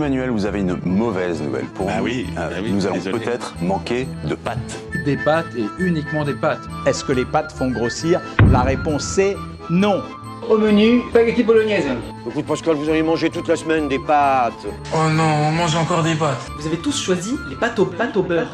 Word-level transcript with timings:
Emmanuel, 0.00 0.30
vous 0.30 0.46
avez 0.46 0.60
une 0.60 0.78
mauvaise 0.86 1.42
nouvelle 1.42 1.66
pour 1.66 1.86
Ah 1.90 1.98
nous. 1.98 2.04
oui, 2.04 2.26
Euh, 2.38 2.48
ah 2.50 2.60
oui, 2.62 2.72
nous 2.72 2.86
allons 2.86 3.00
peut-être 3.02 3.54
manquer 3.60 4.08
de 4.24 4.34
pâtes. 4.34 4.80
Des 5.04 5.18
pâtes 5.18 5.54
et 5.58 5.66
uniquement 5.78 6.24
des 6.24 6.32
pâtes. 6.32 6.62
Est-ce 6.86 7.04
que 7.04 7.12
les 7.12 7.26
pâtes 7.26 7.52
font 7.52 7.70
grossir 7.70 8.18
La 8.50 8.62
réponse 8.62 9.04
c'est 9.04 9.36
non. 9.68 10.02
Au 10.48 10.56
menu, 10.56 11.02
spaghetti 11.10 11.42
bolognaise. 11.42 11.84
Écoute 12.26 12.46
Pascal, 12.46 12.76
vous 12.76 12.88
allez 12.88 13.02
manger 13.02 13.28
toute 13.28 13.46
la 13.46 13.56
semaine 13.56 13.88
des 13.88 13.98
pâtes. 13.98 14.54
Oh 14.94 15.10
non, 15.10 15.22
on 15.48 15.52
mange 15.52 15.76
encore 15.76 16.02
des 16.02 16.14
pâtes. 16.14 16.48
Vous 16.58 16.66
avez 16.66 16.78
tous 16.78 16.98
choisi 16.98 17.34
les 17.50 17.56
pâtes 17.56 17.78
au, 17.78 17.84
pâtes 17.84 18.16
au 18.16 18.22
beurre. 18.22 18.48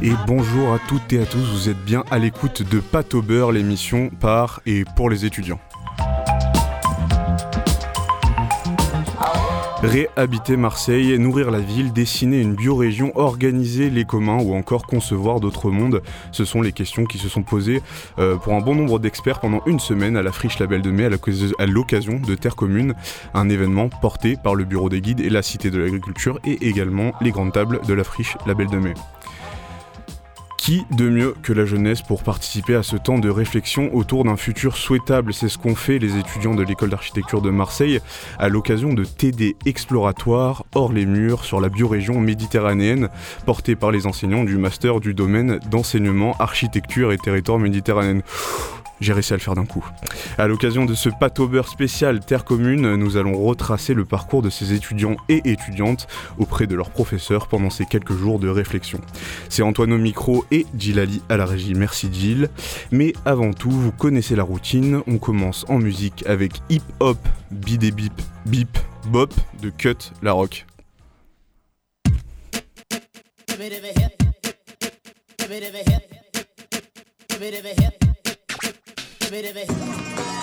Et 0.00 0.12
bonjour 0.26 0.72
à 0.72 0.78
toutes 0.78 1.12
et 1.12 1.20
à 1.20 1.26
tous, 1.26 1.38
vous 1.38 1.68
êtes 1.68 1.84
bien 1.84 2.04
à 2.10 2.18
l'écoute 2.18 2.62
de 2.62 2.78
Pâte 2.78 3.14
au 3.14 3.22
beurre, 3.22 3.50
l'émission 3.52 4.10
par 4.20 4.60
et 4.64 4.84
pour 4.96 5.10
les 5.10 5.24
étudiants. 5.24 5.58
Réhabiter 9.82 10.56
Marseille, 10.56 11.16
nourrir 11.18 11.52
la 11.52 11.60
ville, 11.60 11.92
dessiner 11.92 12.40
une 12.40 12.54
biorégion, 12.54 13.12
organiser 13.16 13.90
les 13.90 14.04
communs 14.04 14.38
ou 14.42 14.54
encore 14.54 14.86
concevoir 14.86 15.38
d'autres 15.38 15.70
mondes, 15.70 16.02
ce 16.32 16.44
sont 16.44 16.62
les 16.62 16.72
questions 16.72 17.04
qui 17.04 17.16
se 17.18 17.28
sont 17.28 17.42
posées 17.44 17.80
euh, 18.18 18.36
pour 18.36 18.54
un 18.54 18.60
bon 18.60 18.74
nombre 18.74 18.98
d'experts 18.98 19.38
pendant 19.38 19.62
une 19.66 19.78
semaine 19.78 20.16
à 20.16 20.22
la 20.22 20.32
Friche 20.32 20.58
Label 20.58 20.82
de 20.82 20.90
Mai 20.90 21.04
à 21.04 21.10
l'occasion- 21.10 21.54
à 21.60 21.66
l'occasion 21.66 22.18
de 22.20 22.34
Terre 22.34 22.56
Commune, 22.56 22.94
un 23.34 23.48
événement 23.48 23.88
porté 23.88 24.36
par 24.42 24.56
le 24.56 24.64
Bureau 24.64 24.88
des 24.88 25.00
guides 25.00 25.20
et 25.20 25.30
la 25.30 25.42
Cité 25.42 25.70
de 25.70 25.78
l'Agriculture 25.78 26.40
et 26.44 26.66
également 26.68 27.12
les 27.20 27.30
grandes 27.30 27.52
tables 27.52 27.80
de 27.86 27.94
la 27.94 28.02
Friche 28.02 28.36
Label 28.46 28.66
de 28.66 28.78
Mai. 28.78 28.94
Qui 30.58 30.84
de 30.90 31.08
mieux 31.08 31.34
que 31.42 31.54
la 31.54 31.64
jeunesse 31.64 32.02
pour 32.02 32.22
participer 32.22 32.74
à 32.74 32.82
ce 32.82 32.96
temps 32.96 33.18
de 33.18 33.30
réflexion 33.30 33.94
autour 33.94 34.24
d'un 34.24 34.36
futur 34.36 34.76
souhaitable? 34.76 35.32
C'est 35.32 35.48
ce 35.48 35.56
qu'ont 35.56 35.74
fait 35.74 35.98
les 35.98 36.18
étudiants 36.18 36.54
de 36.54 36.62
l'école 36.62 36.90
d'architecture 36.90 37.40
de 37.40 37.48
Marseille 37.48 38.00
à 38.38 38.50
l'occasion 38.50 38.92
de 38.92 39.04
TD 39.04 39.56
exploratoires 39.64 40.66
hors 40.74 40.92
les 40.92 41.06
murs 41.06 41.44
sur 41.44 41.60
la 41.60 41.70
biorégion 41.70 42.20
méditerranéenne 42.20 43.08
portée 43.46 43.76
par 43.76 43.92
les 43.92 44.06
enseignants 44.06 44.44
du 44.44 44.58
master 44.58 45.00
du 45.00 45.14
domaine 45.14 45.58
d'enseignement 45.70 46.36
architecture 46.38 47.12
et 47.12 47.18
territoire 47.18 47.58
méditerranéen. 47.58 48.20
J'ai 49.00 49.12
réussi 49.12 49.32
à 49.32 49.36
le 49.36 49.42
faire 49.42 49.54
d'un 49.54 49.66
coup. 49.66 49.84
À 50.38 50.46
l'occasion 50.48 50.84
de 50.84 50.94
ce 50.94 51.08
beurre 51.46 51.68
spécial 51.68 52.20
Terre 52.20 52.44
Commune, 52.44 52.96
nous 52.96 53.16
allons 53.16 53.40
retracer 53.42 53.94
le 53.94 54.04
parcours 54.04 54.42
de 54.42 54.50
ces 54.50 54.72
étudiants 54.72 55.16
et 55.28 55.40
étudiantes 55.44 56.06
auprès 56.38 56.66
de 56.66 56.74
leurs 56.74 56.90
professeurs 56.90 57.48
pendant 57.48 57.70
ces 57.70 57.84
quelques 57.84 58.16
jours 58.16 58.38
de 58.38 58.48
réflexion. 58.48 59.00
C'est 59.48 59.62
Antoine 59.62 59.92
au 59.92 59.98
micro 59.98 60.44
et 60.50 60.66
Gilali 60.76 61.22
à 61.28 61.36
la 61.36 61.46
régie. 61.46 61.74
Merci 61.74 62.08
Gilles. 62.12 62.48
Mais 62.90 63.12
avant 63.24 63.52
tout, 63.52 63.70
vous 63.70 63.92
connaissez 63.92 64.36
la 64.36 64.42
routine. 64.42 65.02
On 65.06 65.18
commence 65.18 65.64
en 65.68 65.78
musique 65.78 66.24
avec 66.26 66.52
Hip 66.68 66.82
Hop, 67.00 67.18
Bidé 67.50 67.90
Bip, 67.90 68.12
Bip, 68.46 68.78
Bop 69.06 69.32
de 69.62 69.70
Cut 69.70 70.12
La 70.22 70.32
Rock. 70.32 70.66
C'était 79.30 80.37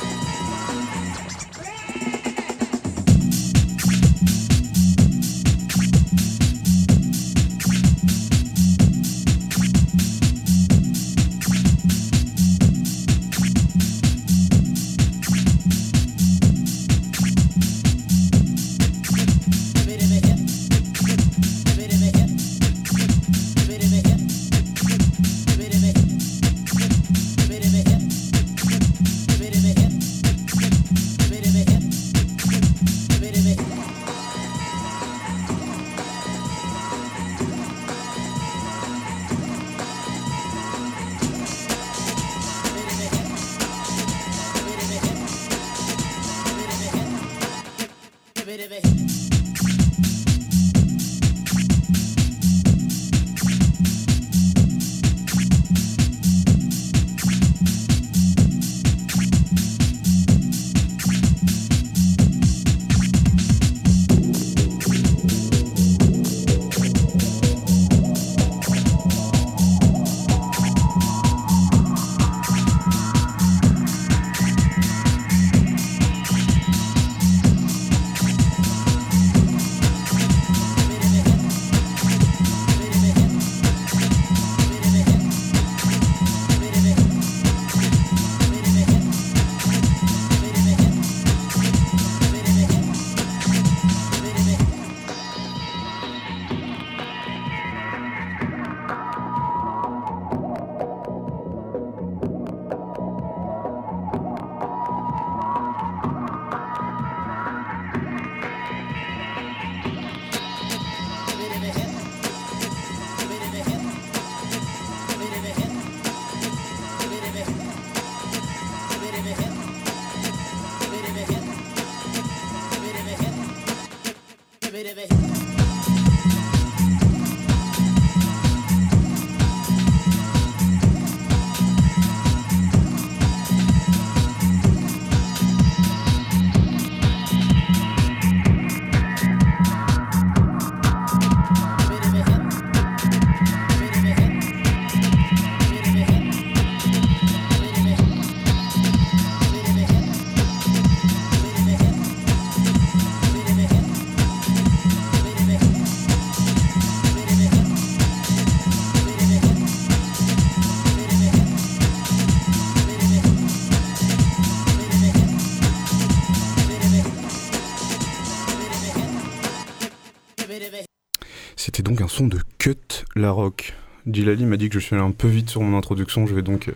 Gilali 174.12 174.45
m'a 174.45 174.57
dit 174.57 174.69
que 174.69 174.80
je 174.80 174.86
suis 174.86 174.95
allé 174.95 175.04
un 175.04 175.12
peu 175.12 175.27
vite 175.27 175.50
sur 175.50 175.62
mon 175.62 175.77
introduction, 175.77 176.27
je 176.27 176.36
vais 176.36 176.44
donc 176.44 176.69
euh, 176.69 176.74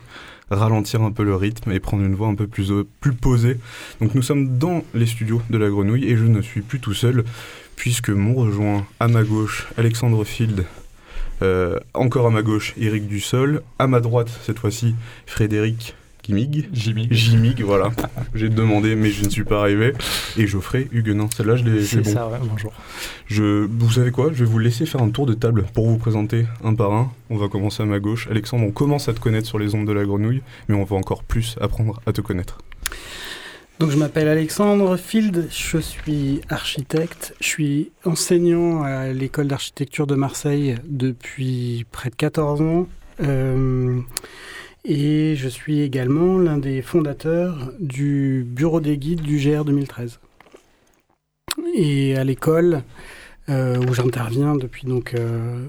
ralentir 0.50 1.04
un 1.04 1.12
peu 1.12 1.24
le 1.24 1.36
rythme 1.36 1.72
et 1.72 1.80
prendre 1.80 2.04
une 2.04 2.16
voix 2.16 2.28
un 2.28 2.36
peu 2.36 2.48
plus, 2.48 2.72
euh, 2.72 2.88
plus 3.01 3.13
posée. 3.13 3.57
Donc 4.01 4.16
nous 4.16 4.24
sommes 4.24 4.57
dans 4.57 4.84
les 4.94 5.06
studios 5.06 5.42
de 5.50 5.57
la 5.57 5.69
grenouille 5.69 6.06
et 6.06 6.18
je 6.18 6.24
ne 6.24 6.42
suis 6.42 6.62
plus 6.62 6.80
tout 6.80 6.94
seul 6.94 7.24
puisque 7.75 8.10
m'ont 8.10 8.34
rejoint 8.34 8.86
à 9.00 9.07
ma 9.07 9.24
gauche 9.24 9.68
Alexandre 9.78 10.24
Field, 10.24 10.66
euh, 11.44 11.80
encore 11.94 12.28
à 12.28 12.31
ma 12.31 12.42
gauche 12.42 12.74
Eric 12.78 13.07
Dussol, 13.07 13.62
à 13.78 13.88
ma 13.88 14.00
droite 14.00 14.31
cette 14.44 14.60
fois-ci 14.60 14.96
Frédéric 15.28 15.96
Jimig, 16.30 17.62
voilà. 17.62 17.92
J'ai 18.36 18.50
demandé, 18.50 18.96
mais 18.96 19.10
je 19.10 19.26
ne 19.26 19.30
suis 19.30 19.44
pas 19.44 19.62
arrivé. 19.62 19.94
Et 20.38 20.48
Geoffrey 20.48 20.88
Huguenin. 20.92 21.28
Celle-là, 21.36 21.56
je 21.56 21.64
l'ai 21.64 21.84
C'est 21.84 22.02
bon. 22.02 22.12
ça, 22.12 22.28
ouais, 22.28 22.38
bonjour. 22.42 22.74
Je, 23.28 23.66
vous 23.66 23.92
savez 23.92 24.12
quoi? 24.12 24.30
Je 24.31 24.44
vais 24.44 24.50
vous 24.50 24.60
laisser 24.60 24.86
faire 24.86 25.02
un 25.02 25.10
tour 25.10 25.26
de 25.26 25.34
table 25.34 25.66
pour 25.74 25.88
vous 25.88 25.98
présenter 25.98 26.46
un 26.64 26.76
par 26.76 26.94
un. 26.94 27.12
On 27.30 27.38
va 27.38 27.48
commencer 27.48 27.84
à 27.84 27.86
ma 27.86 28.00
gauche. 28.00 28.28
Alexandre, 28.30 28.64
on 28.66 28.72
commence 28.72 29.10
à 29.10 29.14
te 29.14 29.20
connaître 29.20 29.48
sur 29.48 29.60
les 29.60 29.76
ondes 29.76 29.88
de 29.88 29.94
la 29.94 30.06
grenouille, 30.06 30.42
mais 30.68 30.76
on 30.76 30.84
va 30.84 30.96
encore 30.96 31.24
plus 31.24 31.56
apprendre 31.62 32.02
à 32.06 32.14
te 32.14 32.22
connaître. 32.22 32.60
Donc 33.80 33.92
je 33.92 33.98
m'appelle 33.98 34.28
Alexandre 34.28 34.98
Field, 34.98 35.48
je 35.50 35.78
suis 35.78 36.42
architecte, 36.50 37.34
je 37.40 37.48
suis 37.48 37.92
enseignant 38.04 38.84
à 38.84 39.08
l'école 39.14 39.48
d'architecture 39.48 40.06
de 40.06 40.16
Marseille 40.16 40.75
depuis 40.84 41.86
près 41.90 42.10
de 42.10 42.16
14 42.16 42.62
ans 42.62 42.88
euh, 43.22 44.00
et 44.86 45.36
je 45.36 45.48
suis 45.48 45.81
également 45.81 46.38
l'un 46.38 46.58
des 46.58 46.81
fondateurs 46.81 47.72
du 47.80 48.46
bureau 48.48 48.80
des 48.80 48.98
guides 48.98 49.22
du 49.22 49.38
GR 49.38 49.66
2013. 49.66 50.20
Et 51.74 52.16
à 52.16 52.24
l'école 52.24 52.84
euh, 53.50 53.78
où 53.78 53.94
j'interviens 53.94 54.56
depuis 54.56 54.86
donc 54.88 55.14
euh, 55.14 55.66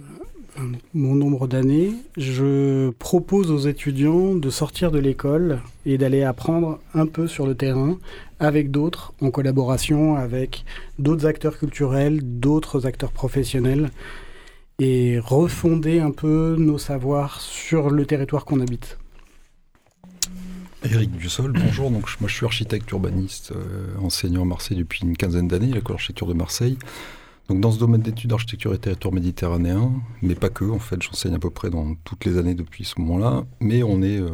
bon 0.94 1.14
nombre 1.14 1.46
d'années, 1.46 1.92
je 2.16 2.90
propose 2.90 3.50
aux 3.50 3.58
étudiants 3.58 4.34
de 4.34 4.50
sortir 4.50 4.90
de 4.90 4.98
l'école 4.98 5.60
et 5.86 5.98
d'aller 5.98 6.22
apprendre 6.22 6.78
un 6.94 7.06
peu 7.06 7.26
sur 7.26 7.46
le 7.46 7.54
terrain 7.54 7.98
avec 8.38 8.70
d'autres, 8.70 9.12
en 9.20 9.30
collaboration 9.30 10.16
avec 10.16 10.64
d'autres 10.98 11.26
acteurs 11.26 11.58
culturels, 11.58 12.20
d'autres 12.22 12.86
acteurs 12.86 13.12
professionnels, 13.12 13.90
et 14.78 15.18
refonder 15.18 16.00
un 16.00 16.10
peu 16.10 16.56
nos 16.58 16.78
savoirs 16.78 17.40
sur 17.40 17.90
le 17.90 18.06
territoire 18.06 18.44
qu'on 18.44 18.60
habite. 18.60 18.99
Éric 20.82 21.10
Dussol, 21.12 21.52
bonjour. 21.52 21.90
Donc, 21.90 22.08
moi, 22.20 22.28
je 22.28 22.34
suis 22.34 22.46
architecte 22.46 22.90
urbaniste, 22.90 23.52
euh, 23.52 23.88
enseignant 24.00 24.42
à 24.42 24.44
Marseille 24.46 24.78
depuis 24.78 25.02
une 25.02 25.16
quinzaine 25.16 25.46
d'années, 25.46 25.72
à 25.72 25.74
l'école 25.74 25.96
d'architecture 25.96 26.26
de 26.26 26.32
Marseille. 26.32 26.78
Donc, 27.48 27.60
dans 27.60 27.70
ce 27.70 27.78
domaine 27.78 28.00
d'études 28.00 28.30
d'architecture 28.30 28.72
et 28.72 28.78
territoire 28.78 29.12
méditerranéen, 29.12 29.92
mais 30.22 30.34
pas 30.34 30.48
que, 30.48 30.64
en 30.64 30.78
fait, 30.78 31.02
j'enseigne 31.02 31.34
à 31.34 31.38
peu 31.38 31.50
près 31.50 31.68
dans 31.68 31.94
toutes 32.04 32.24
les 32.24 32.38
années 32.38 32.54
depuis 32.54 32.84
ce 32.84 32.98
moment-là. 33.00 33.44
Mais 33.60 33.82
on 33.82 34.00
est 34.00 34.20
euh, 34.20 34.30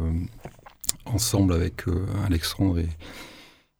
ensemble 1.05 1.51
avec 1.53 1.87
euh, 1.89 2.05
Alexandre 2.25 2.79
et, 2.79 2.87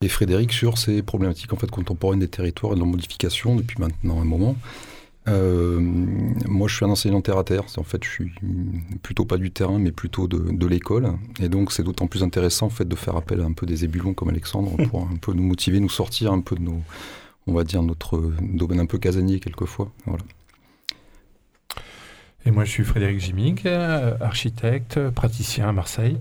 et 0.02 0.10
Frédéric 0.10 0.52
sur 0.52 0.78
ces 0.78 1.02
problématiques 1.02 1.54
en 1.54 1.58
fait 1.58 1.72
contemporaines 1.72 2.20
des 2.20 2.28
territoires 2.28 2.74
et 2.74 2.76
de 2.76 2.82
leur 2.82 2.88
modification 2.88 3.56
depuis 3.56 3.80
maintenant 3.80 4.20
un 4.20 4.26
moment. 4.26 4.56
Euh, 5.28 5.80
moi, 5.80 6.68
je 6.68 6.76
suis 6.76 6.86
un 6.86 6.90
enseignant 6.90 7.22
terre 7.22 7.38
à 7.38 7.44
terre. 7.44 7.64
En 7.78 7.84
fait, 7.84 8.04
je 8.04 8.10
suis 8.10 8.32
plutôt 9.04 9.26
pas 9.26 9.38
du 9.38 9.52
terrain, 9.52 9.80
mais 9.80 9.92
plutôt 9.92 10.28
de, 10.28 10.38
de 10.38 10.68
l'école. 10.68 11.14
Et 11.40 11.50
donc, 11.50 11.72
c'est 11.72 11.84
d'autant 11.84 12.08
plus 12.08 12.24
intéressant 12.24 12.68
en 12.68 12.70
fait 12.70 12.88
de 12.88 12.96
faire 12.96 13.16
appel 13.16 13.42
à 13.42 13.46
un 13.46 13.54
peu 13.54 13.66
des 13.66 13.84
ébulons 13.84 14.14
comme 14.14 14.30
Alexandre 14.30 14.76
pour 14.90 15.02
un 15.02 15.18
peu 15.20 15.34
nous 15.34 15.44
motiver, 15.44 15.80
nous 15.80 15.90
sortir 15.90 16.32
un 16.32 16.42
peu 16.42 16.56
de 16.56 16.62
nos, 16.62 16.82
on 17.48 17.54
va 17.54 17.64
dire 17.64 17.84
notre 17.84 18.32
domaine 18.42 18.80
un 18.80 18.86
peu 18.86 18.98
casanier 18.98 19.40
quelquefois. 19.40 19.92
Voilà. 20.06 20.24
Et 22.46 22.52
moi, 22.52 22.64
je 22.64 22.72
suis 22.72 22.86
Frédéric 22.86 23.20
Gimig, 23.20 23.64
euh, 23.66 24.16
architecte, 24.22 25.10
praticien 25.10 25.68
à 25.68 25.72
Marseille. 25.74 26.18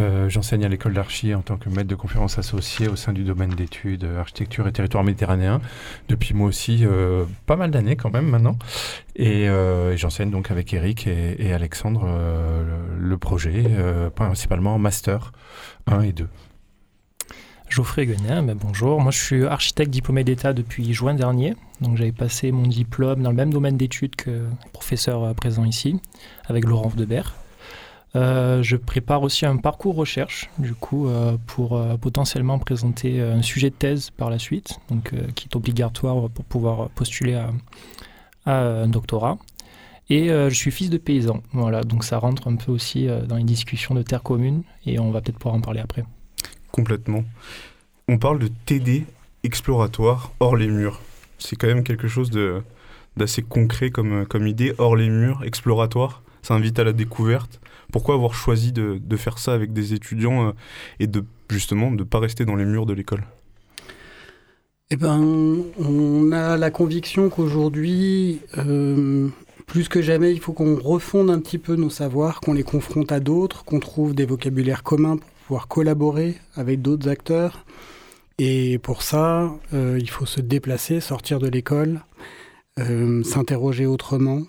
Euh, 0.00 0.28
J'enseigne 0.28 0.64
à 0.64 0.68
l'école 0.68 0.94
d'archi 0.94 1.34
en 1.34 1.42
tant 1.42 1.56
que 1.56 1.68
maître 1.68 1.88
de 1.88 1.94
conférences 1.94 2.38
associé 2.38 2.88
au 2.88 2.96
sein 2.96 3.12
du 3.12 3.22
domaine 3.22 3.50
d'études 3.50 4.04
euh, 4.04 4.18
architecture 4.20 4.66
et 4.66 4.72
territoire 4.72 5.04
méditerranéen 5.04 5.60
depuis 6.08 6.34
moi 6.34 6.48
aussi 6.48 6.80
euh, 6.82 7.24
pas 7.46 7.54
mal 7.54 7.70
d'années 7.70 7.94
quand 7.94 8.10
même 8.10 8.28
maintenant. 8.28 8.58
Et, 9.16 9.46
j'enseigne 9.96 10.30
donc 10.30 10.50
avec 10.50 10.74
Eric 10.74 11.06
et, 11.06 11.52
Alexandre 11.52 12.08
le, 12.98 13.18
projet, 13.18 13.64
principalement 14.14 14.74
en 14.74 14.78
master 14.78 15.30
1 15.86 16.00
et 16.02 16.12
2. 16.12 16.28
Geoffrey 17.68 18.06
Guenin, 18.06 18.42
ben 18.42 18.56
bonjour. 18.60 19.00
Moi, 19.00 19.12
je 19.12 19.18
suis 19.18 19.44
architecte 19.44 19.90
diplômé 19.90 20.24
d'État 20.24 20.52
depuis 20.52 20.92
juin 20.92 21.14
dernier. 21.14 21.54
Donc, 21.80 21.96
j'avais 21.96 22.12
passé 22.12 22.50
mon 22.50 22.66
diplôme 22.66 23.22
dans 23.22 23.30
le 23.30 23.36
même 23.36 23.52
domaine 23.52 23.76
d'études 23.76 24.16
que 24.16 24.30
le 24.30 24.48
professeur 24.72 25.32
présent 25.36 25.64
ici, 25.64 26.00
avec 26.48 26.64
Laurent 26.64 26.90
Debert. 26.96 27.34
Euh, 28.16 28.62
je 28.62 28.76
prépare 28.76 29.22
aussi 29.22 29.44
un 29.44 29.56
parcours 29.56 29.96
recherche, 29.96 30.48
du 30.58 30.74
coup, 30.74 31.08
euh, 31.08 31.36
pour 31.46 31.76
euh, 31.76 31.96
potentiellement 31.96 32.58
présenter 32.58 33.20
un 33.20 33.42
sujet 33.42 33.70
de 33.70 33.74
thèse 33.74 34.10
par 34.10 34.30
la 34.30 34.38
suite, 34.38 34.78
donc, 34.88 35.12
qui 35.34 35.48
est 35.50 35.56
obligatoire 35.56 36.28
pour 36.30 36.44
pouvoir 36.44 36.90
postuler 36.90 37.34
à, 37.34 37.50
un 38.46 38.88
doctorat. 38.88 39.38
Et 40.10 40.28
je 40.28 40.54
suis 40.54 40.70
fils 40.70 40.90
de 40.90 40.98
paysan, 40.98 41.42
voilà, 41.52 41.82
donc 41.82 42.04
ça 42.04 42.18
rentre 42.18 42.46
un 42.46 42.56
peu 42.56 42.70
aussi 42.70 43.08
dans 43.26 43.36
les 43.36 43.44
discussions 43.44 43.94
de 43.94 44.02
terre 44.02 44.22
commune, 44.22 44.62
et 44.84 44.98
on 44.98 45.10
va 45.10 45.22
peut-être 45.22 45.38
pouvoir 45.38 45.54
en 45.54 45.62
parler 45.62 45.80
après. 45.80 46.04
Complètement. 46.70 47.24
On 48.06 48.18
parle 48.18 48.38
de 48.38 48.48
TD 48.66 49.06
exploratoire 49.44 50.32
hors 50.40 50.56
les 50.56 50.68
murs. 50.68 51.00
C'est 51.38 51.56
quand 51.56 51.68
même 51.68 51.84
quelque 51.84 52.06
chose 52.06 52.30
d'assez 53.16 53.40
concret 53.40 53.88
comme, 53.88 54.26
comme 54.26 54.46
idée, 54.46 54.74
hors 54.76 54.94
les 54.94 55.08
murs, 55.08 55.42
exploratoire. 55.42 56.22
Ça 56.44 56.52
invite 56.52 56.78
à 56.78 56.84
la 56.84 56.92
découverte. 56.92 57.58
Pourquoi 57.90 58.16
avoir 58.16 58.34
choisi 58.34 58.70
de, 58.70 59.16
faire 59.16 59.38
ça 59.38 59.54
avec 59.54 59.72
des 59.72 59.94
étudiants 59.94 60.48
euh, 60.48 60.52
et 61.00 61.06
de 61.06 61.24
justement 61.48 61.90
de 61.90 61.96
ne 61.96 62.02
pas 62.02 62.18
rester 62.18 62.44
dans 62.44 62.54
les 62.54 62.66
murs 62.66 62.84
de 62.84 62.92
l'école? 62.92 63.24
Eh 64.90 64.96
ben, 64.96 65.24
on 65.78 66.32
a 66.32 66.58
la 66.58 66.70
conviction 66.70 67.30
qu'aujourd'hui, 67.30 68.42
euh, 68.58 69.28
plus 69.66 69.88
que 69.88 70.02
jamais, 70.02 70.32
il 70.32 70.38
faut 70.38 70.52
qu'on 70.52 70.76
refonde 70.76 71.30
un 71.30 71.40
petit 71.40 71.56
peu 71.56 71.76
nos 71.76 71.88
savoirs, 71.88 72.42
qu'on 72.42 72.52
les 72.52 72.62
confronte 72.62 73.10
à 73.10 73.20
d'autres, 73.20 73.64
qu'on 73.64 73.80
trouve 73.80 74.14
des 74.14 74.26
vocabulaires 74.26 74.82
communs 74.82 75.16
pour 75.16 75.30
pouvoir 75.46 75.66
collaborer 75.66 76.36
avec 76.56 76.82
d'autres 76.82 77.08
acteurs. 77.08 77.64
Et 78.36 78.76
pour 78.80 79.00
ça, 79.00 79.50
euh, 79.72 79.96
il 79.98 80.10
faut 80.10 80.26
se 80.26 80.42
déplacer, 80.42 81.00
sortir 81.00 81.38
de 81.38 81.48
l'école, 81.48 82.02
s'interroger 82.76 83.86
autrement. 83.86 84.42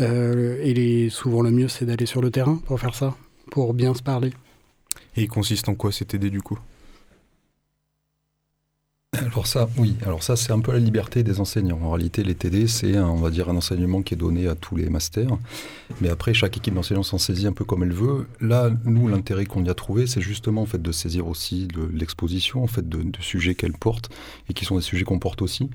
Euh, 0.00 0.58
et 0.62 0.74
les- 0.74 1.10
souvent 1.10 1.42
le 1.42 1.50
mieux, 1.50 1.68
c'est 1.68 1.84
d'aller 1.84 2.06
sur 2.06 2.22
le 2.22 2.30
terrain 2.30 2.60
pour 2.66 2.78
faire 2.78 2.94
ça, 2.94 3.16
pour 3.50 3.74
bien 3.74 3.94
se 3.94 4.02
parler. 4.02 4.30
Et 5.16 5.22
il 5.22 5.28
consiste 5.28 5.68
en 5.68 5.74
quoi 5.74 5.90
cet 5.90 6.08
TD 6.08 6.30
du 6.30 6.40
coup? 6.40 6.58
Alors 9.16 9.46
ça, 9.46 9.70
oui. 9.78 9.96
Alors 10.04 10.22
ça, 10.22 10.36
c'est 10.36 10.52
un 10.52 10.60
peu 10.60 10.70
la 10.70 10.78
liberté 10.78 11.22
des 11.22 11.40
enseignants. 11.40 11.80
En 11.82 11.92
réalité, 11.92 12.22
les 12.22 12.34
TD, 12.34 12.66
c'est, 12.66 12.98
on 12.98 13.16
va 13.16 13.30
dire, 13.30 13.48
un 13.48 13.56
enseignement 13.56 14.02
qui 14.02 14.12
est 14.12 14.18
donné 14.18 14.48
à 14.48 14.54
tous 14.54 14.76
les 14.76 14.90
masters. 14.90 15.38
Mais 16.02 16.10
après, 16.10 16.34
chaque 16.34 16.58
équipe 16.58 16.74
d'enseignants 16.74 17.02
s'en 17.02 17.16
saisit 17.16 17.46
un 17.46 17.52
peu 17.52 17.64
comme 17.64 17.82
elle 17.82 17.92
veut. 17.94 18.26
Là, 18.42 18.70
nous, 18.84 19.08
l'intérêt 19.08 19.46
qu'on 19.46 19.64
y 19.64 19.70
a 19.70 19.74
trouvé, 19.74 20.06
c'est 20.06 20.20
justement 20.20 20.60
en 20.60 20.66
fait 20.66 20.82
de 20.82 20.92
saisir 20.92 21.26
aussi 21.26 21.66
de 21.68 21.88
l'exposition, 21.90 22.62
en 22.62 22.66
fait, 22.66 22.86
de, 22.86 23.02
sujets 23.20 23.54
qu'elle 23.54 23.72
porte 23.72 24.10
et 24.50 24.52
qui 24.52 24.66
sont 24.66 24.76
des 24.76 24.82
sujets 24.82 25.04
qu'on 25.04 25.18
porte 25.18 25.40
aussi, 25.40 25.70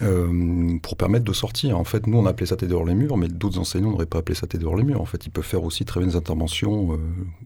euh, 0.00 0.78
pour 0.82 0.96
permettre 0.96 1.26
de 1.26 1.34
sortir. 1.34 1.78
En 1.78 1.84
fait, 1.84 2.06
nous, 2.06 2.16
on 2.16 2.24
a 2.24 2.30
appelé 2.30 2.46
ça 2.46 2.56
TD 2.56 2.72
hors 2.72 2.86
les 2.86 2.94
murs, 2.94 3.18
mais 3.18 3.28
d'autres 3.28 3.58
enseignants 3.58 3.90
n'auraient 3.90 4.06
pas 4.06 4.20
appelé 4.20 4.34
ça 4.34 4.46
TD 4.46 4.64
hors 4.64 4.76
les 4.76 4.84
murs. 4.84 5.02
En 5.02 5.06
fait, 5.06 5.26
ils 5.26 5.30
peuvent 5.30 5.44
faire 5.44 5.64
aussi 5.64 5.84
très 5.84 6.00
bien 6.00 6.08
des 6.08 6.16
interventions 6.16 6.94
euh, 6.94 6.96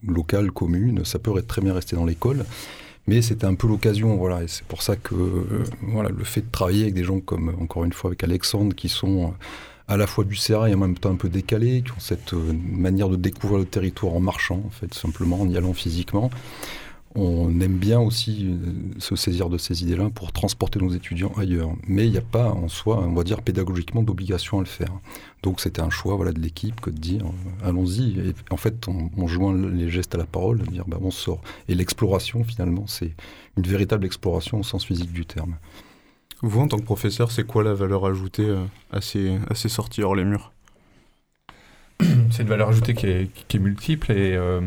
locales, 0.06 0.52
communes. 0.52 1.04
Ça 1.04 1.18
peut 1.18 1.36
être 1.36 1.48
très 1.48 1.60
bien 1.60 1.74
rester 1.74 1.96
dans 1.96 2.04
l'école. 2.04 2.44
Mais 3.06 3.20
c'était 3.20 3.44
un 3.44 3.54
peu 3.54 3.68
l'occasion, 3.68 4.16
voilà, 4.16 4.42
et 4.42 4.48
c'est 4.48 4.64
pour 4.64 4.82
ça 4.82 4.96
que 4.96 5.14
euh, 5.14 5.64
voilà, 5.82 6.08
le 6.08 6.24
fait 6.24 6.40
de 6.40 6.50
travailler 6.50 6.82
avec 6.82 6.94
des 6.94 7.04
gens 7.04 7.20
comme, 7.20 7.54
encore 7.60 7.84
une 7.84 7.92
fois, 7.92 8.08
avec 8.08 8.24
Alexandre, 8.24 8.74
qui 8.74 8.88
sont 8.88 9.24
euh, 9.24 9.28
à 9.88 9.98
la 9.98 10.06
fois 10.06 10.24
du 10.24 10.38
et 10.48 10.54
en 10.56 10.78
même 10.78 10.96
temps 10.96 11.10
un 11.10 11.16
peu 11.16 11.28
décalés, 11.28 11.82
qui 11.82 11.92
ont 11.92 12.00
cette 12.00 12.32
euh, 12.32 12.52
manière 12.66 13.10
de 13.10 13.16
découvrir 13.16 13.58
le 13.58 13.66
territoire 13.66 14.14
en 14.14 14.20
marchant, 14.20 14.62
en 14.66 14.70
fait, 14.70 14.94
simplement 14.94 15.40
en 15.40 15.48
y 15.48 15.56
allant 15.56 15.74
physiquement. 15.74 16.30
On 17.16 17.60
aime 17.60 17.78
bien 17.78 18.00
aussi 18.00 18.48
euh, 18.48 18.98
se 18.98 19.14
saisir 19.14 19.48
de 19.48 19.56
ces 19.56 19.84
idées-là 19.84 20.10
pour 20.10 20.32
transporter 20.32 20.80
nos 20.80 20.90
étudiants 20.90 21.30
ailleurs. 21.36 21.70
Mais 21.86 22.06
il 22.06 22.10
n'y 22.10 22.18
a 22.18 22.22
pas 22.22 22.50
en 22.50 22.66
soi, 22.66 22.98
on 22.98 23.14
va 23.14 23.22
dire 23.22 23.40
pédagogiquement, 23.40 24.02
d'obligation 24.02 24.58
à 24.58 24.60
le 24.62 24.66
faire. 24.66 24.92
Donc 25.44 25.60
c'était 25.60 25.80
un 25.80 25.90
choix 25.90 26.16
voilà, 26.16 26.32
de 26.32 26.40
l'équipe 26.40 26.80
que 26.80 26.90
de 26.90 26.98
dire 26.98 27.24
euh, 27.24 27.68
allons-y. 27.68 28.18
Et 28.18 28.34
en 28.50 28.56
fait, 28.56 28.88
on, 28.88 29.26
joint 29.28 29.54
les 29.54 29.88
gestes 29.88 30.14
à 30.16 30.18
la 30.18 30.26
parole, 30.26 30.58
de 30.58 30.66
dire 30.66 30.84
bah, 30.88 30.98
on 31.00 31.12
sort. 31.12 31.40
Et 31.68 31.76
l'exploration, 31.76 32.42
finalement, 32.42 32.88
c'est 32.88 33.12
une 33.56 33.64
véritable 33.64 34.04
exploration 34.04 34.58
au 34.58 34.64
sens 34.64 34.84
physique 34.84 35.12
du 35.12 35.24
terme. 35.24 35.56
Vous, 36.42 36.60
en 36.60 36.66
tant 36.66 36.78
que 36.78 36.82
professeur, 36.82 37.30
c'est 37.30 37.46
quoi 37.46 37.62
la 37.62 37.74
valeur 37.74 38.06
ajoutée 38.06 38.44
euh, 38.44 38.64
à 38.90 39.00
ces 39.00 39.68
sorties 39.68 40.02
hors 40.02 40.16
les 40.16 40.24
murs? 40.24 40.53
c'est 42.30 42.42
une 42.42 42.48
valeur 42.48 42.68
ajoutée 42.70 42.94
qui 42.94 43.06
est, 43.06 43.30
qui 43.46 43.56
est 43.56 43.60
multiple 43.60 44.10
et, 44.10 44.34
euh, 44.34 44.60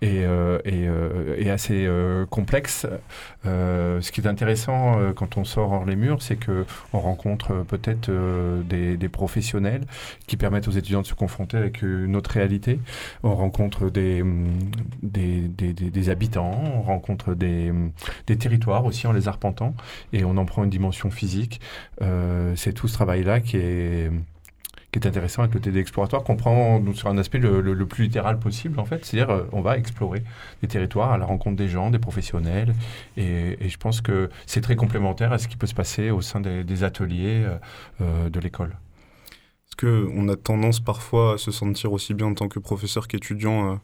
et, 0.00 0.24
euh, 0.24 0.58
et, 0.64 0.88
euh, 0.88 1.36
et 1.38 1.48
assez 1.50 1.86
euh, 1.86 2.26
complexe. 2.26 2.86
Euh, 3.46 4.00
ce 4.00 4.10
qui 4.10 4.20
est 4.20 4.26
intéressant 4.26 4.98
euh, 4.98 5.12
quand 5.12 5.36
on 5.36 5.44
sort 5.44 5.72
hors 5.72 5.84
les 5.84 5.94
murs, 5.94 6.22
c'est 6.22 6.36
que 6.36 6.64
on 6.92 6.98
rencontre 7.00 7.64
peut-être 7.68 8.10
des, 8.68 8.96
des 8.96 9.08
professionnels 9.08 9.82
qui 10.26 10.36
permettent 10.36 10.66
aux 10.68 10.72
étudiants 10.72 11.02
de 11.02 11.06
se 11.06 11.14
confronter 11.14 11.56
avec 11.56 11.82
une 11.82 12.16
autre 12.16 12.30
réalité. 12.32 12.80
On 13.22 13.34
rencontre 13.34 13.88
des, 13.88 14.22
hum, 14.22 14.48
des, 15.02 15.40
des, 15.42 15.72
des- 15.72 16.08
habitants, 16.10 16.60
on 16.76 16.82
rencontre 16.82 17.34
des, 17.34 17.70
hum, 17.70 17.92
des 18.26 18.36
territoires 18.36 18.84
aussi 18.84 19.06
en 19.06 19.12
les 19.12 19.28
arpentant 19.28 19.74
et 20.12 20.24
on 20.24 20.36
en 20.36 20.44
prend 20.44 20.64
une 20.64 20.70
dimension 20.70 21.10
physique. 21.10 21.60
C'est 22.56 22.72
tout 22.72 22.88
ce 22.88 22.94
travail-là 22.94 23.40
qui 23.40 23.56
est 23.56 24.10
qui 24.92 24.98
est 24.98 25.06
intéressant 25.08 25.42
avec 25.42 25.54
le 25.54 25.60
TD 25.60 25.80
exploratoire, 25.80 26.22
qu'on 26.22 26.36
prend 26.36 26.78
donc, 26.78 26.96
sur 26.96 27.08
un 27.08 27.18
aspect 27.18 27.38
le, 27.38 27.60
le- 27.62 27.74
le 27.74 27.86
plus 27.86 28.04
littéral 28.04 28.38
possible, 28.38 28.78
en 28.78 28.84
fait. 28.84 29.04
C'est-à-dire, 29.04 29.30
euh, 29.34 29.44
on 29.52 29.62
va 29.62 29.78
explorer 29.78 30.22
des 30.60 30.68
territoires 30.68 31.12
à 31.12 31.18
la 31.18 31.24
rencontre 31.26 31.56
des 31.56 31.68
gens, 31.68 31.90
des 31.90 31.98
professionnels. 31.98 32.74
Et, 33.16 33.56
et 33.64 33.68
je 33.70 33.78
pense 33.78 34.00
que 34.02 34.28
c'est 34.46 34.60
très 34.60 34.76
complémentaire 34.76 35.32
à 35.32 35.38
ce 35.38 35.48
qui 35.48 35.56
peut 35.56 35.66
se 35.66 35.74
passer 35.74 36.10
au 36.10 36.20
sein 36.20 36.40
des, 36.40 36.62
des 36.62 36.84
ateliers 36.84 37.42
euh, 37.44 37.56
euh, 38.02 38.28
de 38.30 38.38
l'école. 38.38 38.76
Est-ce 39.68 39.76
qu'on 39.86 40.28
a 40.28 40.36
tendance 40.36 40.80
parfois 40.80 41.34
à 41.34 41.38
se 41.38 41.50
sentir 41.50 41.92
aussi 41.92 42.12
bien 42.12 42.26
en 42.26 42.34
tant 42.34 42.48
que 42.48 42.58
professeur 42.58 43.08
qu'étudiant 43.08 43.72
euh, 43.72 43.76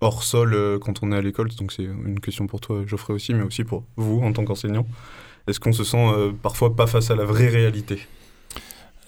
hors 0.00 0.22
sol 0.22 0.54
euh, 0.54 0.78
quand 0.78 1.02
on 1.02 1.10
est 1.10 1.16
à 1.16 1.20
l'école? 1.22 1.48
Donc 1.56 1.72
c'est 1.72 1.82
une 1.82 2.20
question 2.20 2.46
pour 2.46 2.60
toi 2.60 2.82
Geoffrey 2.86 3.12
aussi, 3.12 3.34
mais 3.34 3.42
aussi 3.42 3.64
pour 3.64 3.84
vous 3.96 4.20
en 4.22 4.32
tant 4.32 4.44
qu'enseignant. 4.44 4.86
Est-ce 5.48 5.58
qu'on 5.58 5.72
se 5.72 5.82
sent 5.84 5.98
euh, 6.14 6.32
parfois 6.32 6.76
pas 6.76 6.86
face 6.86 7.10
à 7.10 7.16
la 7.16 7.24
vraie 7.24 7.48
réalité? 7.48 8.06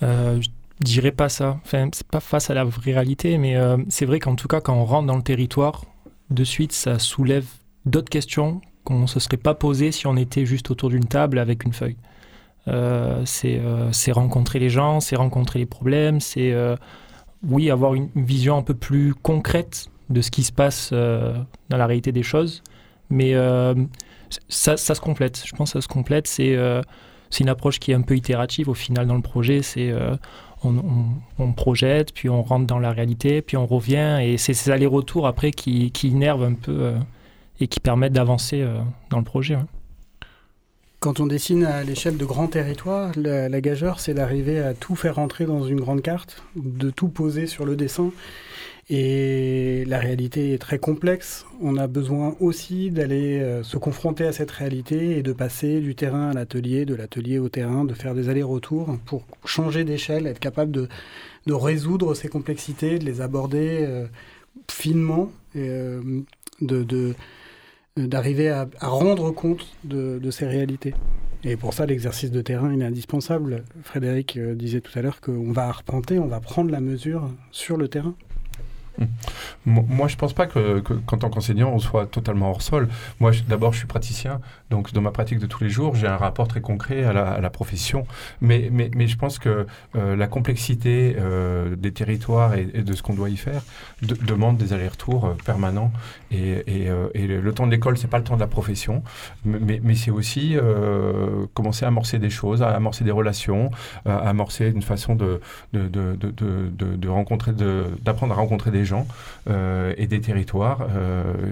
Euh, 0.03 0.41
je 0.43 0.49
dirais 0.85 1.13
pas 1.13 1.29
ça. 1.29 1.59
Enfin, 1.65 1.89
c'est 1.93 2.07
pas 2.07 2.21
face 2.21 2.51
à 2.51 2.55
la 2.55 2.65
vraie 2.65 2.93
réalité, 2.93 3.39
mais 3.39 3.57
euh, 3.57 3.77
c'est 3.89 4.07
vrai 4.07 4.21
qu'en 4.21 4.35
tout 4.35 4.49
cas, 4.49 4.61
quand 4.61 4.75
on 4.75 4.85
rentre 4.85 5.07
dans 5.07 5.17
le 5.17 5.23
territoire, 5.23 5.85
de 6.31 6.45
suite, 6.45 6.73
ça 6.73 6.99
soulève 6.99 7.47
d'autres 7.85 8.11
questions 8.11 8.61
qu'on 8.85 9.01
ne 9.01 9.07
se 9.07 9.21
serait 9.21 9.37
pas 9.37 9.55
posées 9.55 9.93
si 9.93 10.07
on 10.07 10.17
était 10.17 10.47
juste 10.47 10.71
autour 10.71 10.91
d'une 10.91 11.05
table 11.05 11.39
avec 11.39 11.65
une 11.65 11.73
feuille. 11.73 11.97
Euh, 12.69 13.23
c'est 13.25 13.61
euh, 13.61 13.91
rencontrer 14.13 14.59
les 14.59 14.71
gens, 14.71 15.01
c'est 15.01 15.17
rencontrer 15.17 15.59
les 15.61 15.67
problèmes, 15.67 16.21
c'est 16.21 16.53
euh, 16.53 16.77
oui 17.47 17.71
avoir 17.71 17.95
une, 17.95 18.09
vision 18.17 18.57
un 18.57 18.63
peu 18.63 18.75
plus 18.75 19.15
concrète 19.15 19.89
de 20.11 20.21
ce 20.21 20.31
qui 20.31 20.43
se 20.43 20.53
passe 20.53 20.93
dans 20.93 21.77
la 21.77 21.87
réalité 21.87 22.13
des 22.13 22.23
choses, 22.23 22.63
mais 23.11 23.35
ça, 24.49 24.77
se 24.77 25.01
complète. 25.01 25.43
Je 25.45 25.55
pense 25.55 25.73
que 25.73 25.81
ça 25.81 25.83
se 25.83 25.89
complète. 25.89 26.27
C'est 26.29 26.57
c'est 27.29 27.43
une 27.43 27.49
approche 27.49 27.81
qui 27.81 27.91
est 27.91 27.95
un 27.95 28.03
peu 28.03 28.17
itérative 28.17 28.69
au 28.69 28.75
final 28.75 29.09
dans 29.09 29.17
le 29.17 29.23
projet. 29.23 29.63
C'est 29.63 29.93
on, 31.39 31.53
projette, 31.53 32.13
puis 32.13 32.29
on 32.29 32.43
rentre 32.43 32.67
dans 32.67 32.79
la 32.79 32.93
réalité, 32.93 33.43
puis 33.43 33.57
on 33.57 33.67
revient, 33.67 34.19
et 34.23 34.37
c'est 34.39 34.55
ces 34.55 34.71
allers-retours 34.71 35.27
après 35.27 35.51
qui, 35.51 35.91
qui 35.91 36.15
un 36.25 36.55
peu 36.55 36.73
euh, 36.73 36.99
et 37.61 37.69
qui 37.69 37.81
permettent 37.81 38.13
d'avancer 38.13 38.61
euh, 38.63 38.79
dans 39.11 39.19
le 39.19 39.25
projet. 39.25 39.57
ouais. 39.57 39.63
Quand 40.99 41.21
on 41.21 41.27
dessine 41.27 41.65
à 41.65 41.85
l'échelle 41.85 42.17
de 42.17 42.25
grands 42.25 42.49
territoires, 42.49 43.13
la, 43.17 43.49
la 43.49 43.61
gageure, 43.61 44.01
c'est 44.01 44.15
d'arriver 44.15 44.59
à 44.59 44.75
tout 44.75 44.97
faire 44.97 45.17
rentrer 45.17 45.45
dans 45.45 45.63
une 45.63 45.79
grande 45.79 46.03
carte, 46.03 46.43
de 46.57 46.91
tout 46.91 47.09
poser 47.09 47.47
sur 47.47 47.65
le 47.65 47.77
dessin. 47.77 48.11
Et 48.89 49.85
la 49.87 49.99
réalité 49.99 50.55
est 50.55 50.59
très 50.59 50.79
complexe. 50.79 51.45
On 51.61 51.77
a 51.77 51.89
besoin 51.89 52.37
aussi 52.39 52.93
d'aller 52.93 53.41
euh, 53.41 53.65
se 53.65 53.77
confronter 53.79 54.25
à 54.25 54.33
cette 54.33 54.53
réalité 54.53 55.19
et 55.19 55.23
de 55.25 55.33
passer 55.33 55.81
du 55.81 55.97
terrain 55.97 56.31
à 56.31 56.35
l'atelier, 56.35 56.85
de 56.85 56.95
l'atelier 56.95 57.41
au 57.41 57.49
terrain, 57.49 57.85
de 57.85 57.95
faire 57.95 58.15
des 58.15 58.29
allers-retours 58.29 58.97
pour 59.05 59.25
changer 59.45 59.83
d'échelle, 59.83 60.29
être 60.29 60.39
capable 60.39 60.71
de, 60.71 60.89
résoudre 61.49 62.15
ces 62.15 62.29
complexités, 62.29 63.01
de 63.01 63.05
les 63.05 63.21
aborder 63.21 63.81
euh, 63.83 64.07
finement, 64.71 65.33
et, 65.57 65.69
euh, 65.69 66.23
de, 66.61 67.15
d'arriver 67.97 68.51
à, 68.51 68.69
rendre 68.83 69.33
compte 69.33 69.67
de, 69.83 70.31
ces 70.31 70.47
réalités. 70.47 70.95
Et 71.43 71.57
pour 71.57 71.75
ça, 71.75 71.87
l'exercice 71.87 72.31
de 72.31 72.41
terrain, 72.41 72.71
est 72.73 72.85
indispensable. 72.85 73.65
Frédéric 73.83 74.39
disait 74.39 74.81
tout 74.81 74.97
à 74.97 75.03
l'heure 75.03 75.21
qu'on 75.21 75.53
va 75.53 75.67
arpenter, 75.67 76.19
on 76.19 76.27
va 76.27 76.41
prendre 76.41 76.71
la 76.71 76.81
mesure 76.81 77.31
sur 77.51 77.77
le 77.77 77.89
terrain. 77.89 78.15
Mo- 79.67 79.87
Moi, 79.89 80.09
je 80.09 80.17
pense 80.17 80.33
pas 80.33 80.47
que, 80.47 80.81
que- 80.81 80.95
qu'en 80.95 81.19
tant 81.19 81.29
qu'enseignant, 81.31 81.71
on 81.73 81.79
soit 81.79 82.07
totalement 82.07 82.51
hors 82.51 82.63
sol. 82.63 82.89
Moi, 83.21 83.33
d'abord, 83.49 83.73
je 83.73 83.79
suis 83.79 83.87
praticien, 83.87 84.41
donc 84.71 84.93
dans 84.93 85.01
ma 85.01 85.13
pratique 85.13 85.39
de 85.39 85.47
tous 85.47 85.63
les 85.63 85.71
jours, 85.71 85.95
j'ai 85.95 86.09
un 86.09 86.17
rapport 86.17 86.49
très 86.49 86.61
concret 86.61 87.05
à 87.05 87.13
la, 87.13 87.51
profession. 87.51 88.07
Mais, 88.41 88.69
mais, 88.73 88.91
mais 88.95 89.07
je 89.07 89.17
pense 89.17 89.39
que 89.39 89.67
euh, 89.95 90.17
la 90.17 90.27
complexité 90.27 91.17
euh, 91.19 91.77
des 91.77 91.93
territoires 91.93 92.55
et, 92.55 92.65
de 92.65 92.93
ce 92.95 93.03
qu'on 93.03 93.15
doit 93.15 93.31
y 93.31 93.37
faire 93.37 93.63
de- 94.03 94.15
demande 94.15 94.57
des 94.57 94.73
allers-retours 94.73 95.27
euh, 95.27 95.35
permanents. 95.45 95.93
Et, 96.33 96.89
et, 97.15 97.27
le, 97.27 97.53
temps 97.53 97.67
de 97.67 97.71
l'école, 97.71 97.97
c'est 97.97 98.09
pas 98.09 98.19
le 98.19 98.25
temps 98.25 98.35
de 98.35 98.41
la 98.41 98.49
profession, 98.49 99.03
mais, 99.45 99.81
mais, 99.83 99.95
c'est 99.95 100.11
aussi 100.11 100.57
commencer 101.55 101.85
à 101.85 101.89
amorcer 101.89 102.19
des 102.19 102.31
choses, 102.31 102.63
à 102.63 102.71
amorcer 102.71 103.05
des 103.05 103.11
relations, 103.11 103.71
à 104.05 104.29
amorcer 104.29 104.69
une 104.69 104.83
façon 104.83 105.15
de, 105.15 105.41
de, 105.73 105.89
de, 105.89 107.09
rencontrer, 107.09 107.53
d'apprendre 108.03 108.33
à 108.33 108.37
rencontrer 108.37 108.71
des 108.71 108.85
gens 108.85 109.07
et 109.49 110.07
des 110.07 110.21
territoires. 110.21 110.87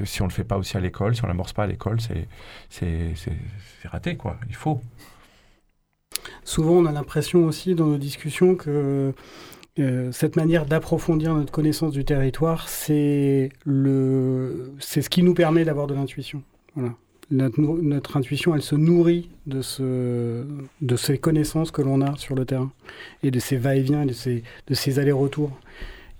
Si 0.05 0.21
on 0.21 0.25
ne 0.25 0.31
le 0.31 0.35
fait 0.35 0.45
pas 0.45 0.59
aussi 0.59 0.77
à 0.77 0.81
l'école, 0.81 1.15
si 1.15 1.23
on 1.23 1.29
ne 1.29 1.33
l'amorce 1.33 1.53
pas 1.53 1.65
à 1.65 1.67
l'école, 1.67 2.01
c'est, 2.01 2.27
c'est, 3.17 3.89
raté, 3.89 4.17
quoi. 4.17 4.37
Il 4.49 4.55
faut. 4.55 4.81
Souvent, 6.45 6.75
on 6.75 6.87
a 6.87 6.93
l'impression 6.93 7.45
aussi 7.45 7.75
dans 7.75 7.87
nos 7.87 7.99
discussions 7.99 8.55
que 8.55 9.13
euh, 9.79 10.13
cette 10.13 10.37
manière 10.37 10.67
d'approfondir 10.67 11.35
notre 11.35 11.51
connaissance 11.51 11.93
du 11.93 12.05
territoire, 12.05 12.69
c'est 12.69 13.51
ce 13.67 15.09
qui 15.09 15.23
nous 15.23 15.35
permet 15.35 15.65
d'avoir 15.65 15.87
de 15.87 15.95
l'intuition. 15.95 16.43
Voilà. 16.75 16.95
Notre, 17.31 18.17
intuition, 18.17 18.55
elle 18.55 18.63
se 18.63 18.77
nourrit 18.77 19.31
de, 19.47 19.63
ce, 19.63 20.45
de 20.83 20.97
ces 20.97 21.19
connaissances 21.19 21.71
que 21.71 21.81
l'on 21.81 22.03
a 22.03 22.15
sur 22.17 22.35
le 22.35 22.45
terrain 22.45 22.71
et 23.23 23.31
de 23.31 23.39
ces 23.41 23.57
va-et-vient, 23.57 24.03
et 24.03 24.07
de 24.07 24.13
ces, 24.13 24.45
de 24.67 24.75
ces 24.75 24.99
allers-retours. 24.99 25.51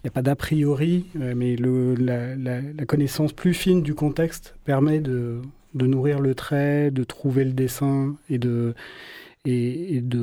Il 0.03 0.07
n'y 0.07 0.09
a 0.09 0.13
pas 0.13 0.23
d'a 0.23 0.35
priori, 0.35 1.07
euh, 1.21 1.35
mais 1.37 1.57
la 1.57 2.87
connaissance 2.87 3.33
plus 3.33 3.55
fine 3.55 3.83
du 3.83 3.95
contexte 3.95 4.55
permet 4.65 5.01
de, 5.01 5.41
de 5.75 5.87
nourrir 5.87 6.21
le 6.21 6.35
trait, 6.35 6.91
de 6.91 7.05
trouver 7.05 7.45
le 7.45 7.53
dessin 7.53 8.17
et 8.29 8.39
de, 8.39 8.75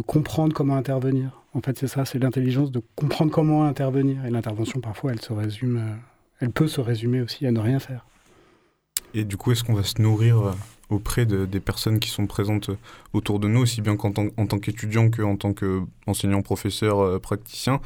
comprendre 0.05 0.53
comment 0.53 0.75
intervenir. 0.75 1.41
En 1.53 1.61
fait, 1.61 1.77
c'est 1.77 1.87
ça, 1.87 2.05
c'est 2.05 2.19
l'intelligence 2.19 2.71
de 2.71 2.81
comprendre 2.95 3.31
comment 3.31 3.65
intervenir. 3.65 4.25
Et 4.25 4.29
l'intervention, 4.29 4.79
parfois, 4.79 5.11
elle 5.11 5.21
se 5.21 5.33
résume, 5.33 5.77
euh, 5.77 5.95
elle 6.39 6.51
peut 6.51 6.67
se 6.67 6.79
résumer 6.79 7.21
aussi 7.21 7.45
à 7.45 7.51
ne 7.51 7.59
rien 7.59 7.79
faire. 7.79 8.05
Et 9.13 9.25
du 9.25 9.35
coup, 9.35 9.51
est-ce 9.51 9.63
qu'on 9.65 9.73
va 9.73 9.83
se 9.83 10.01
nourrir 10.01 10.39
euh, 10.39 10.51
auprès 10.91 11.25
de- 11.25 11.45
des 11.45 11.59
personnes 11.59 11.99
qui 11.99 12.09
sont 12.09 12.27
présentes 12.27 12.69
autour 13.13 13.39
de 13.39 13.47
nous, 13.47 13.61
aussi 13.61 13.81
bien 13.81 13.95
qu'en 13.95 14.11
tant, 14.11 14.27
en 14.37 14.45
tant 14.45 14.59
qu'étudiant 14.59 15.09
qu'en 15.09 15.35
tant 15.37 15.53
qu'enseignant, 15.53 16.41
professeur, 16.41 16.99
euh, 16.99 17.19
praticien, 17.19 17.79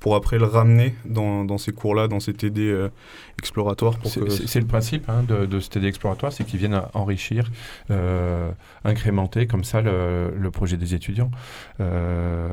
pour 0.00 0.16
après 0.16 0.38
le 0.38 0.46
ramener 0.46 0.94
dans, 1.04 1.44
dans 1.44 1.58
ces 1.58 1.72
cours-là, 1.72 2.08
dans 2.08 2.18
ces 2.18 2.32
TD 2.34 2.62
euh, 2.62 2.88
exploratoires 3.38 3.96
pour 3.98 4.10
C'est, 4.10 4.20
que... 4.20 4.30
c'est- 4.30 4.46
c'est 4.48 4.60
le 4.60 4.66
principe 4.66 5.08
hein, 5.08 5.22
de, 5.28 5.46
de 5.46 5.60
ce 5.60 5.68
TD 5.70 5.86
exploratoire, 5.86 6.32
c'est 6.32 6.44
qu'ils 6.44 6.58
viennent 6.58 6.80
enrichir, 6.94 7.50
euh, 7.90 8.50
incrémenter 8.84 9.46
comme 9.46 9.62
ça 9.64 9.80
le, 9.80 10.32
le 10.36 10.50
projet 10.50 10.76
des 10.76 10.94
étudiants. 10.94 11.30
Euh, 11.80 12.48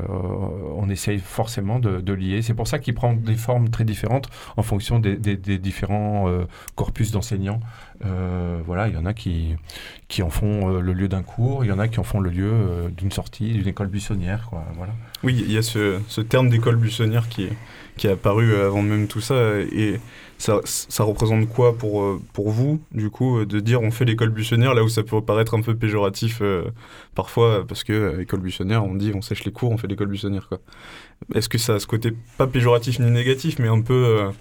on 0.75 0.89
essaye 0.89 1.20
forcément 1.20 1.80
de, 1.80 2.01
de 2.01 2.13
lier. 2.13 2.42
C'est 2.42 2.54
pour 2.54 2.68
ça 2.68 2.80
qu'il 2.80 2.94
prend 2.94 3.13
des 3.13 3.36
formes 3.36 3.70
très 3.70 3.84
différentes 3.84 4.30
en 4.58 4.63
fonction 4.63 5.00
des, 5.00 5.16
des- 5.18 5.38
des 5.38 5.58
différents 5.58 6.28
corpus 6.75 7.12
d'enseignants. 7.12 7.60
Euh, 8.06 8.60
voilà, 8.65 8.88
il 8.88 8.94
y 8.94 8.98
en 8.98 9.06
a 9.06 9.13
qui, 9.13 9.56
qui 10.08 10.24
en 10.24 10.29
font 10.29 10.74
euh, 10.74 10.79
le 10.79 10.94
lieu 10.94 11.10
d'un 11.10 11.22
cours, 11.22 11.65
il 11.65 11.68
y 11.68 11.72
en 11.72 11.79
a 11.79 11.88
qui 11.88 12.00
en 12.00 12.03
font 12.03 12.22
le 12.22 12.29
lieu 12.29 12.50
euh, 12.51 12.89
d'une 12.89 13.12
sortie, 13.12 13.51
d'une 13.51 13.68
école 13.68 13.88
buissonnière. 13.88 14.48
Quoi, 14.50 14.63
voilà. 14.75 14.94
Oui, 15.24 15.36
il 15.38 15.51
y 15.51 15.58
a 15.58 15.62
ce, 15.62 16.00
ce 16.08 16.22
terme 16.22 16.50
d'école 16.50 16.77
buissonnière 16.77 17.27
qui 17.27 17.50
qui 17.98 18.08
est 18.08 18.12
apparu 18.12 18.56
avant 18.56 18.82
même 18.82 19.08
tout 19.08 19.20
ça. 19.20 19.60
Et 19.74 20.00
ça, 20.38 20.62
ça 20.63 21.03
représente 21.03 21.50
quoi 21.50 21.77
pour, 21.77 22.18
pour 22.32 22.50
vous, 22.50 22.79
du 22.94 23.10
coup, 23.10 23.44
de 23.44 23.60
dire 23.60 23.82
on 23.82 23.91
fait 23.91 24.06
l'école 24.06 24.29
buissonnière, 24.29 24.74
là 24.74 24.86
où 24.86 24.88
ça 24.88 25.03
peut 25.03 25.20
paraître 25.20 25.53
un 25.53 25.62
peu 25.62 25.75
péjoratif 25.75 26.41
parfois, 27.13 27.68
parce 27.68 27.84
que 27.84 28.22
école 28.22 28.39
buissonnière, 28.39 28.86
on 28.86 28.96
dit 28.96 29.12
on 29.13 29.22
sèche 29.22 29.44
les 29.44 29.51
cours, 29.51 29.72
on 29.72 29.77
fait 29.77 29.88
l'école 29.88 30.08
buissonnière. 30.08 30.48
Est-ce 31.36 31.50
que 31.50 31.58
ça 31.58 31.74
a 31.74 31.79
ce 31.79 31.88
côté 31.88 32.13
pas 32.38 32.48
péjoratif 32.48 33.00
ni 33.00 33.12
négatif, 33.12 33.60
mais 33.60 33.68
un 33.68 33.82
peu. 33.82 34.32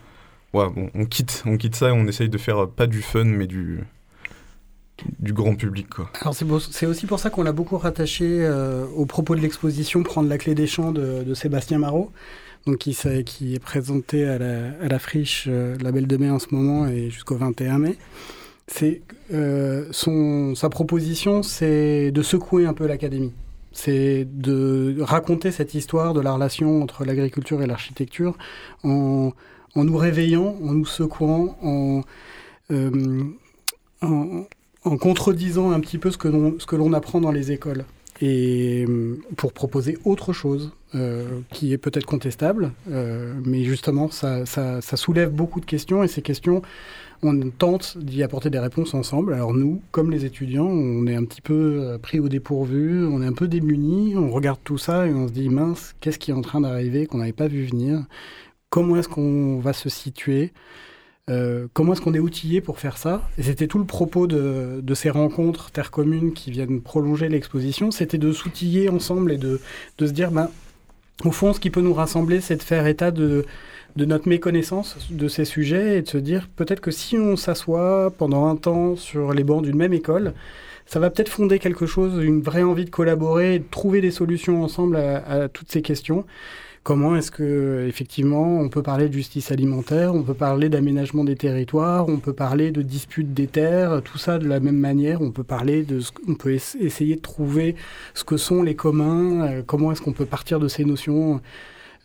Ouais, 0.55 0.69
bon, 0.71 0.91
on, 0.95 1.07
quitte, 1.07 1.43
on 1.47 1.57
quitte 1.57 1.77
ça 1.77 1.89
et 1.89 1.93
on 1.93 2.07
essaye 2.07 2.29
de 2.29 2.39
faire 2.39 2.69
pas 2.69 2.87
du 2.87 3.03
fun, 3.03 3.25
mais 3.25 3.47
du, 3.47 3.81
du 5.19 5.33
grand 5.33 5.55
public. 5.55 5.89
Quoi. 5.89 6.11
Alors 6.21 6.35
c'est 6.35 6.87
aussi 6.87 7.07
pour 7.07 7.21
ça 7.21 7.31
qu'on 7.31 7.43
l'a 7.43 7.53
beaucoup 7.53 7.79
rattaché 7.79 8.25
euh, 8.27 8.85
au 8.97 9.07
propos 9.07 9.35
de 9.37 9.41
l'exposition 9.41 10.03
Prendre 10.03 10.29
la 10.29 10.39
clé 10.39 10.55
des 10.55 10.67
champs 10.67 10.93
de, 10.93 11.35
Sébastien 11.35 11.79
Marot, 11.79 12.11
donc 12.67 12.79
qui, 12.79 12.91
est 13.55 13.63
présenté 13.63 14.27
à 14.27 14.39
la, 14.39 14.71
à 14.83 14.89
la 14.89 14.99
friche 14.99 15.47
euh, 15.49 15.77
La 15.83 15.93
Belle 15.93 16.07
de 16.07 16.17
Mai 16.17 16.31
en 16.31 16.39
ce 16.39 16.49
moment 16.53 16.87
et 16.87 17.11
jusqu'au 17.11 17.37
21 17.37 17.79
mai. 17.79 17.97
C'est 18.67 19.01
euh, 19.33 19.87
son 19.93 20.55
sa 20.55 20.69
proposition, 20.69 21.43
c'est 21.43 22.11
de 22.11 22.23
secouer 22.23 22.67
un 22.67 22.75
peu 22.75 22.87
l'académie. 22.87 23.33
C'est 23.73 24.27
de 24.31 24.97
raconter 25.01 25.53
cette 25.53 25.75
histoire 25.75 26.13
de 26.13 26.21
la 26.21 26.33
relation 26.33 26.83
entre 26.83 27.05
l'agriculture 27.05 27.63
et 27.63 27.67
l'architecture 27.67 28.37
en, 28.83 29.33
en 29.75 29.85
nous 29.85 29.97
réveillant, 29.97 30.57
en 30.63 30.73
nous 30.73 30.87
secouant, 30.87 31.57
en, 31.63 32.03
euh, 32.71 33.25
en, 34.03 34.97
contredisant 34.97 35.71
un 35.71 35.81
petit 35.81 35.99
peu 35.99 36.11
ce 36.11 36.17
que 36.17 36.77
l'on 36.77 36.93
apprend 36.93 37.21
dans 37.21 37.33
les 37.33 37.53
écoles 37.53 37.85
et 38.21 38.85
euh, 38.89 39.19
pour 39.37 39.53
proposer 39.53 39.99
autre 40.05 40.33
chose 40.33 40.73
euh, 40.95 41.41
qui 41.53 41.73
est 41.73 41.79
peut-être 41.79 42.07
contestable, 42.07 42.73
mais 42.87 43.65
justement 43.65 44.11
ça, 44.11 44.47
ça, 44.47 44.81
soulève 44.97 45.31
beaucoup 45.31 45.61
de 45.61 45.67
questions 45.67 46.03
et 46.03 46.09
ces 46.09 46.23
questions 46.23 46.63
on 47.23 47.51
tente 47.51 47.99
d'y 47.99 48.23
apporter 48.23 48.49
des 48.49 48.61
réponses 48.61 48.95
ensemble. 48.95 49.35
Alors 49.35 49.53
nous, 49.53 49.83
comme 49.91 50.13
les 50.13 50.25
étudiants, 50.25 50.69
on 50.69 51.05
est 51.09 51.17
un 51.17 51.25
petit 51.25 51.41
peu 51.41 51.99
pris 52.01 52.21
au 52.21 52.29
dépourvu, 52.29 53.05
on 53.05 53.21
est 53.23 53.27
un 53.27 53.33
peu 53.33 53.49
démunis, 53.49 54.17
on 54.17 54.31
regarde 54.31 54.61
tout 54.63 54.79
ça 54.79 55.07
et 55.07 55.13
on 55.13 55.27
se 55.27 55.33
dit 55.33 55.49
mince, 55.49 55.95
qu'est-ce 56.01 56.19
qui 56.19 56.31
est 56.31 56.35
en 56.35 56.43
train 56.43 56.61
d'arriver 56.61 57.07
qu'on 57.07 57.19
n'avait 57.19 57.33
pas 57.33 57.49
vu 57.49 57.65
venir? 57.65 58.05
Comment 58.71 58.97
est-ce 58.97 59.09
qu'on 59.09 59.61
va 59.61 59.73
se 59.73 59.89
situer 59.89 60.53
euh, 61.29 61.67
comment 61.75 61.93
est-ce 61.93 62.01
qu'on 62.01 62.15
est 62.15 62.19
outillé 62.21 62.61
pour 62.61 62.79
faire 62.79 62.97
ça? 62.97 63.29
C'était 63.39 63.67
tout 63.67 63.79
le 63.79 63.85
propos 63.85 64.27
de, 64.27 64.83
ces 64.95 65.11
rencontres 65.11 65.71
terre 65.71 65.91
communes 65.91 66.33
qui 66.33 66.51
viennent 66.51 66.81
prolonger 66.81 67.29
l'exposition, 67.29 67.91
c'était 67.91 68.19
de 68.19 68.33
s'outiller 68.33 68.89
ensemble 68.89 69.33
et 69.33 69.37
de, 69.37 69.61
se 69.99 70.05
dire, 70.07 70.31
ben, 70.31 70.49
au 71.25 71.31
fond, 71.31 71.53
ce 71.53 71.61
qui 71.61 71.71
peut 71.71 71.81
nous 71.83 71.93
rassembler, 71.93 72.41
c'est 72.41 72.57
de 72.57 72.63
faire 72.63 72.87
état 72.87 73.11
de, 73.11 73.45
de 73.97 74.05
notre 74.05 74.29
méconnaissance 74.29 74.97
de 75.11 75.29
ces 75.29 75.45
sujets 75.45 75.99
et 75.99 76.03
de 76.03 76.09
se 76.09 76.19
dire 76.19 76.49
peut-être 76.57 76.81
que 76.81 76.91
si 76.91 77.19
on 77.19 77.37
s'assoit 77.37 78.11
pendant 78.17 78.47
un 78.47 78.57
temps 78.57 78.97
sur 78.97 79.35
les 79.35 79.45
bancs 79.45 79.63
d'une 79.63 79.77
même 79.77 79.93
école, 79.93 80.33
ça 80.87 80.99
va 80.99 81.11
peut-être 81.11 81.29
fonder 81.29 81.59
quelque 81.59 81.85
chose, 81.85 82.25
une 82.25 82.41
vraie 82.41 82.63
envie 82.63 82.87
de 82.87 82.91
collaborer 82.91 83.57
et 83.57 83.59
de 83.59 83.67
trouver 83.71 84.01
des 84.01 84.11
solutions 84.11 84.65
ensemble 84.65 84.97
à 84.97 85.51
toutes 85.51 85.71
ces 85.71 85.83
questions. 85.83 86.25
Comment 86.89 87.17
est-ce 87.17 87.31
que 87.31 87.85
effectivement 87.87 88.61
on 88.61 88.71
peut 88.71 88.83
parler 88.83 89.11
de 89.11 89.13
justice 89.13 89.53
alimentaire, 89.53 90.15
on 90.15 90.23
peut 90.23 90.33
parler 90.33 90.71
d'aménagement 90.71 91.23
des 91.23 91.37
territoires, 91.37 92.09
on 92.09 92.17
peut 92.17 92.33
parler 92.33 92.71
de 92.71 92.81
dispute 92.81 93.35
des 93.35 93.47
terres, 93.47 94.01
tout 94.03 94.17
ça 94.17 94.39
de 94.39 94.49
la 94.49 94.59
même 94.59 94.79
manière. 94.79 95.21
On 95.21 95.31
peut 95.31 95.45
parler 95.45 95.83
de, 95.83 96.01
on 96.27 96.35
peut 96.35 96.55
essayer 96.55 97.17
de 97.17 97.21
trouver 97.21 97.77
ce 98.15 98.25
que 98.25 98.39
sont 98.39 98.63
les 98.63 98.75
communs. 98.75 99.43
Euh, 99.43 99.63
comment 99.67 99.93
est-ce 99.93 100.01
qu'on 100.01 100.15
peut 100.15 100.25
partir 100.25 100.61
de 100.61 100.67
ces 100.67 100.87
notions 100.87 101.43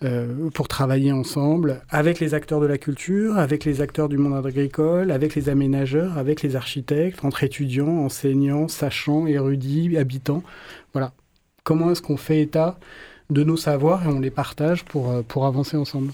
euh, 0.03 0.49
pour 0.53 0.67
travailler 0.67 1.13
ensemble 1.13 1.79
avec 1.87 2.19
les 2.19 2.33
acteurs 2.33 2.59
de 2.59 2.65
la 2.65 2.77
culture, 2.77 3.37
avec 3.37 3.63
les 3.63 3.79
acteurs 3.79 4.09
du 4.09 4.17
monde 4.17 4.45
agricole, 4.45 5.11
avec 5.11 5.33
les 5.35 5.47
aménageurs, 5.47 6.17
avec 6.17 6.41
les 6.41 6.57
architectes, 6.57 7.23
entre 7.23 7.45
étudiants, 7.45 7.99
enseignants, 8.03 8.67
sachants, 8.67 9.27
érudits, 9.27 9.97
habitants. 9.97 10.43
Voilà. 10.91 11.13
Comment 11.63 11.91
est-ce 11.91 12.01
qu'on 12.01 12.17
fait 12.17 12.41
état 12.41 12.77
de 13.29 13.43
nos 13.43 13.57
savoirs 13.57 14.03
et 14.03 14.07
on 14.07 14.19
les 14.19 14.31
partage 14.31 14.83
pour, 14.85 15.09
euh, 15.09 15.21
pour 15.21 15.45
avancer 15.45 15.77
ensemble. 15.77 16.11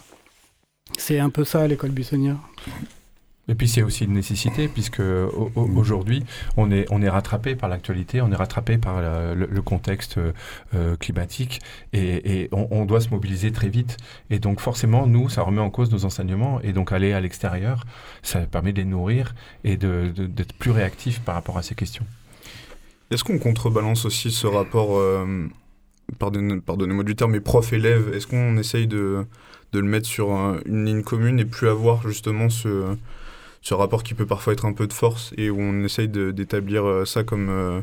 C'est 0.97 1.19
un 1.19 1.29
peu 1.29 1.43
ça 1.43 1.67
l'école 1.67 1.91
buissonnière. 1.91 2.37
Et 3.49 3.55
puis 3.55 3.67
c'est 3.67 3.81
aussi 3.81 4.05
une 4.05 4.13
nécessité 4.13 4.67
puisque 4.67 5.01
aujourd'hui 5.55 6.23
on 6.55 6.71
est 6.71 6.85
on 6.91 7.01
est 7.01 7.09
rattrapé 7.09 7.55
par 7.55 7.67
l'actualité, 7.67 8.21
on 8.21 8.31
est 8.31 8.35
rattrapé 8.35 8.77
par 8.77 9.01
le, 9.01 9.61
contexte 9.61 10.19
euh, 10.75 10.95
climatique 10.97 11.59
et, 11.91 12.47
on, 12.51 12.85
doit 12.85 13.01
se 13.01 13.09
mobiliser 13.09 13.51
très 13.51 13.69
vite. 13.69 13.97
Et 14.29 14.37
donc 14.37 14.59
forcément 14.59 15.07
nous 15.07 15.29
ça 15.29 15.41
remet 15.41 15.61
en 15.61 15.71
cause 15.71 15.91
nos 15.91 16.05
enseignements 16.05 16.61
et 16.61 16.73
donc 16.73 16.91
aller 16.91 17.11
à 17.11 17.19
l'extérieur 17.19 17.85
ça 18.21 18.39
permet 18.41 18.71
de 18.71 18.77
les 18.77 18.85
nourrir 18.85 19.33
et 19.63 19.77
d'être 19.77 20.53
plus 20.53 20.71
réactif 20.71 21.19
par 21.21 21.33
rapport 21.33 21.57
à 21.57 21.63
ces 21.63 21.73
questions. 21.73 22.05
Est-ce 23.09 23.23
qu'on 23.23 23.39
contrebalance 23.39 24.05
aussi 24.05 24.29
ce 24.29 24.45
rapport 24.45 24.99
euh, 24.99 25.47
pardonnez-moi 26.17 27.03
du 27.03 27.15
terme, 27.15 27.31
mais 27.31 27.39
prof-élève, 27.39 28.13
est-ce 28.13 28.27
qu'on 28.27 28.57
essaye 28.57 28.87
de, 28.87 29.25
de, 29.73 29.79
le 29.79 29.87
mettre 29.87 30.07
sur 30.07 30.31
une 30.65 30.85
ligne 30.85 31.03
commune 31.03 31.39
et 31.39 31.45
plus 31.45 31.69
avoir 31.69 32.07
justement 32.07 32.49
ce, 32.49 32.95
ce 33.61 33.73
rapport 33.73 34.03
qui 34.03 34.13
peut 34.13 34.25
parfois 34.25 34.53
être 34.53 34.65
un 34.65 34.73
peu 34.73 34.87
de 34.87 34.93
force 34.93 35.33
et 35.37 35.49
où 35.49 35.59
on 35.59 35.83
essaye 35.83 36.07
d'établir 36.07 36.85
euh, 36.85 37.05
ça 37.05 37.23
comme 37.23 37.49
euh, 37.49 37.81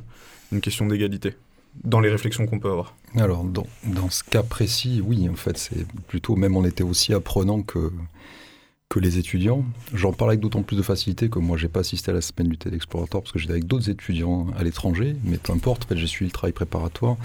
une 0.52 0.60
question 0.60 0.86
d'égalité 0.86 1.34
dans 1.84 2.00
les 2.00 2.08
réflexions 2.08 2.46
qu'on 2.46 2.58
peut 2.58 2.70
avoir? 2.70 2.94
Alors, 3.16 3.44
dans, 3.44 3.66
dans, 3.84 4.10
ce 4.10 4.24
cas 4.24 4.42
précis, 4.42 5.02
oui, 5.04 5.28
en 5.28 5.36
fait, 5.36 5.58
c'est 5.58 5.86
plutôt, 6.08 6.36
même 6.36 6.56
on 6.56 6.64
était 6.64 6.82
aussi 6.82 7.12
apprenant 7.12 7.62
que, 7.62 7.92
que 8.88 8.98
les 8.98 9.18
étudiants. 9.18 9.64
J'en 9.94 10.12
parle 10.12 10.30
avec 10.30 10.40
d'autant 10.40 10.62
plus 10.62 10.76
de 10.76 10.82
facilité 10.82 11.28
que 11.28 11.38
moi, 11.38 11.56
j'ai 11.56 11.68
pas 11.68 11.80
assisté 11.80 12.10
à 12.10 12.14
la 12.14 12.20
semaine 12.20 12.48
du 12.48 12.58
TED 12.58 12.74
Explorator 12.74 13.22
parce 13.22 13.32
que 13.32 13.38
j'étais 13.38 13.52
avec 13.52 13.66
d'autres 13.66 13.90
étudiants 13.90 14.48
à 14.56 14.64
l'étranger, 14.64 15.16
mais 15.24 15.38
peu 15.38 15.52
importe, 15.52 15.84
en 15.84 15.88
fait, 15.88 15.96
j'ai 15.96 16.06
suivi 16.06 16.30
le 16.30 16.32
travail 16.32 16.52
préparatoire. 16.52 17.16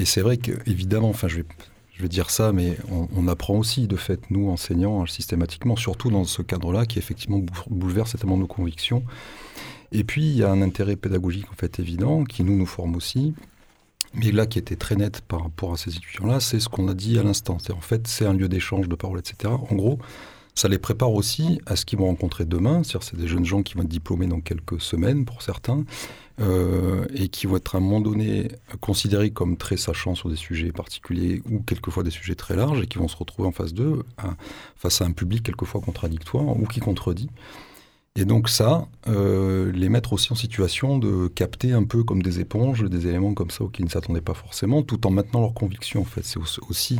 Et 0.00 0.06
c'est 0.06 0.22
vrai 0.22 0.38
qu'évidemment, 0.38 1.10
enfin, 1.10 1.28
je 1.28 1.36
vais, 1.36 1.44
je 1.92 2.00
vais 2.00 2.08
dire 2.08 2.30
ça, 2.30 2.52
mais 2.52 2.78
on, 2.90 3.28
apprend 3.28 3.58
aussi, 3.58 3.86
de 3.86 3.96
fait, 3.96 4.30
nous, 4.30 4.48
enseignants, 4.48 5.04
systématiquement, 5.04 5.76
surtout 5.76 6.10
dans 6.10 6.24
ce 6.24 6.40
cadre-là, 6.40 6.86
qui 6.86 6.98
effectivement 6.98 7.44
bouleverse 7.68 8.12
certainement 8.12 8.38
nos 8.38 8.46
convictions. 8.46 9.04
Et 9.92 10.02
puis, 10.02 10.22
il 10.22 10.38
y 10.38 10.42
a 10.42 10.50
un 10.50 10.62
intérêt 10.62 10.96
pédagogique, 10.96 11.50
en 11.52 11.54
fait, 11.54 11.78
évident, 11.80 12.24
qui 12.24 12.44
nous, 12.44 12.56
nous 12.56 12.64
forme 12.64 12.96
aussi. 12.96 13.34
Mais 14.14 14.32
là, 14.32 14.46
qui 14.46 14.58
était 14.58 14.76
très 14.76 14.96
net 14.96 15.20
par 15.20 15.42
rapport 15.42 15.74
à 15.74 15.76
ces 15.76 15.94
étudiants-là, 15.94 16.40
c'est 16.40 16.60
ce 16.60 16.70
qu'on 16.70 16.88
a 16.88 16.94
dit 16.94 17.18
à 17.18 17.22
l'instant. 17.22 17.58
C'est 17.58 17.74
en 17.74 17.82
fait, 17.82 18.08
c'est 18.08 18.24
un 18.24 18.32
lieu 18.32 18.48
d'échange 18.48 18.88
de 18.88 18.94
paroles, 18.94 19.18
etc. 19.18 19.52
En 19.52 19.74
gros, 19.74 19.98
ça 20.60 20.68
les 20.68 20.78
prépare 20.78 21.12
aussi 21.12 21.58
à 21.64 21.74
ce 21.74 21.86
qu'ils 21.86 21.98
vont 21.98 22.06
rencontrer 22.06 22.44
demain. 22.44 22.82
C'est-à-dire, 22.82 23.08
c'est 23.08 23.16
des 23.16 23.28
jeunes 23.28 23.46
gens 23.46 23.62
qui 23.62 23.74
vont 23.74 23.82
être 23.82 23.88
diplômés 23.88 24.26
dans 24.26 24.40
quelques 24.40 24.78
semaines, 24.78 25.24
pour 25.24 25.40
certains, 25.40 25.84
euh, 26.40 27.06
et 27.14 27.28
qui 27.28 27.46
vont 27.46 27.56
être 27.56 27.76
à 27.76 27.78
un 27.78 27.80
moment 27.80 28.02
donné 28.02 28.48
considérés 28.80 29.30
comme 29.30 29.56
très 29.56 29.78
sachants 29.78 30.14
sur 30.14 30.28
des 30.28 30.36
sujets 30.36 30.70
particuliers 30.70 31.42
ou 31.50 31.60
quelquefois 31.60 32.02
des 32.02 32.10
sujets 32.10 32.34
très 32.34 32.56
larges 32.56 32.82
et 32.82 32.86
qui 32.86 32.98
vont 32.98 33.08
se 33.08 33.16
retrouver 33.16 33.48
en 33.48 33.52
face 33.52 33.72
d'eux, 33.72 34.02
face 34.76 35.00
à 35.00 35.06
un 35.06 35.12
public 35.12 35.42
quelquefois 35.42 35.80
contradictoire 35.80 36.44
ou 36.44 36.66
qui 36.66 36.80
contredit. 36.80 37.30
Et 38.16 38.26
donc 38.26 38.50
ça, 38.50 38.86
euh, 39.08 39.72
les 39.72 39.88
mettre 39.88 40.12
aussi 40.12 40.30
en 40.32 40.36
situation 40.36 40.98
de 40.98 41.28
capter 41.28 41.72
un 41.72 41.84
peu 41.84 42.04
comme 42.04 42.22
des 42.22 42.40
éponges 42.40 42.82
des 42.82 43.06
éléments 43.06 43.32
comme 43.32 43.50
ça 43.50 43.64
auxquels 43.64 43.84
ils 43.84 43.88
ne 43.88 43.92
s'attendaient 43.92 44.20
pas 44.20 44.34
forcément, 44.34 44.82
tout 44.82 45.06
en 45.06 45.10
maintenant 45.10 45.40
leurs 45.40 45.54
convictions 45.54 46.02
en 46.02 46.04
fait. 46.04 46.24
C'est 46.24 46.38
aussi 46.68 46.98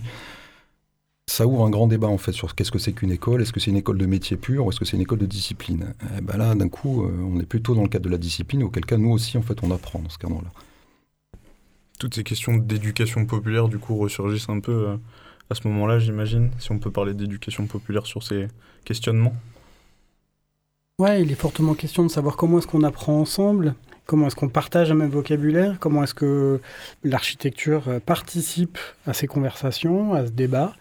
ça 1.31 1.47
ouvre 1.47 1.64
un 1.64 1.71
grand 1.71 1.87
débat 1.87 2.09
en 2.09 2.19
fait 2.19 2.33
sur 2.33 2.57
qu'est-ce 2.57 2.73
que 2.73 2.81
c'est 2.81 2.93
qu'une 2.93 3.12
école, 3.12 3.40
est-ce 3.40 3.53
que 3.53 3.61
c'est 3.61 3.71
une 3.71 3.77
école 3.77 3.99
de 3.99 4.07
métier 4.07 4.37
pur 4.37 4.66
ou 4.66 4.71
est-ce 4.71 4.81
que 4.81 4.85
c'est 4.85 4.97
une 4.97 5.03
école 5.03 5.21
de 5.21 5.27
discipline? 5.27 5.95
Et 6.03 6.07
eh 6.19 6.21
ben 6.21 6.37
Là, 6.37 6.57
d'un 6.57 6.69
coup, 6.69 7.05
euh, 7.05 7.11
on 7.23 7.38
est 7.38 7.47
plutôt 7.47 7.77
dans 7.77 7.83
le 7.83 7.88
cadre 7.88 8.07
de 8.07 8.11
la 8.11 8.19
discipline, 8.19 8.64
auquel 8.64 8.85
cas 8.85 8.97
nous 8.97 9.12
aussi, 9.12 9.38
en 9.38 9.43
fait, 9.43 9.62
on 9.62 9.71
apprend 9.71 10.01
dans 10.01 10.09
ce 10.09 10.19
cadre-là. 10.19 10.51
Toutes 12.01 12.16
ces 12.16 12.25
questions 12.25 12.57
d'éducation 12.57 13.27
populaire, 13.27 13.69
du 13.69 13.79
coup, 13.79 13.97
ressurgissent 13.97 14.49
un 14.49 14.59
peu 14.59 14.73
euh, 14.73 14.97
à 15.51 15.55
ce 15.55 15.69
moment-là, 15.69 16.01
j'imagine, 16.01 16.51
si 16.59 16.73
on 16.73 16.81
peut 16.81 16.90
parler 16.90 17.14
d'éducation 17.14 17.66
populaire 17.66 18.07
sur 18.07 18.25
ces 18.25 18.49
questionnements? 18.85 19.35
Ouais, 20.99 21.23
il 21.23 21.31
est 21.31 21.37
fortement 21.37 21.75
question 21.75 22.03
de 22.03 22.11
savoir 22.11 22.37
comment 22.37 22.59
est-ce 22.59 22.66
qu'on 22.66 22.83
apprend 22.83 23.21
ensemble, 23.21 23.77
comment 24.05 24.27
est-ce 24.27 24.37
qu'on 24.37 24.49
partage 24.49 24.90
un 24.90 24.95
même 24.95 25.11
vocabulaire, 25.11 25.79
comment 25.79 26.03
est-ce 26.03 26.14
que 26.14 26.61
l'architecture 27.05 27.85
euh, 27.87 28.01
participe 28.01 28.79
à 29.07 29.12
ces 29.12 29.29
conversations, 29.29 30.12
à 30.12 30.27
ce 30.27 30.33
débat. 30.33 30.75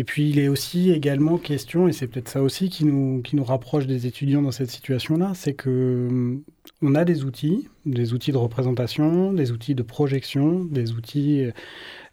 Et 0.00 0.04
puis 0.04 0.30
il 0.30 0.38
est 0.38 0.48
aussi 0.48 0.92
également 0.92 1.36
question, 1.36 1.86
et 1.86 1.92
c'est 1.92 2.06
peut-être 2.06 2.30
ça 2.30 2.42
aussi 2.42 2.70
qui 2.70 2.86
nous, 2.86 3.20
qui 3.20 3.36
nous 3.36 3.44
rapproche 3.44 3.86
des 3.86 4.06
étudiants 4.06 4.40
dans 4.40 4.50
cette 4.50 4.70
situation-là, 4.70 5.32
c'est 5.34 5.52
que 5.52 6.06
hum, 6.08 6.42
on 6.80 6.94
a 6.94 7.04
des 7.04 7.24
outils, 7.24 7.68
des 7.84 8.14
outils 8.14 8.32
de 8.32 8.38
représentation, 8.38 9.34
des 9.34 9.52
outils 9.52 9.74
de 9.74 9.82
projection, 9.82 10.64
des 10.64 10.92
outils 10.92 11.44
euh, 11.44 11.52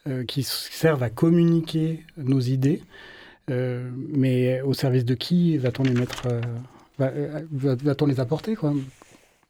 euh, 0.08 0.26
qui 0.26 0.44
servent 0.44 1.02
à 1.02 1.10
communiquer 1.10 2.04
nos 2.18 2.42
idées. 2.42 2.82
Euh, 3.50 3.90
mais 4.10 4.60
au 4.64 4.74
service 4.74 5.06
de 5.06 5.14
qui 5.14 5.58
va-t-on 5.58 5.84
les 5.84 5.94
mettre, 5.94 6.28
va-t-on 6.98 8.06
les 8.06 8.20
apporter 8.20 8.56
quoi? 8.56 8.74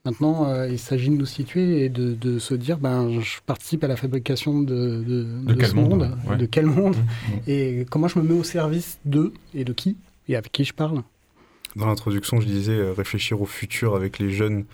Maintenant, 0.08 0.48
euh, 0.48 0.66
il 0.70 0.78
s'agit 0.78 1.10
de 1.10 1.16
nous 1.16 1.26
situer 1.26 1.84
et 1.84 1.90
de, 1.90 2.38
se 2.38 2.54
dire, 2.54 2.78
ben, 2.78 3.20
je 3.20 3.40
participe 3.44 3.84
à 3.84 3.88
la 3.88 3.96
fabrication 3.96 4.62
de, 4.62 5.04
de, 5.04 5.64
ce 5.64 5.74
monde, 5.74 6.16
de 6.38 6.46
quel 6.46 6.64
monde, 6.64 6.96
mmh, 6.96 7.32
et 7.46 7.86
comment 7.90 8.08
je 8.08 8.18
me 8.18 8.24
mets 8.24 8.40
au 8.40 8.42
service 8.42 8.98
d'eux 9.04 9.34
et 9.54 9.64
de 9.64 9.72
qui, 9.74 9.98
et 10.26 10.36
avec 10.36 10.50
qui 10.50 10.64
je 10.64 10.72
parle? 10.72 11.02
Dans 11.76 11.84
l'introduction, 11.84 12.40
je 12.40 12.46
disais 12.46 12.72
euh, 12.72 12.94
réfléchir 12.94 13.42
au 13.42 13.44
futur 13.44 13.94
avec 13.94 14.18
les 14.18 14.30
jeunes. 14.30 14.64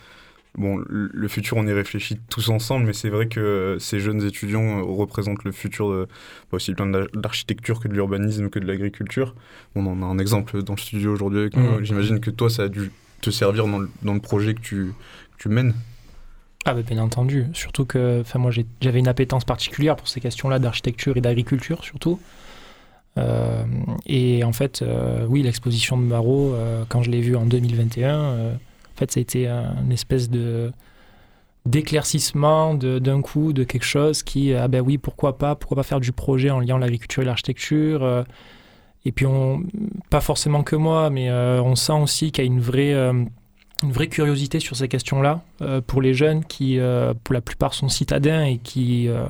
Bon, 0.57 0.81
le 0.89 1.27
futur, 1.27 1.57
on 1.57 1.67
y 1.67 1.73
réfléchit 1.73 2.17
tous 2.31 2.49
ensemble, 2.51 2.87
mais 2.87 2.93
c'est 2.93 3.11
vrai 3.11 3.27
que 3.27 3.77
ces 3.81 3.99
jeunes 3.99 4.23
étudiants 4.23 4.79
euh, 4.79 4.83
représentent 4.83 5.43
le 5.43 5.51
futur 5.51 5.91
de, 5.91 6.05
bah, 6.05 6.59
aussi 6.59 6.75
bien 6.75 6.87
de 6.87 7.09
l'architecture 7.13 7.81
que 7.81 7.89
de 7.89 7.95
l'urbanisme, 7.95 8.51
que 8.51 8.61
de 8.61 8.67
l'agriculture. 8.67 9.35
On 9.75 9.85
en 9.87 10.01
a 10.01 10.07
un 10.07 10.21
exemple 10.21 10.63
dans 10.63 10.75
le 10.75 10.81
studio 10.81 11.13
aujourd'hui 11.13 11.41
avec 11.41 11.57
mmh. 11.57 11.83
J'imagine 11.83 12.21
que 12.21 12.31
toi, 12.31 12.49
ça 12.49 12.63
a 12.63 12.69
dû 12.69 12.93
te 13.25 13.31
servir 13.31 13.67
dans 13.67 13.79
le, 13.79 13.89
dans 14.03 14.15
le 14.15 14.21
projet 14.21 14.55
que 14.55 14.61
tu, 14.61 14.93
tu 15.39 15.49
mènes 15.49 15.75
ah 16.67 16.73
bah 16.73 16.81
bien 16.81 16.97
entendu, 16.97 17.49
surtout 17.53 17.85
que 17.85 18.25
moi 18.37 18.51
j'avais 18.81 18.99
une 18.99 19.09
appétence 19.09 19.45
particulière 19.45 19.97
pour 19.97 20.09
ces 20.09 20.19
questions-là 20.21 20.59
d'architecture 20.59 21.15
et 21.15 21.21
d'agriculture 21.21 21.85
surtout. 21.85 22.19
Euh, 23.19 23.65
et 24.07 24.45
en 24.45 24.53
fait, 24.53 24.83
euh, 24.83 25.27
oui, 25.29 25.43
l'exposition 25.43 25.97
de 25.97 26.03
Marot, 26.03 26.53
euh, 26.53 26.85
quand 26.89 27.03
je 27.03 27.11
l'ai 27.11 27.21
vue 27.21 27.37
en 27.37 27.47
2021, 27.47 28.55
en 28.55 28.59
fait, 28.97 29.13
ça 29.13 29.19
a 29.19 29.23
été 29.23 29.47
une 29.49 29.93
espèce 29.93 30.31
d'éclaircissement 31.67 32.75
d'un 32.75 33.23
coup 33.23 33.53
de 33.53 33.65
quelque 33.65 33.85
chose 33.85 34.23
qui, 34.23 34.55
ah 34.55 34.69
ben 34.69 34.81
oui, 34.81 34.99
pourquoi 34.99 35.39
pas, 35.39 35.55
pourquoi 35.55 35.77
pas 35.77 35.83
faire 35.83 36.01
du 36.01 36.13
projet 36.13 36.51
en 36.51 36.61
liant 36.61 36.79
l'agriculture 36.79 37.23
et 37.23 37.27
l'architecture. 37.27 38.25
et 39.05 39.13
puis, 39.13 39.27
on, 39.27 39.63
pas 40.11 40.21
forcément 40.21 40.63
que 40.63 40.77
moi, 40.77 41.11
mais 41.11 41.31
on 41.31 41.75
sent 41.77 41.93
aussi 41.93 42.33
qu'il 42.33 42.45
y 42.45 42.47
a 42.47 42.51
une 42.51 42.61
vraie 42.61 42.95
une 43.85 43.93
vraie 43.93 44.09
curiosité 44.09 44.61
sur 44.61 44.77
ces 44.77 44.89
questions-là 44.89 45.43
euh, 45.63 45.81
pour 45.81 46.03
les 46.03 46.15
jeunes 46.15 46.45
qui, 46.45 46.79
euh, 46.79 47.15
pour 47.23 47.35
la 47.35 47.41
plupart, 47.41 47.75
sont 47.75 47.89
citadins 47.89 48.45
et 48.45 48.59
qui 48.59 49.09
euh, 49.09 49.27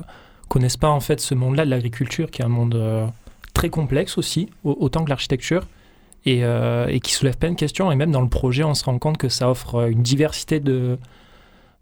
connaissent 0.49 0.77
pas 0.77 0.89
en 0.89 0.99
fait 0.99 1.19
ce 1.19 1.35
monde-là 1.35 1.65
de 1.65 1.69
l'agriculture, 1.69 2.31
qui 2.31 2.41
est 2.41 2.45
un 2.45 2.49
monde 2.49 3.11
très 3.53 3.69
complexe 3.69 4.17
aussi, 4.17 4.49
autant 4.63 5.03
que 5.03 5.09
l'architecture, 5.09 5.65
et, 6.25 6.43
euh, 6.43 6.87
et 6.87 6.99
qui 6.99 7.13
soulève 7.13 7.37
plein 7.37 7.51
de 7.51 7.55
questions. 7.55 7.91
Et 7.91 7.95
même 7.95 8.11
dans 8.11 8.21
le 8.21 8.29
projet, 8.29 8.63
on 8.63 8.73
se 8.73 8.83
rend 8.83 8.97
compte 8.99 9.17
que 9.17 9.29
ça 9.29 9.49
offre 9.49 9.89
une 9.89 10.01
diversité 10.01 10.59
de, 10.59 10.97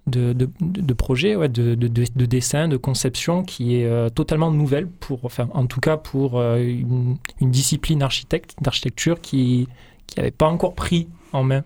de, 0.07 0.93
projets, 0.93 1.35
ouais, 1.35 1.49
de, 1.49 1.75
de, 1.75 1.87
de, 1.87 2.25
dessins, 2.25 2.67
de 2.67 2.77
conceptions 2.77 3.43
qui 3.43 3.77
est 3.77 3.85
euh, 3.85 4.09
totalement 4.09 4.51
nouvelle, 4.51 4.87
pour, 4.87 5.25
enfin, 5.25 5.49
en 5.53 5.65
tout 5.65 5.79
cas 5.79 5.97
pour 5.97 6.39
euh, 6.39 6.57
une, 6.59 7.17
discipline 7.41 8.03
architecte, 8.03 8.55
d'architecture 8.61 9.21
qui 9.21 9.67
n'avait 10.17 10.31
pas 10.31 10.47
encore 10.47 10.75
pris 10.75 11.07
en 11.31 11.43
main 11.43 11.63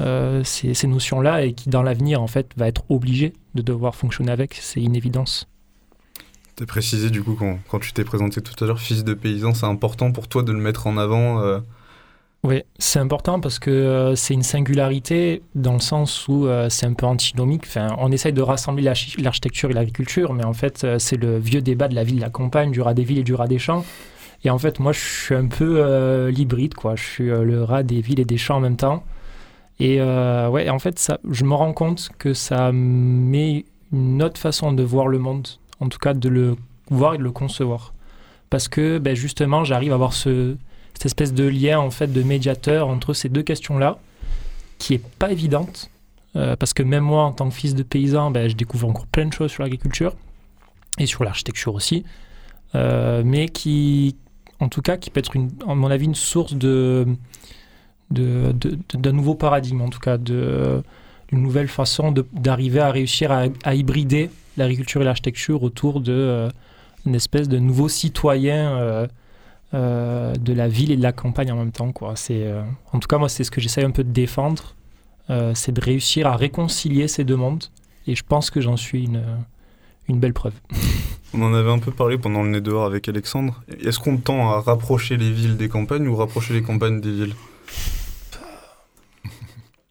euh, 0.00 0.42
ces, 0.44 0.74
ces 0.74 0.86
notions-là 0.86 1.44
et 1.44 1.52
qui, 1.52 1.68
dans 1.68 1.82
l'avenir, 1.82 2.22
en 2.22 2.26
fait, 2.26 2.50
va 2.56 2.68
être 2.68 2.82
obligé 2.88 3.32
de 3.54 3.62
devoir 3.62 3.94
fonctionner 3.94 4.32
avec. 4.32 4.54
C'est 4.60 4.80
une 4.80 4.96
évidence. 4.96 5.46
Tu 6.56 6.62
as 6.62 6.66
précisé, 6.66 7.10
du 7.10 7.22
coup, 7.22 7.34
quand, 7.34 7.58
quand 7.68 7.78
tu 7.78 7.92
t'es 7.92 8.04
présenté 8.04 8.40
tout 8.40 8.62
à 8.62 8.66
l'heure, 8.66 8.80
fils 8.80 9.04
de 9.04 9.14
paysan, 9.14 9.54
c'est 9.54 9.66
important 9.66 10.12
pour 10.12 10.28
toi 10.28 10.42
de 10.42 10.52
le 10.52 10.58
mettre 10.58 10.86
en 10.86 10.96
avant 10.96 11.40
euh... 11.40 11.60
Oui, 12.42 12.62
c'est 12.78 12.98
important 12.98 13.38
parce 13.38 13.58
que 13.58 13.70
euh, 13.70 14.14
c'est 14.14 14.32
une 14.32 14.42
singularité 14.42 15.42
dans 15.54 15.74
le 15.74 15.80
sens 15.80 16.26
où 16.26 16.46
euh, 16.46 16.70
c'est 16.70 16.86
un 16.86 16.94
peu 16.94 17.04
antinomique. 17.04 17.64
Enfin, 17.66 17.94
on 17.98 18.10
essaye 18.10 18.32
de 18.32 18.40
rassembler 18.40 18.82
l'architecture 18.82 19.70
et 19.70 19.74
l'agriculture, 19.74 20.32
mais 20.32 20.44
en 20.44 20.54
fait, 20.54 20.84
euh, 20.84 20.98
c'est 20.98 21.18
le 21.18 21.38
vieux 21.38 21.60
débat 21.60 21.86
de 21.88 21.94
la 21.94 22.02
ville, 22.02 22.16
de 22.16 22.22
la 22.22 22.30
campagne, 22.30 22.70
du 22.70 22.80
rat 22.80 22.94
des 22.94 23.04
villes 23.04 23.18
et 23.18 23.24
du 23.24 23.34
rat 23.34 23.46
des 23.46 23.58
champs. 23.58 23.84
Et 24.42 24.48
en 24.48 24.58
fait, 24.58 24.80
moi, 24.80 24.92
je 24.92 25.00
suis 25.00 25.34
un 25.34 25.48
peu 25.48 26.30
l'hybride, 26.30 26.72
quoi. 26.72 26.96
Je 26.96 27.02
suis 27.02 27.26
le 27.26 27.62
rat 27.62 27.82
des 27.82 28.00
villes 28.00 28.20
et 28.20 28.24
des 28.24 28.38
champs 28.38 28.56
en 28.56 28.60
même 28.60 28.78
temps. 28.78 29.04
Et 29.80 30.00
ouais, 30.00 30.68
en 30.68 30.78
fait, 30.78 30.98
ça, 30.98 31.18
je 31.30 31.44
me 31.44 31.54
rends 31.54 31.72
compte 31.72 32.10
que 32.18 32.34
ça 32.34 32.70
met 32.72 33.64
une 33.92 34.22
autre 34.22 34.38
façon 34.38 34.72
de 34.72 34.82
voir 34.82 35.08
le 35.08 35.18
monde, 35.18 35.48
en 35.80 35.88
tout 35.88 35.98
cas 35.98 36.14
de 36.14 36.28
le 36.28 36.56
voir 36.90 37.14
et 37.14 37.18
de 37.18 37.22
le 37.22 37.30
concevoir. 37.30 37.94
Parce 38.50 38.68
que, 38.68 38.98
ben, 38.98 39.14
justement, 39.14 39.64
j'arrive 39.64 39.92
à 39.92 39.94
avoir 39.94 40.12
ce, 40.12 40.56
cette 40.94 41.06
espèce 41.06 41.32
de 41.32 41.44
lien 41.44 41.78
en 41.78 41.90
fait 41.90 42.12
de 42.12 42.22
médiateur 42.22 42.88
entre 42.88 43.14
ces 43.14 43.30
deux 43.30 43.42
questions-là, 43.42 43.98
qui 44.78 44.94
est 44.94 45.06
pas 45.18 45.30
évidente, 45.32 45.90
euh, 46.36 46.56
parce 46.56 46.74
que 46.74 46.82
même 46.82 47.04
moi, 47.04 47.24
en 47.24 47.32
tant 47.32 47.48
que 47.48 47.54
fils 47.54 47.74
de 47.74 47.82
paysan, 47.82 48.30
ben, 48.30 48.48
je 48.48 48.54
découvre 48.54 48.88
encore 48.88 49.06
plein 49.06 49.26
de 49.26 49.32
choses 49.32 49.50
sur 49.50 49.62
l'agriculture 49.62 50.14
et 50.98 51.06
sur 51.06 51.24
l'architecture 51.24 51.74
aussi, 51.74 52.04
euh, 52.74 53.22
mais 53.24 53.48
qui, 53.48 54.16
en 54.58 54.68
tout 54.68 54.82
cas, 54.82 54.96
qui 54.96 55.10
peut 55.10 55.20
être, 55.20 55.36
une, 55.36 55.50
à 55.66 55.74
mon 55.74 55.90
avis, 55.90 56.04
une 56.04 56.14
source 56.14 56.54
de 56.54 57.06
d'un 58.10 59.12
nouveau 59.12 59.34
paradigme, 59.34 59.82
en 59.82 59.88
tout 59.88 60.00
cas, 60.00 60.18
d'une 60.18 60.82
nouvelle 61.32 61.68
façon 61.68 62.12
d'arriver 62.32 62.80
à 62.80 62.90
réussir 62.90 63.32
à, 63.32 63.74
hybrider 63.74 64.30
l'agriculture 64.56 65.02
et 65.02 65.04
l'architecture 65.04 65.62
autour 65.62 66.00
de 66.00 66.12
euh, 66.12 66.50
espèce 67.12 67.48
de 67.48 67.58
nouveau 67.58 67.88
citoyen 67.88 68.76
euh, 68.78 69.06
euh, 69.74 70.34
de 70.34 70.52
la 70.52 70.68
ville 70.68 70.90
et 70.90 70.96
de 70.96 71.02
la 71.02 71.12
campagne 71.12 71.52
en 71.52 71.56
même 71.56 71.72
temps. 71.72 71.92
Quoi. 71.92 72.14
En 72.92 72.98
tout 72.98 73.08
cas, 73.08 73.18
moi, 73.18 73.28
c'est 73.28 73.44
ce 73.44 73.50
que 73.50 73.60
j'essaie 73.60 73.84
un 73.84 73.92
peu 73.92 74.04
de 74.04 74.12
défendre, 74.12 74.74
c'est 75.54 75.72
de 75.72 75.80
réussir 75.80 76.26
à 76.26 76.36
réconcilier 76.36 77.06
ces 77.06 77.22
deux 77.24 77.36
mondes. 77.36 77.64
Et 78.06 78.16
je 78.16 78.24
pense 78.24 78.50
que 78.50 78.60
j'en 78.60 78.76
suis 78.76 79.04
une, 79.04 79.22
une 80.08 80.18
belle 80.18 80.32
preuve. 80.32 80.54
On 81.32 81.42
en 81.42 81.54
avait 81.54 81.70
un 81.70 81.78
peu 81.78 81.92
parlé 81.92 82.18
pendant 82.18 82.42
le 82.42 82.50
nez 82.50 82.60
dehors 82.60 82.84
avec 82.84 83.08
Alexandre. 83.08 83.62
Est-ce 83.80 84.00
qu'on 84.00 84.16
tend 84.16 84.50
à 84.50 84.60
rapprocher 84.60 85.16
les 85.16 85.30
villes 85.30 85.56
des 85.56 85.68
campagnes 85.68 86.08
ou 86.08 86.16
rapprocher 86.16 86.54
les 86.54 86.62
campagnes 86.62 87.00
des 87.00 87.12
villes? 87.12 87.34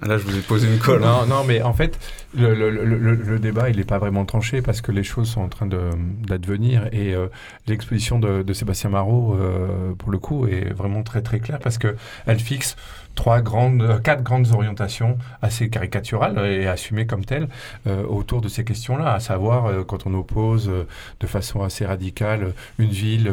Là, 0.01 0.17
je 0.17 0.23
vous 0.23 0.37
ai 0.37 0.41
posé 0.41 0.67
une 0.67 0.79
colle. 0.79 1.01
Non, 1.01 1.25
non, 1.25 1.43
mais 1.43 1.61
en 1.61 1.73
fait, 1.73 1.99
le, 2.35 2.53
le, 2.53 2.69
le, 2.69 3.15
le 3.15 3.39
débat, 3.39 3.69
il 3.69 3.77
n'est 3.77 3.83
pas 3.83 3.97
vraiment 3.97 4.25
tranché 4.25 4.61
parce 4.61 4.81
que 4.81 4.91
les 4.91 5.03
choses 5.03 5.29
sont 5.29 5.41
en 5.41 5.49
train 5.49 5.67
d'advenir. 5.67 6.87
Et 6.91 7.13
euh, 7.13 7.27
l'exposition 7.67 8.19
de, 8.19 8.41
de, 8.41 8.53
Sébastien 8.53 8.89
Marot, 8.89 9.35
euh, 9.35 9.93
pour 9.97 10.11
le 10.11 10.17
coup, 10.17 10.47
est 10.47 10.73
vraiment 10.73 11.03
très, 11.03 11.21
très 11.21 11.39
claire 11.39 11.59
parce 11.59 11.77
qu'elle 11.77 12.39
fixe 12.39 12.75
trois 13.19 13.41
grandes, 13.41 14.01
quatre 14.01 14.23
grandes 14.23 14.51
orientations 14.53 15.17
assez 15.41 15.69
caricaturales 15.69 16.37
et 16.45 16.67
assumées 16.67 17.05
comme 17.05 17.25
telles 17.25 17.49
euh, 17.85 18.03
autour 18.05 18.39
de 18.39 18.47
ces 18.47 18.63
questions-là, 18.63 19.13
à 19.13 19.19
savoir 19.19 19.65
euh, 19.65 19.83
quand 19.83 20.07
on 20.07 20.13
oppose 20.13 20.69
euh, 20.69 20.87
de 21.19 21.27
façon 21.27 21.61
assez 21.61 21.85
radicale 21.85 22.53
une 22.77 22.91
ville 22.91 23.31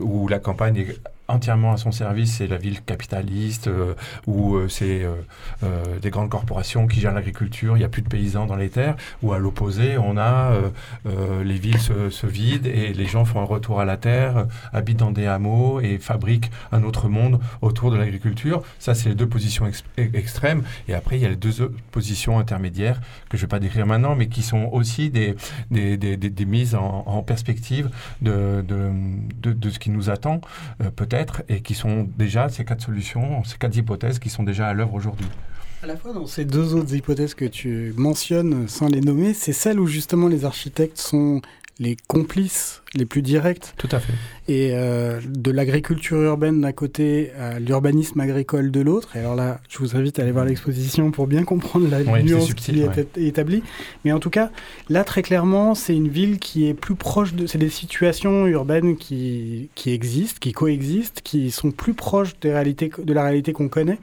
où 0.00 0.26
la 0.28 0.38
campagne 0.38 0.76
est 0.78 1.00
entièrement 1.28 1.72
à 1.72 1.76
son 1.76 1.92
service, 1.92 2.36
c'est 2.36 2.46
la 2.46 2.58
ville 2.58 2.82
capitaliste 2.82 3.68
euh, 3.68 3.94
où 4.26 4.56
euh, 4.56 4.68
c'est 4.68 5.04
euh, 5.04 5.98
des 6.00 6.10
grandes 6.10 6.28
corporations 6.28 6.86
qui 6.86 7.00
gèrent 7.00 7.14
l'agriculture, 7.14 7.76
il 7.76 7.80
n'y 7.80 7.84
a 7.84 7.88
plus 7.88 8.02
de 8.02 8.08
paysans 8.08 8.46
dans 8.46 8.56
les 8.56 8.68
terres, 8.68 8.96
ou 9.22 9.32
à 9.32 9.38
l'opposé, 9.38 9.96
on 9.98 10.16
a 10.16 10.52
les 11.44 11.54
villes 11.54 11.78
se, 11.78 12.26
vident 12.26 12.66
et 12.66 12.92
les 12.92 13.06
gens 13.06 13.24
font 13.24 13.40
un 13.40 13.44
retour 13.44 13.80
à 13.80 13.84
la 13.84 13.96
terre, 13.96 14.46
habitent 14.72 14.98
dans 14.98 15.10
des 15.10 15.26
hameaux 15.26 15.80
et 15.80 15.98
fabriquent 15.98 16.50
un 16.72 16.82
autre 16.82 17.08
monde 17.08 17.40
autour 17.62 17.90
de 17.90 17.96
l'agriculture. 17.96 18.62
Ça, 18.78 18.94
c'est 18.94 19.08
les 19.08 19.14
deux 19.14 19.28
positions 19.28 19.66
ex 19.66 19.84
extrêmes. 19.96 20.62
Et 20.88 20.94
après, 20.94 21.16
il 21.16 21.22
y 21.22 21.26
a 21.26 21.28
les 21.28 21.36
deux 21.36 21.72
positions 21.90 22.38
intermédiaires 22.38 23.00
que 23.28 23.36
je 23.36 23.42
ne 23.42 23.46
vais 23.46 23.50
pas 23.50 23.58
décrire 23.58 23.86
maintenant, 23.86 24.14
mais 24.14 24.28
qui 24.28 24.42
sont 24.42 24.68
aussi 24.72 25.10
des, 25.10 25.34
des, 25.70 25.96
des, 25.96 26.44
mises 26.44 26.74
en, 26.74 27.22
perspective 27.22 27.90
de, 28.22 28.64
de, 28.66 28.90
de, 29.40 29.52
de, 29.52 29.70
ce 29.70 29.78
qui 29.78 29.90
nous 29.90 30.10
attend, 30.10 30.40
et 31.48 31.60
qui 31.60 31.74
sont 31.74 32.08
déjà 32.16 32.48
ces 32.48 32.64
quatre 32.64 32.82
solutions, 32.82 33.44
ces 33.44 33.56
quatre 33.56 33.76
hypothèses 33.76 34.18
qui 34.18 34.30
sont 34.30 34.42
déjà 34.42 34.68
à 34.68 34.74
l'œuvre 34.74 34.94
aujourd'hui. 34.94 35.26
À 35.82 35.86
la 35.86 35.96
fois 35.96 36.12
dans 36.12 36.26
ces 36.26 36.44
deux 36.44 36.74
autres 36.74 36.94
hypothèses 36.94 37.34
que 37.34 37.44
tu 37.44 37.92
mentionnes 37.96 38.68
sans 38.68 38.88
les 38.88 39.00
nommer, 39.00 39.34
c'est 39.34 39.52
celle 39.52 39.78
où 39.78 39.86
justement 39.86 40.28
les 40.28 40.44
architectes 40.44 40.98
sont 40.98 41.42
les 41.78 41.96
complices 42.08 42.82
les 42.94 43.06
plus 43.06 43.22
directs. 43.22 43.74
Tout 43.76 43.88
à 43.90 43.98
fait. 43.98 44.12
Et 44.46 44.70
euh, 44.72 45.20
de 45.26 45.50
l'agriculture 45.50 46.20
urbaine 46.20 46.60
d'un 46.60 46.72
côté 46.72 47.32
à 47.32 47.58
l'urbanisme 47.58 48.20
agricole 48.20 48.70
de 48.70 48.80
l'autre. 48.80 49.16
Et 49.16 49.18
alors 49.18 49.34
là, 49.34 49.60
je 49.68 49.78
vous 49.78 49.96
invite 49.96 50.18
à 50.18 50.22
aller 50.22 50.30
voir 50.30 50.44
l'exposition 50.44 51.10
pour 51.10 51.26
bien 51.26 51.44
comprendre 51.44 51.88
la 51.88 52.02
nuance 52.22 52.46
subtil, 52.46 52.74
qui 52.74 52.80
est 52.82 52.88
ouais. 52.88 53.08
établie. 53.16 53.62
Mais 54.04 54.12
en 54.12 54.20
tout 54.20 54.30
cas, 54.30 54.50
là, 54.88 55.02
très 55.02 55.22
clairement, 55.22 55.74
c'est 55.74 55.94
une 55.94 56.08
ville 56.08 56.38
qui 56.38 56.68
est 56.68 56.74
plus 56.74 56.94
proche 56.94 57.34
de... 57.34 57.46
C'est 57.46 57.58
des 57.58 57.70
situations 57.70 58.46
urbaines 58.46 58.96
qui, 58.96 59.70
qui 59.74 59.90
existent, 59.90 60.38
qui 60.40 60.52
coexistent, 60.52 61.20
qui 61.22 61.50
sont 61.50 61.72
plus 61.72 61.94
proches 61.94 62.38
des 62.40 62.52
réalités, 62.52 62.90
de 62.96 63.12
la 63.12 63.24
réalité 63.24 63.52
qu'on 63.52 63.68
connaît. 63.68 63.98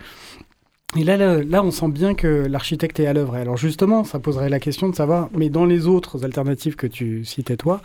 Et 0.98 1.04
là, 1.06 1.16
là, 1.18 1.64
on 1.64 1.72
sent 1.72 1.88
bien 1.88 2.16
que 2.16 2.28
l'architecte 2.28 3.00
est 3.00 3.08
à 3.08 3.14
l'œuvre. 3.14 3.36
Alors 3.36 3.56
justement, 3.56 4.04
ça 4.04 4.20
poserait 4.20 4.50
la 4.50 4.60
question 4.60 4.90
de 4.90 4.96
savoir, 4.96 5.30
mais 5.34 5.50
dans 5.50 5.66
les 5.66 5.88
autres 5.88 6.26
alternatives 6.26 6.76
que 6.76 6.88
tu 6.88 7.24
citais 7.24 7.56
toi, 7.56 7.82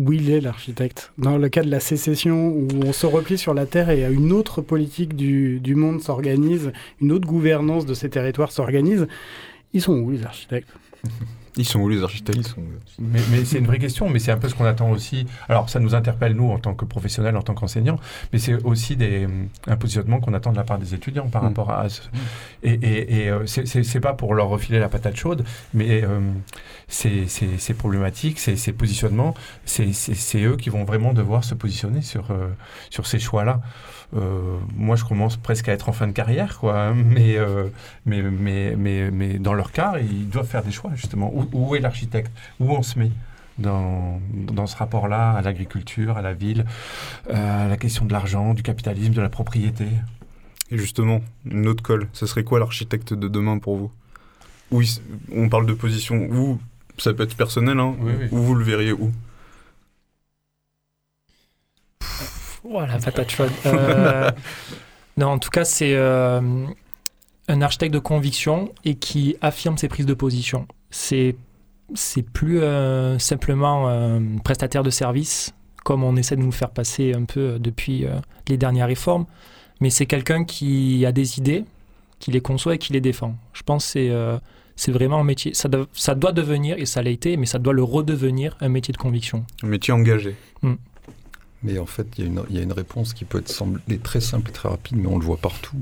où 0.00 0.12
il 0.12 0.30
est 0.30 0.40
l'architecte? 0.40 1.12
Dans 1.18 1.38
le 1.38 1.48
cas 1.48 1.62
de 1.62 1.70
la 1.70 1.80
sécession, 1.80 2.48
où 2.48 2.68
on 2.84 2.92
se 2.92 3.06
replie 3.06 3.38
sur 3.38 3.54
la 3.54 3.66
terre 3.66 3.90
et 3.90 4.02
une 4.12 4.32
autre 4.32 4.60
politique 4.60 5.14
du, 5.14 5.60
du 5.60 5.74
monde 5.74 6.00
s'organise, 6.00 6.72
une 7.00 7.12
autre 7.12 7.26
gouvernance 7.26 7.84
de 7.86 7.94
ces 7.94 8.10
territoires 8.10 8.52
s'organise, 8.52 9.08
ils 9.72 9.82
sont 9.82 9.94
où 9.94 10.10
les 10.10 10.24
architectes? 10.24 10.72
Ils 11.56 11.64
sont 11.64 11.80
où 11.80 11.88
les 11.88 12.02
architectes 12.02 12.48
sont... 12.48 12.62
Mais, 12.98 13.20
mais 13.30 13.44
c'est 13.44 13.58
une 13.58 13.66
vraie 13.66 13.78
question, 13.78 14.08
mais 14.08 14.18
c'est 14.18 14.32
un 14.32 14.38
peu 14.38 14.48
ce 14.48 14.54
qu'on 14.54 14.64
attend 14.64 14.90
aussi. 14.90 15.26
Alors 15.48 15.70
ça 15.70 15.78
nous 15.78 15.94
interpelle 15.94 16.34
nous 16.34 16.50
en 16.50 16.58
tant 16.58 16.74
que 16.74 16.84
professionnels, 16.84 17.36
en 17.36 17.42
tant 17.42 17.54
qu'enseignants, 17.54 17.98
mais 18.32 18.38
c'est 18.40 18.54
aussi 18.64 18.96
des, 18.96 19.28
un 19.66 19.76
positionnement 19.76 20.18
qu'on 20.20 20.34
attend 20.34 20.50
de 20.50 20.56
la 20.56 20.64
part 20.64 20.78
des 20.78 20.94
étudiants 20.94 21.28
par 21.28 21.42
mmh. 21.42 21.46
rapport 21.46 21.70
à 21.70 21.88
ce... 21.88 22.02
Et, 22.62 22.72
et, 22.72 23.22
et 23.22 23.30
euh, 23.30 23.46
c'est 23.46 24.00
pas 24.00 24.14
pour 24.14 24.34
leur 24.34 24.48
refiler 24.48 24.78
la 24.80 24.88
patate 24.88 25.16
chaude, 25.16 25.44
mais 25.72 26.02
euh, 26.02 26.20
ces, 26.88 27.74
problématiques, 27.78 28.40
ces, 28.40 28.56
ces 28.56 28.72
positionnements, 28.72 29.34
c'est 29.64 30.42
eux 30.42 30.56
qui 30.56 30.70
vont 30.70 30.84
vraiment 30.84 31.12
devoir 31.12 31.44
se 31.44 31.54
positionner 31.54 32.02
sur, 32.02 32.30
euh, 32.30 32.48
sur 32.90 33.06
ces 33.06 33.18
choix-là. 33.18 33.60
Euh, 34.16 34.58
moi, 34.76 34.96
je 34.96 35.04
commence 35.04 35.36
presque 35.36 35.68
à 35.68 35.72
être 35.72 35.88
en 35.88 35.92
fin 35.92 36.06
de 36.06 36.12
carrière, 36.12 36.58
quoi. 36.58 36.94
Mais, 36.94 37.36
euh, 37.36 37.66
mais, 38.06 38.22
mais, 38.22 38.74
mais, 38.76 39.10
mais, 39.10 39.38
dans 39.38 39.54
leur 39.54 39.72
cas, 39.72 39.94
ils 39.98 40.28
doivent 40.28 40.46
faire 40.46 40.62
des 40.62 40.70
choix, 40.70 40.92
justement. 40.94 41.32
Où, 41.34 41.48
où 41.52 41.74
est 41.74 41.80
l'architecte? 41.80 42.32
Où 42.60 42.70
on 42.70 42.82
se 42.82 42.98
met 42.98 43.10
dans, 43.58 44.20
dans 44.32 44.66
ce 44.66 44.76
rapport-là 44.76 45.32
à 45.32 45.42
l'agriculture, 45.42 46.16
à 46.16 46.22
la 46.22 46.32
ville, 46.32 46.64
euh, 47.30 47.66
à 47.66 47.68
la 47.68 47.76
question 47.76 48.04
de 48.04 48.12
l'argent, 48.12 48.54
du 48.54 48.62
capitalisme, 48.62 49.12
de 49.12 49.20
la 49.20 49.28
propriété? 49.28 49.86
Et 50.70 50.78
justement, 50.78 51.20
une 51.50 51.66
autre 51.66 51.82
colle, 51.82 52.08
ce 52.12 52.26
serait 52.26 52.44
quoi 52.44 52.58
l'architecte 52.58 53.14
de 53.14 53.28
demain 53.28 53.58
pour 53.58 53.76
vous? 53.76 53.90
Oui, 54.70 55.00
on 55.34 55.48
parle 55.48 55.66
de 55.66 55.74
position. 55.74 56.16
Où 56.16 56.58
ça 56.98 57.12
peut 57.12 57.24
être 57.24 57.36
personnel, 57.36 57.78
hein, 57.80 57.94
oui, 58.00 58.12
oui. 58.18 58.26
où 58.30 58.38
vous 58.38 58.54
le 58.54 58.64
verriez 58.64 58.92
où? 58.92 59.10
Voilà, 62.64 62.98
patate 62.98 63.30
chaude. 63.30 63.50
Euh, 63.66 64.30
non, 65.16 65.28
en 65.28 65.38
tout 65.38 65.50
cas, 65.50 65.64
c'est 65.64 65.94
euh, 65.94 66.40
un 67.48 67.62
architecte 67.62 67.94
de 67.94 67.98
conviction 67.98 68.72
et 68.84 68.94
qui 68.94 69.36
affirme 69.40 69.78
ses 69.78 69.88
prises 69.88 70.06
de 70.06 70.14
position. 70.14 70.66
C'est 70.90 71.36
c'est 71.92 72.22
plus 72.22 72.60
euh, 72.60 73.18
simplement 73.18 73.88
un 73.88 74.38
prestataire 74.42 74.82
de 74.82 74.90
service 74.90 75.54
comme 75.84 76.02
on 76.02 76.16
essaie 76.16 76.34
de 76.34 76.40
nous 76.40 76.50
faire 76.50 76.70
passer 76.70 77.12
un 77.14 77.24
peu 77.24 77.58
depuis 77.60 78.06
euh, 78.06 78.14
les 78.48 78.56
dernières 78.56 78.88
réformes, 78.88 79.26
mais 79.80 79.90
c'est 79.90 80.06
quelqu'un 80.06 80.44
qui 80.44 81.04
a 81.06 81.12
des 81.12 81.38
idées, 81.38 81.64
qui 82.18 82.32
les 82.32 82.40
conçoit 82.40 82.74
et 82.74 82.78
qui 82.78 82.92
les 82.92 83.02
défend. 83.02 83.36
Je 83.52 83.62
pense 83.62 83.84
que 83.84 83.92
c'est 83.92 84.10
euh, 84.10 84.38
c'est 84.76 84.90
vraiment 84.90 85.20
un 85.20 85.24
métier. 85.24 85.52
Ça 85.54 85.68
doit 85.68 86.32
devenir, 86.32 86.76
et 86.78 86.86
ça 86.86 87.00
l'a 87.00 87.10
été, 87.10 87.36
mais 87.36 87.46
ça 87.46 87.60
doit 87.60 87.72
le 87.72 87.84
redevenir 87.84 88.56
un 88.60 88.68
métier 88.68 88.90
de 88.90 88.98
conviction. 88.98 89.44
Un 89.62 89.68
métier 89.68 89.92
engagé. 89.92 90.34
Mm. 90.62 90.74
Mais 91.64 91.78
en 91.78 91.86
fait, 91.86 92.06
il 92.18 92.24
y, 92.24 92.58
a 92.58 92.62
une- 92.62 92.72
réponse 92.72 93.14
qui 93.14 93.24
peut 93.24 93.38
être 93.38 93.48
semblée 93.48 93.98
très 93.98 94.20
simple 94.20 94.50
et 94.50 94.52
très 94.52 94.68
rapide, 94.68 94.98
mais 94.98 95.08
on 95.08 95.18
le 95.18 95.24
voit 95.24 95.38
partout. 95.38 95.76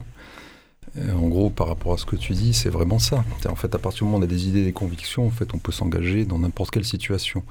Euh, 0.99 1.13
En 1.13 1.29
gros, 1.29 1.51
par 1.51 1.67
rapport 1.69 1.93
à 1.95 1.99
ce 1.99 2.07
que 2.07 2.17
tu 2.17 2.33
dis, 2.35 2.55
c'est 2.55 2.69
vraiment 2.71 2.99
ça. 2.99 3.25
En 3.49 3.57
fait, 3.57 3.75
à 3.75 3.79
partir 3.79 3.99
du 4.01 4.05
moment 4.05 4.19
où 4.19 4.21
on 4.21 4.25
a 4.25 4.27
des 4.29 4.47
idées, 4.49 4.65
des 4.65 4.73
convictions, 4.73 5.27
en 5.27 5.31
fait, 5.31 5.53
on 5.55 5.59
peut 5.59 5.73
s'engager 5.73 6.25
dans 6.25 6.39
n'importe 6.39 6.71
quelle 6.71 6.85
situation. 6.85 7.43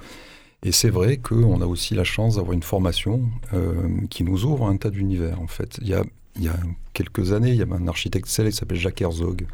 Et 0.64 0.72
c'est 0.72 0.90
vrai 0.92 1.18
qu'on 1.18 1.60
a 1.62 1.66
aussi 1.66 1.96
la 1.96 2.04
chance 2.04 2.36
d'avoir 2.36 2.54
une 2.54 2.64
formation 2.64 3.22
euh, 3.54 3.74
qui 4.10 4.24
nous 4.24 4.46
ouvre 4.46 4.68
un 4.68 4.78
tas 4.78 4.92
d'univers. 4.92 5.42
En 5.42 5.48
fait, 5.48 5.78
il 5.82 5.88
y 5.90 5.94
a, 5.94 6.04
il 6.38 6.44
y 6.44 6.48
a 6.50 6.56
quelques 6.94 7.34
années, 7.34 7.50
il 7.50 7.56
y 7.58 7.62
avait 7.64 7.74
un 7.76 7.88
architecte 7.88 8.28
célèbre 8.28 8.54
qui 8.54 8.60
s'appelle 8.60 8.80
Jacques 8.80 9.02
Herzog, 9.02 9.46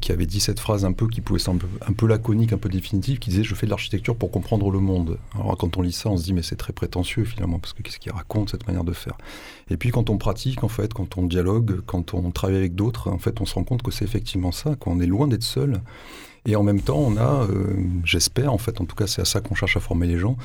qui 0.00 0.12
avait 0.12 0.26
dit 0.26 0.40
cette 0.40 0.60
phrase 0.60 0.84
un 0.84 0.92
peu 0.92 1.08
qui 1.08 1.20
pouvait 1.20 1.38
sembler 1.38 1.66
un 1.86 1.92
peu 1.92 2.06
laconique, 2.06 2.52
un 2.52 2.58
peu 2.58 2.68
définitive, 2.68 3.18
qui 3.18 3.30
disait 3.30 3.42
je 3.42 3.54
fais 3.54 3.66
de 3.66 3.70
l'architecture 3.70 4.14
pour 4.14 4.30
comprendre 4.30 4.70
le 4.70 4.80
monde. 4.80 5.18
Alors 5.34 5.56
quand 5.56 5.76
on 5.76 5.82
lit 5.82 5.92
ça, 5.92 6.10
on 6.10 6.16
se 6.16 6.24
dit 6.24 6.32
mais 6.32 6.42
c'est 6.42 6.56
très 6.56 6.72
prétentieux 6.72 7.24
finalement 7.24 7.58
parce 7.58 7.72
que 7.72 7.82
qu'est-ce 7.82 7.98
qu'il 7.98 8.12
raconte 8.12 8.50
cette 8.50 8.66
manière 8.66 8.84
de 8.84 8.92
faire? 8.92 9.16
Et 9.70 9.76
puis 9.76 9.90
quand 9.90 10.10
on 10.10 10.18
pratique 10.18 10.62
en 10.62 10.68
fait, 10.68 10.92
quand 10.92 11.16
on 11.16 11.24
dialogue, 11.24 11.80
quand 11.86 12.12
on 12.12 12.30
travaille 12.30 12.56
avec 12.56 12.74
d'autres, 12.74 13.08
en 13.10 13.18
fait 13.18 13.40
on 13.40 13.46
se 13.46 13.54
rend 13.54 13.64
compte 13.64 13.82
que 13.82 13.90
c'est 13.90 14.04
effectivement 14.04 14.52
ça, 14.52 14.76
qu'on 14.76 15.00
est 15.00 15.06
loin 15.06 15.26
d'être 15.26 15.42
seul. 15.42 15.80
Et 16.46 16.56
en 16.56 16.62
même 16.62 16.80
temps, 16.80 16.98
on 16.98 17.16
a, 17.18 17.46
euh, 17.50 17.74
j'espère, 18.02 18.52
en 18.52 18.58
fait, 18.58 18.80
en 18.80 18.86
tout 18.86 18.96
cas, 18.96 19.06
c'est 19.06 19.20
à 19.20 19.26
ça 19.26 19.40
qu'on 19.40 19.54
cherche 19.54 19.76
à 19.76 19.80
former 19.80 20.06
les 20.06 20.18
gens, 20.18 20.36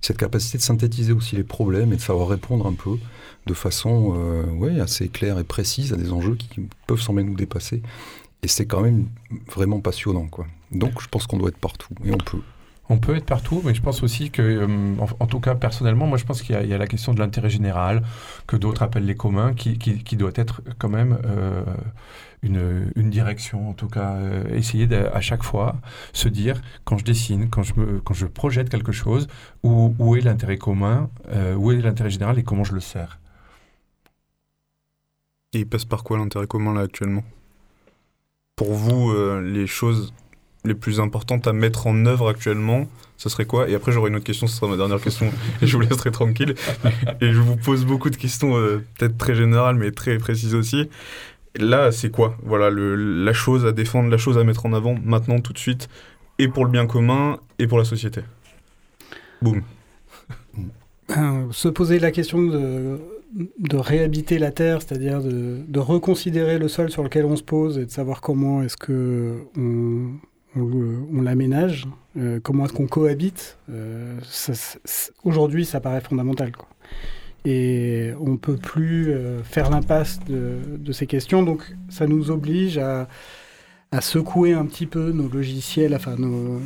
cette 0.00 0.16
capacité 0.16 0.58
de 0.58 0.62
synthétiser 0.62 1.12
aussi 1.12 1.36
les 1.36 1.44
problèmes 1.44 1.92
et 1.92 1.96
de 1.96 2.00
savoir 2.00 2.28
répondre 2.28 2.66
un 2.66 2.72
peu 2.72 2.98
de 3.46 3.54
façon 3.54 4.14
euh, 4.16 4.82
assez 4.82 5.08
claire 5.08 5.38
et 5.38 5.44
précise 5.44 5.92
à 5.92 5.96
des 5.96 6.12
enjeux 6.12 6.34
qui 6.34 6.48
peuvent 6.86 7.00
sembler 7.00 7.24
nous 7.24 7.36
dépasser. 7.36 7.82
Et 8.44 8.48
c'est 8.48 8.66
quand 8.66 8.82
même 8.82 9.06
vraiment 9.56 9.80
passionnant, 9.80 10.26
quoi. 10.26 10.46
Donc, 10.70 11.00
je 11.00 11.08
pense 11.08 11.26
qu'on 11.26 11.38
doit 11.38 11.48
être 11.48 11.58
partout, 11.58 11.94
et 12.04 12.12
on 12.12 12.18
peut. 12.18 12.40
On 12.90 12.98
peut 12.98 13.16
être 13.16 13.24
partout, 13.24 13.62
mais 13.64 13.74
je 13.74 13.80
pense 13.80 14.02
aussi 14.02 14.30
que, 14.30 14.42
euh, 14.42 14.66
en, 15.00 15.06
en 15.18 15.26
tout 15.26 15.40
cas 15.40 15.54
personnellement, 15.54 16.06
moi 16.06 16.18
je 16.18 16.26
pense 16.26 16.42
qu'il 16.42 16.54
y, 16.54 16.58
a- 16.58 16.62
il 16.62 16.68
y 16.68 16.74
a 16.74 16.76
la 16.78 16.86
question 16.86 17.14
de 17.14 17.18
l'intérêt 17.20 17.48
général, 17.48 18.02
que 18.46 18.56
d'autres 18.56 18.82
appellent 18.82 19.06
les 19.06 19.14
communs, 19.14 19.54
qui, 19.54 19.78
qui- 19.78 20.04
qui 20.04 20.16
doit 20.18 20.32
être 20.34 20.60
quand 20.78 20.90
même 20.90 21.18
euh, 21.24 21.64
une, 22.42 22.92
une 22.94 23.08
direction, 23.08 23.70
en 23.70 23.72
tout 23.72 23.88
cas, 23.88 24.16
euh, 24.16 24.44
essayer 24.54 24.86
de, 24.86 24.96
à 24.96 25.22
chaque 25.22 25.42
fois 25.42 25.76
se 26.12 26.28
dire, 26.28 26.60
quand 26.84 26.98
je 26.98 27.04
dessine, 27.06 27.48
quand 27.48 27.62
je, 27.62 27.72
me, 27.80 28.00
quand 28.00 28.12
je 28.12 28.26
projette 28.26 28.68
quelque 28.68 28.92
chose, 28.92 29.28
où, 29.62 29.94
où 29.98 30.14
est 30.16 30.20
l'intérêt 30.20 30.58
commun, 30.58 31.08
euh, 31.30 31.54
où 31.54 31.72
est 31.72 31.80
l'intérêt 31.80 32.10
général 32.10 32.38
et 32.38 32.42
comment 32.42 32.64
je 32.64 32.74
le 32.74 32.80
sers. 32.80 33.18
Et 35.54 35.60
il 35.60 35.66
passe 35.66 35.86
par 35.86 36.04
quoi 36.04 36.18
l'intérêt 36.18 36.46
commun 36.46 36.74
là 36.74 36.82
actuellement? 36.82 37.22
Pour 38.56 38.72
vous, 38.72 39.10
euh, 39.10 39.40
les 39.40 39.66
choses 39.66 40.12
les 40.64 40.74
plus 40.74 41.00
importantes 41.00 41.46
à 41.46 41.52
mettre 41.52 41.86
en 41.86 42.06
œuvre 42.06 42.28
actuellement, 42.28 42.86
ce 43.16 43.28
serait 43.28 43.44
quoi? 43.44 43.68
Et 43.68 43.74
après 43.74 43.92
j'aurai 43.92 44.10
une 44.10 44.16
autre 44.16 44.24
question, 44.24 44.46
ce 44.46 44.56
sera 44.56 44.68
ma 44.68 44.76
dernière 44.76 45.00
question, 45.00 45.30
et 45.62 45.66
je 45.66 45.76
vous 45.76 45.82
laisserai 45.82 46.10
tranquille. 46.10 46.54
Et 47.20 47.32
je 47.32 47.40
vous 47.40 47.56
pose 47.56 47.84
beaucoup 47.84 48.10
de 48.10 48.16
questions, 48.16 48.56
euh, 48.56 48.84
peut-être 48.98 49.18
très 49.18 49.34
générales, 49.34 49.76
mais 49.76 49.90
très 49.90 50.16
précises 50.18 50.54
aussi. 50.54 50.88
Là, 51.56 51.92
c'est 51.92 52.10
quoi? 52.10 52.36
Voilà, 52.42 52.70
la 52.70 53.32
chose 53.32 53.66
à 53.66 53.72
défendre, 53.72 54.10
la 54.10 54.18
chose 54.18 54.38
à 54.38 54.44
mettre 54.44 54.66
en 54.66 54.72
avant 54.72 54.96
maintenant, 55.04 55.40
tout 55.40 55.52
de 55.52 55.58
suite, 55.58 55.88
et 56.38 56.48
pour 56.48 56.64
le 56.64 56.70
bien 56.70 56.86
commun, 56.86 57.38
et 57.58 57.66
pour 57.66 57.78
la 57.78 57.84
société. 57.84 58.22
Boum. 59.42 59.62
Euh, 61.16 61.46
se 61.50 61.68
poser 61.68 61.98
la 61.98 62.10
question 62.10 62.42
de, 62.42 62.98
de 63.34 63.76
réhabiter 63.76 64.38
la 64.38 64.52
terre, 64.52 64.80
c'est-à-dire 64.82 65.20
de, 65.22 65.78
reconsidérer 65.78 66.58
le 66.58 66.68
sol 66.68 66.90
sur 66.90 67.02
lequel 67.02 67.24
on 67.24 67.36
se 67.36 67.42
pose 67.42 67.78
et 67.78 67.86
de 67.86 67.90
savoir 67.90 68.20
comment 68.20 68.62
est-ce 68.62 68.76
que 68.76 69.38
on, 69.56 71.20
l'aménage, 71.20 71.86
euh, 72.16 72.38
comment 72.40 72.64
est-ce 72.64 72.72
qu'on 72.72 72.86
cohabite. 72.86 73.58
euh, 73.70 74.18
Aujourd'hui, 75.24 75.64
ça 75.64 75.80
paraît 75.80 76.00
fondamental. 76.00 76.52
Et 77.44 78.12
on 78.20 78.36
peut 78.36 78.56
plus 78.56 79.10
euh, 79.10 79.42
faire 79.42 79.68
l'impasse 79.68 80.20
de, 80.26 80.92
ces 80.92 81.06
questions, 81.06 81.42
donc 81.42 81.74
ça 81.88 82.06
nous 82.06 82.30
oblige 82.30 82.78
à, 82.78 83.08
secouer 84.00 84.54
un 84.54 84.66
petit 84.66 84.86
peu 84.86 85.12
nos 85.12 85.28
logiciels, 85.28 85.94
enfin 85.94 86.16
nos, 86.16 86.60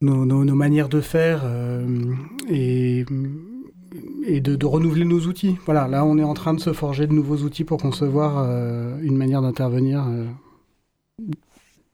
nos, 0.00 0.54
manières 0.54 0.88
de 0.88 1.02
faire 1.02 1.44
et, 2.48 3.04
et 4.26 4.40
de, 4.40 4.66
renouveler 4.66 5.04
nos 5.04 5.20
outils. 5.20 5.56
Voilà, 5.64 5.88
là 5.88 6.04
on 6.04 6.18
est 6.18 6.24
en 6.24 6.34
train 6.34 6.54
de 6.54 6.60
se 6.60 6.72
forger 6.72 7.06
de 7.06 7.12
nouveaux 7.12 7.38
outils 7.38 7.64
pour 7.64 7.78
concevoir 7.78 8.38
euh, 8.38 8.98
une 9.02 9.16
manière 9.16 9.42
d'intervenir 9.42 10.06
euh, 10.08 10.26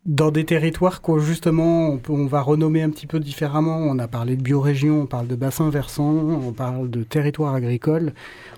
dans 0.05 0.31
des 0.31 0.45
territoires 0.45 1.03
que 1.03 1.19
justement 1.19 1.99
on 2.09 2.27
va 2.27 2.41
renommer 2.41 2.83
un 2.83 2.91
petit 2.91 3.07
peu 3.07 3.19
différemment. 3.19 3.79
On 3.79 3.99
a 3.99 4.09
parlé 4.09 4.37
de 4.37 4.43
biorégion, 4.43 5.03
on 5.03 5.07
parle 5.07 5.27
de 5.27 5.37
bassin 5.37 5.71
versant, 5.71 6.13
on 6.13 6.53
parle 6.53 6.91
de 6.91 7.03
territoire 7.03 7.55
agricole. 7.55 8.13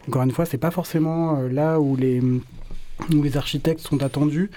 Encore 0.08 0.22
une 0.22 0.32
fois, 0.32 0.44
c'est 0.44 0.58
pas 0.58 0.70
forcément 0.70 1.38
euh, 1.38 1.48
là 1.48 1.80
où 1.80 1.96
les, 1.96 2.20
où 2.20 3.22
les 3.22 3.36
architectes 3.36 3.80
sont 3.80 4.02
attendus. 4.02 4.50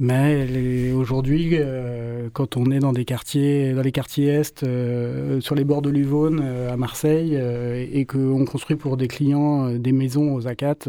Mais 0.00 0.92
aujourd'hui, 0.92 1.50
euh, 1.52 2.30
quand 2.32 2.56
on 2.56 2.70
est 2.70 2.78
dans 2.78 2.94
des 2.94 3.04
quartiers, 3.04 3.74
dans 3.74 3.82
les 3.82 3.92
quartiers 3.92 4.28
est, 4.28 4.62
euh, 4.62 5.40
sur 5.42 5.54
les 5.54 5.64
bords 5.64 5.82
de 5.82 5.90
l'Uvonne, 5.90 6.40
euh, 6.42 6.72
à 6.72 6.76
Marseille, 6.78 7.32
euh, 7.34 7.86
et 7.92 8.06
qu'on 8.06 8.46
construit 8.46 8.76
pour 8.76 8.96
des 8.96 9.08
clients 9.08 9.70
des 9.70 9.92
maisons 9.92 10.34
aux 10.34 10.46
ACAT, 10.46 10.88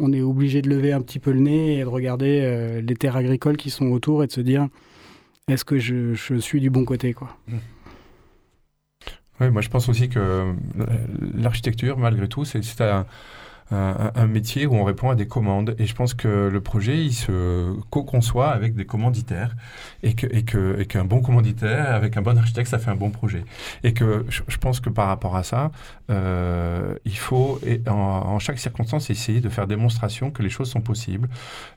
on 0.00 0.12
est 0.12 0.22
obligé 0.22 0.62
de 0.62 0.70
lever 0.70 0.92
un 0.92 1.02
petit 1.02 1.18
peu 1.18 1.32
le 1.32 1.40
nez 1.40 1.78
et 1.78 1.80
de 1.80 1.88
regarder 1.88 2.80
les 2.82 2.94
terres 2.94 3.16
agricoles 3.16 3.56
qui 3.56 3.70
sont 3.70 3.86
autour 3.88 4.24
et 4.24 4.26
de 4.26 4.32
se 4.32 4.40
dire 4.40 4.68
est-ce 5.48 5.64
que 5.64 5.78
je, 5.78 6.14
suis 6.38 6.60
du 6.60 6.70
bon 6.70 6.84
côté 6.84 7.12
quoi. 7.12 7.36
Oui, 9.40 9.50
moi 9.50 9.60
je 9.60 9.68
pense 9.68 9.88
aussi 9.88 10.08
que 10.08 10.54
l'architecture, 11.34 11.98
malgré 11.98 12.28
tout, 12.28 12.44
c'est 12.44 12.80
un, 12.80 13.04
un- 13.70 14.26
métier 14.26 14.66
où 14.66 14.74
on 14.74 14.84
répond 14.84 15.10
à 15.10 15.14
des 15.14 15.26
commandes. 15.26 15.74
Et 15.78 15.86
je 15.86 15.94
pense 15.94 16.14
que 16.14 16.48
le 16.52 16.60
projet, 16.60 16.98
il 17.04 17.12
se 17.12 17.74
co-conçoit 17.90 18.48
avec 18.50 18.74
des 18.74 18.84
commanditaires. 18.84 19.54
Et 20.02 20.14
que- 20.14 20.26
et 20.30 20.44
que- 20.44 20.76
et 20.80 20.86
qu'un 20.86 21.04
bon 21.04 21.20
commanditaire, 21.20 21.94
avec 21.94 22.16
un 22.16 22.22
bon 22.22 22.36
architecte, 22.38 22.68
ça 22.68 22.78
fait 22.78 22.90
un 22.90 22.96
bon 22.96 23.10
projet. 23.10 23.44
Et 23.82 23.92
que 23.94 24.24
je, 24.28 24.56
pense 24.58 24.80
que 24.80 24.90
par 24.90 25.06
rapport 25.08 25.36
à 25.36 25.42
ça, 25.42 25.70
euh, 26.10 26.94
il 27.04 27.16
faut, 27.16 27.60
en, 27.88 28.38
chaque 28.38 28.58
circonstance, 28.58 29.10
essayer 29.10 29.40
de 29.40 29.48
faire 29.48 29.66
démonstration 29.66 30.30
que 30.30 30.42
les 30.42 30.50
choses 30.50 30.70
sont 30.70 30.80
possibles. 30.80 31.28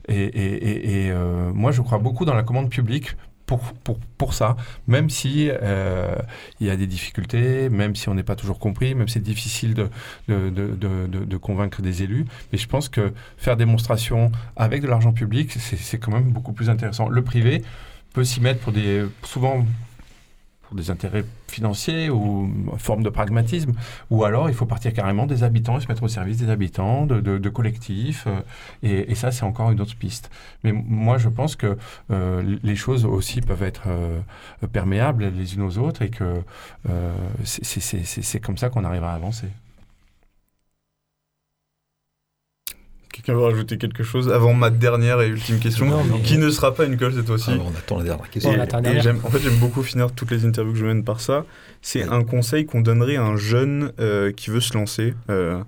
Et, 0.08 1.10
euh, 1.10 1.52
moi, 1.54 1.72
je 1.72 1.82
crois 1.82 1.98
beaucoup 1.98 2.24
dans 2.24 2.34
la 2.34 2.42
commande 2.42 2.70
publique. 2.70 3.16
Pour, 3.48 3.60
pour, 3.82 3.98
pour 4.18 4.34
ça, 4.34 4.56
même 4.86 5.08
si 5.08 5.48
euh, 5.50 6.14
il 6.60 6.66
y 6.66 6.70
a 6.70 6.76
des 6.76 6.86
difficultés, 6.86 7.70
même 7.70 7.96
si 7.96 8.10
on 8.10 8.14
n'est 8.14 8.22
pas 8.22 8.36
toujours 8.36 8.58
compris, 8.58 8.94
même 8.94 9.08
si 9.08 9.14
c'est 9.14 9.20
difficile 9.34 9.72
de, 9.72 9.88
de, 10.28 10.50
de, 10.50 10.66
de- 11.06 11.24
de- 11.24 11.36
convaincre 11.38 11.80
des 11.80 12.02
élus. 12.02 12.26
Mais 12.52 12.58
je 12.58 12.68
pense 12.68 12.90
que 12.90 13.14
faire 13.38 13.56
démonstration 13.56 14.30
avec 14.54 14.82
de 14.82 14.86
l'argent 14.86 15.12
public, 15.12 15.50
c'est 15.58 15.98
quand 15.98 16.12
même 16.12 16.30
beaucoup 16.30 16.52
plus 16.52 16.68
intéressant. 16.68 17.08
Le 17.08 17.22
privé 17.22 17.64
peut 18.12 18.22
s'y 18.24 18.40
mettre 18.42 18.60
pour 18.60 18.72
des, 18.74 19.06
souvent 19.22 19.64
pour 20.68 20.76
des 20.76 20.90
intérêts 20.90 21.24
financiers 21.48 22.10
ou 22.10 22.52
forme 22.76 23.02
de 23.02 23.08
pragmatisme, 23.08 23.72
ou 24.10 24.24
alors 24.24 24.50
il 24.50 24.54
faut 24.54 24.66
partir 24.66 24.92
carrément 24.92 25.24
des 25.26 25.42
habitants 25.42 25.78
et 25.78 25.80
se 25.80 25.88
mettre 25.88 26.02
au 26.02 26.08
service 26.08 26.36
des 26.36 26.50
habitants, 26.50 27.06
de, 27.06 27.20
de- 27.20 27.38
de 27.38 27.48
collectifs, 27.48 28.24
euh, 28.26 28.40
et, 28.82 29.10
et 29.10 29.14
ça 29.14 29.30
c'est 29.32 29.44
encore 29.44 29.70
une 29.70 29.80
autre 29.80 29.96
piste. 29.96 30.30
Mais 30.64 30.72
moi 30.72 31.16
je 31.16 31.30
pense 31.30 31.56
que 31.56 31.78
euh, 32.10 32.56
les 32.62 32.76
choses 32.76 33.06
aussi 33.06 33.40
peuvent 33.40 33.62
être 33.62 33.84
euh, 33.86 34.20
perméables 34.70 35.24
les 35.34 35.54
unes 35.54 35.62
aux 35.62 35.78
autres 35.78 36.02
et 36.02 36.10
que 36.10 36.42
euh, 36.90 37.14
c'est 37.44 38.40
comme 38.40 38.58
ça 38.58 38.68
qu'on 38.68 38.84
arrivera 38.84 39.12
à 39.12 39.14
avancer. 39.14 39.48
Quelqu'un 43.18 43.34
veut 43.34 43.44
rajouter 43.46 43.78
quelque 43.78 44.04
chose 44.04 44.30
avant 44.30 44.54
ma 44.54 44.70
dernière 44.70 45.20
et 45.20 45.26
ultime 45.28 45.58
question, 45.58 45.86
Non, 45.86 46.04
mais- 46.04 46.22
qui 46.22 46.38
ne 46.38 46.48
sera 46.50 46.72
pas 46.72 46.84
une 46.84 46.96
colle 46.96 47.12
cette 47.12 47.26
fois-ci. 47.26 47.50
Alors, 47.50 47.66
on 47.66 47.76
attend 47.76 47.98
la 47.98 48.04
dernière 48.04 48.30
question. 48.30 48.52
Et- 48.52 48.64
dernière. 48.64 49.16
en 49.26 49.28
fait, 49.30 49.40
j'aime 49.40 49.56
beaucoup 49.56 49.82
finir 49.82 50.12
toutes 50.12 50.30
les 50.30 50.44
interviews 50.44 50.72
que 50.72 50.78
je 50.78 50.86
mène 50.86 51.02
par 51.02 51.20
ça. 51.20 51.44
C'est 51.82 52.04
un 52.04 52.22
conseil 52.22 52.64
qu'on 52.64 52.80
donnerait 52.80 53.16
à 53.16 53.24
un 53.24 53.36
jeune 53.36 53.92
euh, 53.98 54.30
qui 54.30 54.50
veut 54.50 54.60
se 54.60 54.72
lancer 54.74 55.14
euh, 55.30 55.60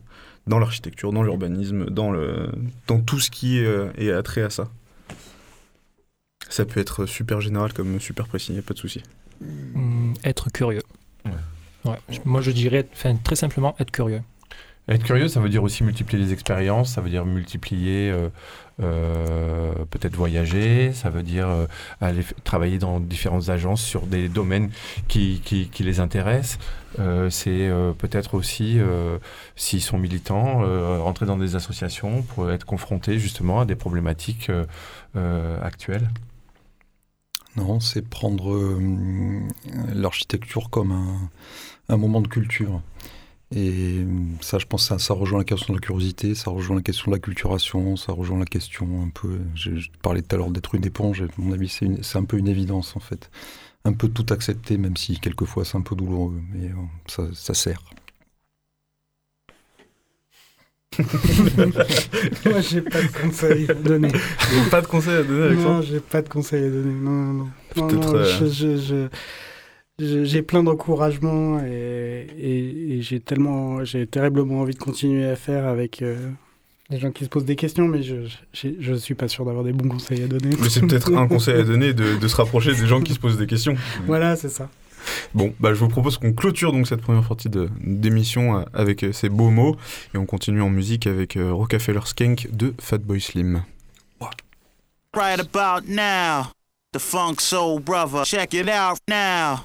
dans 0.47 0.61
l'architecture, 0.61 1.13
dans 1.13 1.25
l'urbanisme, 1.25 1.87
dans, 1.91 2.13
le, 2.13 2.51
dans 2.87 3.01
tout 3.01 3.19
ce 3.19 3.33
qui 3.33 3.65
euh, 3.65 3.89
est 3.99 4.13
attrait 4.13 4.43
à 4.43 4.51
ça. 4.51 4.69
Ça 6.49 6.65
peut 6.65 6.79
être 6.79 7.07
super 7.07 7.41
général 7.41 7.73
comme 7.73 7.99
super 8.01 8.29
précis, 8.29 8.55
y 8.55 8.59
a 8.59 8.63
pas 8.63 8.75
de 8.75 8.79
souci. 8.79 9.03
Hum, 9.43 10.15
être 10.23 10.51
curieux. 10.53 10.83
Ouais. 11.25 11.33
Ouais, 11.85 11.97
je- 12.11 12.19
moi 12.25 12.43
je 12.43 12.51
dirais 12.53 12.87
enfin, 12.93 13.17
très 13.17 13.37
simplement 13.37 13.75
être 13.81 13.91
curieux. 13.91 14.23
Être 14.91 15.05
curieux, 15.05 15.29
ça 15.29 15.39
veut 15.39 15.49
dire 15.49 15.63
aussi 15.63 15.85
multiplier 15.85 16.21
les 16.21 16.33
expériences, 16.33 16.95
ça 16.95 17.01
veut 17.01 17.11
dire 17.11 17.25
multiplier, 17.25 18.11
euh, 18.11 18.29
euh, 18.83 19.73
peut-être 19.89 20.17
voyager, 20.17 20.93
ça 20.93 21.11
veut 21.11 21.23
dire 21.23 21.49
euh, 21.49 21.67
aller 22.01 22.25
travailler 22.43 22.79
dans 22.79 22.99
différentes 22.99 23.51
agences 23.51 23.83
sur 23.83 24.03
des 24.07 24.29
domaines 24.29 24.71
qui, 25.07 25.41
les 25.79 26.01
intéressent. 26.01 26.59
C'est 27.31 27.71
peut-être 27.99 28.35
aussi, 28.35 28.79
s'ils 29.55 29.81
sont 29.81 29.97
militants, 29.97 30.59
rentrer 31.03 31.25
dans 31.25 31.39
des 31.39 31.55
associations 31.55 32.23
pour 32.23 32.51
être 32.51 32.67
confrontés 32.67 33.19
justement 33.21 33.61
à 33.61 33.65
des 33.65 33.77
problématiques 33.77 34.51
actuelles. 35.63 36.11
Non, 37.57 37.79
c'est 37.79 38.03
prendre 38.03 38.79
l'architecture 39.95 40.69
comme 40.69 41.31
un 41.89 41.97
moment 41.97 42.21
de 42.21 42.29
culture. 42.29 42.83
Et 43.55 44.05
ça, 44.41 44.59
je 44.59 44.67
pense, 44.67 44.87
ça, 44.87 44.99
ça 45.01 45.13
rejoint 45.13 45.39
la 45.41 45.45
question 45.45 45.75
de 45.75 45.79
la 45.79 45.85
curiosité, 45.85 46.37
ça 46.37 46.51
rejoint 46.51 46.77
la 46.77 46.83
question 46.83 47.11
de 47.11 47.17
la 47.17 47.21
culturation, 47.21 47.97
ça 47.97 48.13
rejoint 48.13 48.39
la 48.39 48.45
question 48.45 49.03
un 49.03 49.09
peu. 49.11 49.41
Je, 49.57 49.75
je 49.77 49.91
parlais 50.03 50.23
tout 50.23 50.37
à 50.37 50.39
l'heure 50.39 50.51
d'être 50.51 50.75
une 50.77 50.87
éponge, 50.87 51.21
et 51.23 51.25
à 51.25 51.29
mon 51.39 51.53
avis, 51.53 51.69
c'est 51.69 52.17
un 52.19 52.25
peu 52.25 52.37
une 52.39 52.47
évidence 52.47 52.97
en 52.97 53.01
fait. 53.01 53.29
Un 53.85 53.93
peu 53.93 54.09
tout 54.09 54.27
accepter, 54.33 54.77
même 54.79 54.97
si 54.97 55.19
quelquefois 55.19 55.65
c'est 55.65 55.77
un 55.77 55.81
peu 55.83 55.97
douloureux, 55.97 56.41
mais 56.53 56.67
euh, 56.69 56.75
ça, 57.07 57.25
ça 57.33 57.55
sert. 57.55 57.83
Moi, 60.99 62.61
j'ai 62.61 62.83
pas 62.83 63.01
de 63.03 63.09
conseils 63.23 63.71
à 63.71 63.75
donner. 63.75 64.11
Pas 64.71 64.81
de 64.81 64.87
conseils 64.87 65.17
à 65.17 65.23
donner, 65.23 65.47
Alexandre? 65.47 65.75
Non, 65.77 65.83
j'ai 65.83 66.01
pas 66.01 66.23
de 66.23 66.29
conseils 66.29 66.65
à 66.65 66.71
donner. 66.71 66.93
Non, 66.93 67.11
non, 67.11 67.33
non. 67.33 67.49
Non, 67.77 67.87
Peut-être, 67.89 68.13
non, 68.13 68.15
euh, 68.17 68.25
je- 68.25 68.47
je- 68.47 68.77
je- 68.77 68.77
je- 68.77 69.09
j'ai 70.01 70.43
plein 70.43 70.63
d'encouragement 70.63 71.61
et, 71.65 72.27
et- 72.39 72.95
et 72.99 73.03
j'ai 73.03 73.21
tellement, 73.21 73.85
j'ai 73.85 74.07
terriblement 74.07 74.61
envie 74.61 74.75
de 74.75 74.79
continuer 74.79 75.27
à 75.29 75.37
faire 75.37 75.67
avec 75.67 76.01
euh, 76.03 76.17
les 76.89 76.99
gens 76.99 77.11
qui 77.11 77.25
se 77.25 77.29
posent 77.29 77.45
des 77.45 77.57
questions, 77.57 77.87
mais 77.87 78.03
je, 78.03 78.17
je, 78.53 78.69
je 78.81 78.95
suis 78.95 79.15
pas 79.15 79.29
sûr 79.29 79.45
d'avoir 79.45 79.65
des 79.65 79.73
bons 79.73 79.89
conseils 79.89 80.23
à 80.23 80.27
donner. 80.27 80.57
Mais 80.61 80.69
c'est 80.69 80.81
peut-être 80.81 81.15
un 81.15 81.29
conseil 81.29 81.55
à 81.61 81.63
donner 81.63 81.93
de, 81.95 82.17
de 82.17 82.29
se 82.29 82.37
rapprocher 82.37 82.75
des 82.75 82.87
gens 82.87 83.01
qui 83.01 83.13
se 83.15 83.19
posent 83.21 83.37
des 83.39 83.47
questions. 83.47 83.75
Voilà, 84.07 84.35
c'est 84.37 84.49
ça. 84.49 84.69
Bon, 85.35 85.55
bah, 85.61 85.73
je 85.73 85.79
vous 85.81 85.89
propose 85.89 86.19
qu'on 86.19 86.33
clôture 86.33 86.73
donc 86.73 86.87
cette 86.87 87.01
première 87.01 87.27
partie 87.27 87.49
de- 87.49 87.71
d'émission 87.81 88.59
euh, 88.59 88.63
avec 88.75 89.03
euh, 89.03 89.13
ces 89.13 89.29
beaux 89.31 89.49
mots 89.51 89.77
et 90.15 90.19
on 90.19 90.27
continue 90.27 90.61
en 90.61 90.69
musique 90.69 91.07
avec 91.07 91.37
euh, 91.37 91.53
Rockefeller 91.53 92.01
Skank 92.05 92.49
de 92.53 92.75
Fatboy 92.79 93.21
Slim. 93.21 93.63
Right 95.17 95.41
about 95.41 95.89
now, 95.89 96.53
the 96.93 96.99
Funk 97.01 97.41
Soul 97.41 97.81
Brother. 97.81 98.25
Check 98.25 98.55
it 98.55 98.69
out 98.69 98.99
now, 99.09 99.65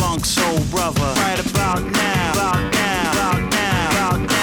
Funk 0.00 0.24
Soul 0.24 0.60
Brother, 0.70 1.12
right 1.20 1.38
about 1.50 1.82
now. 1.82 2.32
About 2.32 2.72
now. 2.72 3.12
About 3.12 3.52
now. 3.52 3.90
About 3.90 4.30
now. 4.30 4.39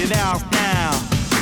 it 0.00 0.12
out 0.12 0.42
now. 0.52 0.92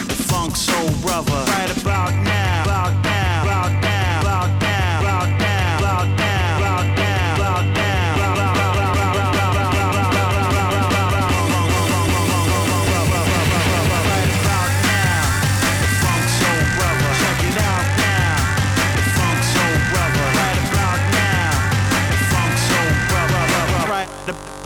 The 0.06 0.14
funk 0.14 0.56
soul 0.56 0.90
brother, 1.02 1.32
right 1.32 1.70
about 1.76 2.14
now, 2.24 2.62
about 2.64 2.92
now, 3.04 3.42
about 3.44 3.72
now, 3.82 4.20
about 4.20 4.50
now, 4.60 5.00
about 5.00 5.28
now, 5.38 5.78
about 5.78 6.08
now, 6.16 6.56
about 6.56 6.86
now, 6.96 7.36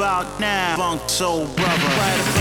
about 0.00 0.40
now. 0.40 0.76
Funk 0.76 1.08
soul 1.08 1.46
brother. 1.46 1.86
Right 1.86 2.20
about 2.28 2.39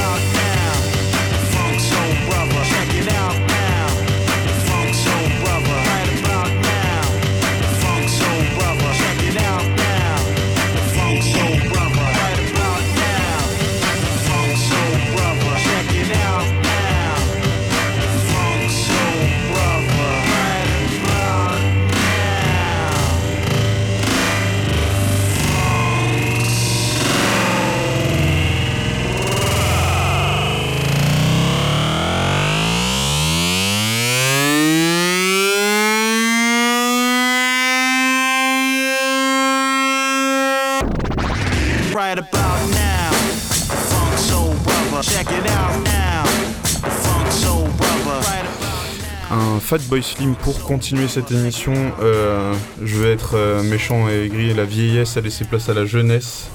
Fatboy 49.70 50.02
Slim 50.02 50.34
pour 50.34 50.64
continuer 50.64 51.08
cette 51.08 51.32
émission. 51.32 51.76
Euh, 52.02 52.56
je 52.84 52.98
vais 52.98 53.12
être 53.12 53.36
euh, 53.36 53.62
méchant 53.62 54.10
et 54.10 54.26
aigri. 54.26 54.52
La 54.56 54.66
vieillesse 54.66 55.16
a 55.16 55.22
laissé 55.22 55.46
place 55.46 55.70
à 55.70 55.76
la 55.76 55.86
jeunesse. 55.86 56.50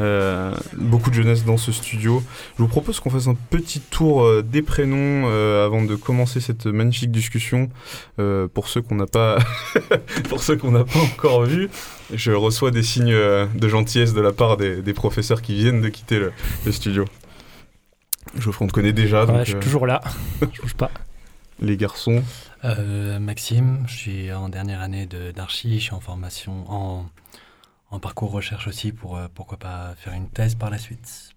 Euh, 0.00 0.52
beaucoup 0.76 1.10
de 1.10 1.14
jeunesse 1.14 1.44
dans 1.44 1.58
ce 1.58 1.70
studio. 1.70 2.24
Je 2.58 2.62
vous 2.64 2.68
propose 2.68 2.98
qu'on 2.98 3.08
fasse 3.08 3.28
un 3.28 3.36
petit 3.50 3.78
tour 3.78 4.42
des 4.42 4.62
prénoms 4.62 5.28
avant 5.64 5.84
de 5.84 5.94
commencer 5.94 6.40
cette 6.40 6.66
magnifique 6.66 7.12
discussion. 7.12 7.68
Pour 8.16 8.66
ceux 8.66 8.82
qu'on 8.82 8.96
n'a 8.96 9.06
pas, 9.06 9.38
pour 10.28 10.42
ceux 10.42 10.56
qu'on 10.56 10.72
n'a 10.72 10.82
pas 10.82 10.98
encore 10.98 11.44
vu, 11.44 11.70
je 12.12 12.32
reçois 12.32 12.72
des 12.72 12.82
signes 12.82 13.14
de 13.14 13.68
gentillesse 13.68 14.12
de 14.12 14.20
la 14.20 14.32
part 14.32 14.56
des, 14.56 14.82
des 14.82 14.92
professeurs 14.92 15.40
qui 15.40 15.54
viennent 15.54 15.82
de 15.82 15.88
quitter 15.88 16.18
le, 16.18 16.32
le 16.64 16.72
studio. 16.72 17.04
Geoffrey, 18.36 18.64
on 18.64 18.66
te 18.68 18.72
connaît 18.72 18.92
déjà. 18.92 19.20
Ouais, 19.20 19.26
donc, 19.28 19.38
je 19.44 19.52
suis 19.52 19.60
toujours 19.60 19.86
là, 19.86 20.00
je 20.40 20.60
bouge 20.60 20.74
pas. 20.74 20.90
Les 21.60 21.76
garçons. 21.76 22.22
Euh, 22.64 23.18
Maxime, 23.18 23.84
je 23.88 23.96
suis 23.96 24.32
en 24.32 24.48
dernière 24.48 24.80
année 24.80 25.06
de- 25.06 25.30
d'archi, 25.30 25.78
je 25.78 25.84
suis 25.84 25.94
en 25.94 26.00
formation, 26.00 26.70
en, 26.70 27.06
en 27.90 27.98
parcours 28.00 28.30
recherche 28.30 28.66
aussi 28.68 28.92
pour 28.92 29.16
euh, 29.16 29.28
pourquoi 29.32 29.58
pas 29.58 29.94
faire 29.96 30.12
une 30.12 30.28
thèse 30.28 30.54
par 30.54 30.68
la 30.70 30.78
suite. 30.78 31.30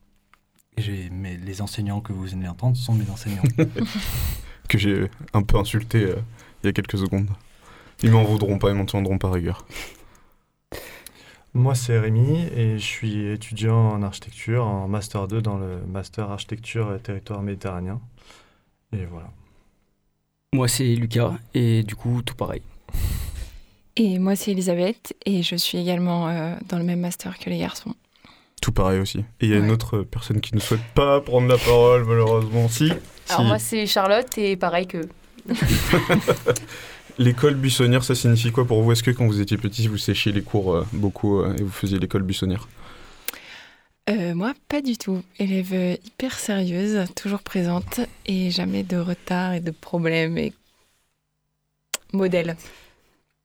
Et 0.77 0.81
j'ai- 0.81 1.09
mais 1.09 1.37
les 1.37 1.61
enseignants 1.61 2.01
que 2.01 2.11
vous 2.13 2.25
venez 2.25 2.45
d'entendre 2.47 2.75
sont 2.77 2.93
mes 2.93 3.09
enseignants. 3.09 3.43
que 4.67 4.77
j'ai 4.77 5.09
un 5.33 5.41
peu 5.41 5.57
insulté 5.57 6.03
euh, 6.03 6.15
il 6.63 6.67
y 6.67 6.69
a 6.69 6.73
quelques 6.73 6.97
secondes. 6.97 7.29
Ils 8.03 8.11
m'en 8.11 8.23
voudront 8.23 8.59
pas, 8.59 8.69
ils 8.69 8.75
m'en 8.75 8.85
tiendront 8.85 9.17
par 9.17 9.33
rigueur. 9.33 9.65
Moi, 11.53 11.73
c'est 11.75 11.97
Rémi 11.97 12.45
et 12.55 12.77
je 12.77 12.83
suis 12.85 13.25
étudiant 13.27 13.89
en 13.89 14.03
architecture, 14.03 14.65
en 14.65 14.87
Master 14.87 15.27
2 15.27 15.41
dans 15.41 15.57
le 15.57 15.79
Master 15.87 16.29
Architecture 16.29 16.93
et 16.93 16.99
Territoire 16.99 17.41
Méditerranéen. 17.41 17.99
Et 18.93 19.05
voilà. 19.05 19.31
Moi, 20.53 20.67
c'est 20.67 20.95
Lucas, 20.95 21.33
et 21.53 21.83
du 21.83 21.95
coup, 21.95 22.21
tout 22.23 22.33
pareil. 22.33 22.61
Et 23.95 24.17
moi, 24.17 24.35
c'est 24.35 24.51
Elisabeth, 24.51 25.13
et 25.25 25.43
je 25.43 25.55
suis 25.55 25.77
également 25.77 26.27
euh, 26.27 26.55
dans 26.67 26.79
le 26.79 26.83
même 26.83 27.01
master 27.01 27.37
que 27.37 27.49
les 27.49 27.59
garçons. 27.59 27.93
Tout 28.61 28.71
pareil 28.71 28.99
aussi. 28.99 29.19
Et 29.19 29.45
il 29.45 29.49
y 29.49 29.53
a 29.53 29.57
une 29.57 29.69
autre 29.69 29.99
personne 29.99 30.41
qui 30.41 30.55
ne 30.55 30.59
souhaite 30.59 30.83
pas 30.95 31.21
prendre 31.21 31.47
la 31.47 31.57
parole, 31.57 32.03
malheureusement. 32.05 32.67
Si. 32.67 32.91
Alors 33.29 33.41
si. 33.41 33.47
moi 33.47 33.59
c'est 33.59 33.85
Charlotte 33.85 34.37
et 34.37 34.57
pareil 34.57 34.87
que 34.87 35.07
L'école 37.19 37.55
buissonnière, 37.55 38.03
ça 38.03 38.15
signifie 38.15 38.51
quoi 38.51 38.65
pour 38.65 38.81
vous? 38.81 38.91
Est-ce 38.91 39.03
que 39.03 39.11
quand 39.11 39.27
vous 39.27 39.41
étiez 39.41 39.57
petit, 39.57 39.87
vous 39.87 39.97
séchiez 39.97 40.31
les 40.31 40.41
cours 40.41 40.73
euh, 40.73 40.85
beaucoup 40.93 41.41
euh, 41.41 41.53
et 41.57 41.63
vous 41.63 41.71
faisiez 41.71 41.99
l'école 41.99 42.23
buissonnière? 42.23 42.67
Euh, 44.09 44.33
moi, 44.33 44.53
pas 44.67 44.81
du 44.81 44.97
tout. 44.97 45.21
Élève 45.37 45.97
hyper 46.05 46.33
sérieuse, 46.33 47.05
toujours 47.15 47.41
présente, 47.41 47.99
et 48.25 48.49
jamais 48.49 48.83
de 48.83 48.97
retard 48.97 49.53
et 49.53 49.59
de 49.59 49.71
problèmes 49.71 50.37
et 50.37 50.53
modèle. 52.13 52.55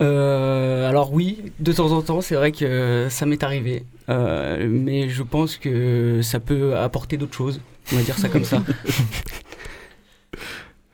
Euh, 0.02 0.88
alors 0.88 1.12
oui, 1.12 1.52
de 1.60 1.72
temps 1.72 1.92
en 1.92 2.02
temps, 2.02 2.20
c'est 2.20 2.34
vrai 2.34 2.50
que 2.52 3.06
ça 3.10 3.26
m'est 3.26 3.42
arrivé. 3.42 3.84
Euh, 4.08 4.66
mais 4.68 5.08
je 5.08 5.22
pense 5.22 5.56
que 5.56 6.20
ça 6.22 6.40
peut 6.40 6.76
apporter 6.76 7.16
d'autres 7.16 7.34
choses. 7.34 7.60
On 7.92 7.96
va 7.96 8.02
dire 8.02 8.18
ça 8.18 8.28
comme 8.28 8.44
ça. 8.44 8.62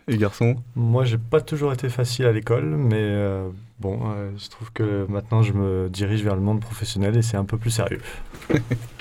Les 0.08 0.18
garçons 0.18 0.56
Moi, 0.74 1.04
j'ai 1.04 1.18
pas 1.18 1.40
toujours 1.40 1.72
été 1.72 1.88
facile 1.88 2.26
à 2.26 2.32
l'école, 2.32 2.64
mais 2.64 2.96
euh, 2.98 3.48
bon, 3.78 4.00
euh, 4.04 4.30
je 4.36 4.48
trouve 4.48 4.72
que 4.72 5.06
maintenant 5.08 5.42
je 5.42 5.52
me 5.52 5.88
dirige 5.88 6.24
vers 6.24 6.34
le 6.34 6.40
monde 6.40 6.60
professionnel 6.60 7.16
et 7.16 7.22
c'est 7.22 7.36
un 7.36 7.44
peu 7.44 7.58
plus 7.58 7.70
sérieux. 7.70 8.00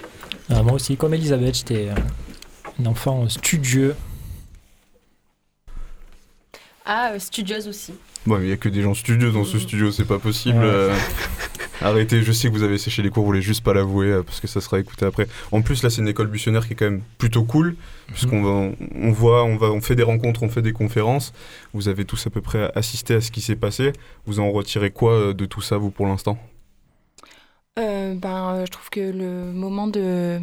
Ah, 0.50 0.64
moi 0.64 0.74
aussi, 0.74 0.97
comme 0.97 1.14
Elisabeth, 1.14 1.56
j'étais 1.58 1.89
euh, 1.89 1.95
un 2.82 2.86
enfant 2.88 3.28
studieux. 3.30 3.95
ah 6.86 7.12
euh, 7.14 7.20
studieuse 7.20 7.68
aussi. 7.68 7.93
Bon, 8.26 8.39
il 8.41 8.50
y 8.50 8.52
a 8.52 8.58
que 8.58 8.68
des 8.70 8.82
gens 8.82 8.93
studieux 8.95 9.32
dans 9.32 9.43
ce 9.45 9.60
studio, 9.60 9.91
c'est 9.91 10.06
pas 10.06 10.20
possible. 10.20 10.58
Ouais. 10.58 10.66
euh, 10.66 10.95
Arrêtez, 11.82 12.24
je 12.24 12.32
sais 12.34 12.50
que 12.50 12.54
vous 12.54 12.64
avez 12.64 12.78
séché 12.78 13.02
les 13.02 13.10
cours, 13.10 13.24
vous 13.24 13.28
voulez 13.28 13.41
juste 13.41 13.64
pas 13.64 13.74
l'avouer 13.74 14.08
euh, 14.08 14.24
parce 14.24 14.41
que 14.41 14.47
ça 14.47 14.60
sera 14.60 14.80
écouté 14.80 15.06
après. 15.06 15.28
En 15.52 15.62
plus, 15.62 15.82
là, 15.84 15.89
c'est 15.89 16.02
une 16.02 16.08
école 16.10 16.28
buissonnière 16.28 16.66
qui 16.68 16.74
est 16.74 16.76
quand 16.76 16.89
même 16.89 17.02
plutôt 17.18 17.43
cool, 17.43 17.76
puisqu'on 18.08 18.43
va, 18.43 18.74
on 18.95 19.12
voit, 19.12 19.45
on 19.45 19.56
va, 19.56 19.68
on 19.68 19.80
fait 19.80 19.95
des 19.95 20.04
rencontres, 20.04 20.43
on 20.43 20.50
fait 20.50 20.62
des 20.62 20.74
conférences. 20.74 21.32
Vous 21.74 21.88
avez 21.88 22.04
tous 22.04 22.28
à 22.28 22.30
peu 22.32 22.41
près 22.41 22.70
assisté 22.76 23.14
à 23.14 23.22
ce 23.22 23.32
qui 23.32 23.39
s'est 23.39 23.56
passé. 23.56 23.93
Vous 24.26 24.39
en 24.41 24.52
retirez 24.52 24.91
quoi 24.91 25.14
euh, 25.14 25.34
de 25.34 25.45
tout 25.45 25.62
ça, 25.62 25.78
vous, 25.78 25.91
pour 25.91 26.08
l'instant? 26.08 26.38
Euh, 27.80 28.14
ben, 28.14 28.54
euh, 28.54 28.66
je 28.66 28.72
trouve 28.72 28.90
que 28.90 29.00
le 29.00 29.52
moment 29.54 29.88
de, 29.88 30.42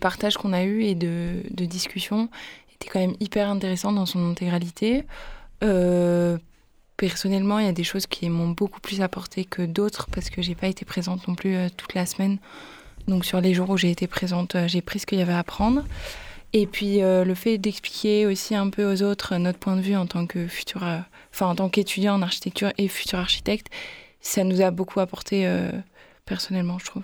partage 0.00 0.36
qu'on 0.36 0.52
a 0.52 0.64
eu 0.64 0.82
et 0.82 0.94
de, 0.94 1.42
discussion 1.50 2.28
était 2.74 2.88
quand 2.88 3.00
même 3.00 3.14
hyper 3.20 3.48
intéressant 3.48 3.92
dans 3.92 4.06
son 4.06 4.28
intégralité. 4.30 5.04
Euh, 5.62 6.36
personnellement, 6.96 7.58
il 7.58 7.66
y 7.66 7.68
a 7.68 7.72
des 7.72 7.84
choses 7.84 8.06
qui 8.06 8.28
m'ont 8.28 8.48
beaucoup 8.48 8.80
plus 8.80 9.00
apporté 9.02 9.44
que 9.44 9.62
d'autres 9.62 10.08
parce 10.10 10.30
que 10.30 10.42
j'ai 10.42 10.54
pas 10.54 10.66
été 10.66 10.84
présente 10.84 11.28
non 11.28 11.34
plus 11.34 11.56
toute 11.76 11.94
la 11.94 12.06
semaine. 12.06 12.38
Donc 13.06 13.24
sur 13.24 13.40
les 13.40 13.54
jours 13.54 13.70
où 13.70 13.76
j'ai 13.76 13.90
été 13.90 14.06
présente, 14.06 14.56
j'ai 14.66 14.82
pris 14.82 14.98
ce 14.98 15.06
qu'il 15.06 15.18
y 15.18 15.22
avait 15.22 15.32
à 15.32 15.38
apprendre. 15.38 15.84
Et 16.52 16.66
puis 16.66 16.98
le 17.00 17.34
fait 17.34 17.58
d'expliquer 17.58 18.26
aussi 18.26 18.54
un 18.54 18.70
peu 18.70 18.90
aux 18.90 19.02
autres 19.02 19.36
notre 19.36 19.58
point 19.58 19.76
de 19.76 19.80
vue 19.80 19.96
en 19.96 20.06
tant 20.06 20.26
que 20.26 20.46
futur, 20.46 20.82
enfin 21.32 21.46
en 21.46 21.54
tant 21.54 21.68
qu'étudiant 21.68 22.14
en 22.14 22.22
architecture 22.22 22.72
et 22.78 22.88
futur 22.88 23.18
architecte, 23.18 23.68
ça 24.20 24.44
nous 24.44 24.60
a 24.60 24.70
beaucoup 24.70 25.00
apporté 25.00 25.46
personnellement, 26.28 26.78
je 26.78 26.84
trouve. 26.86 27.02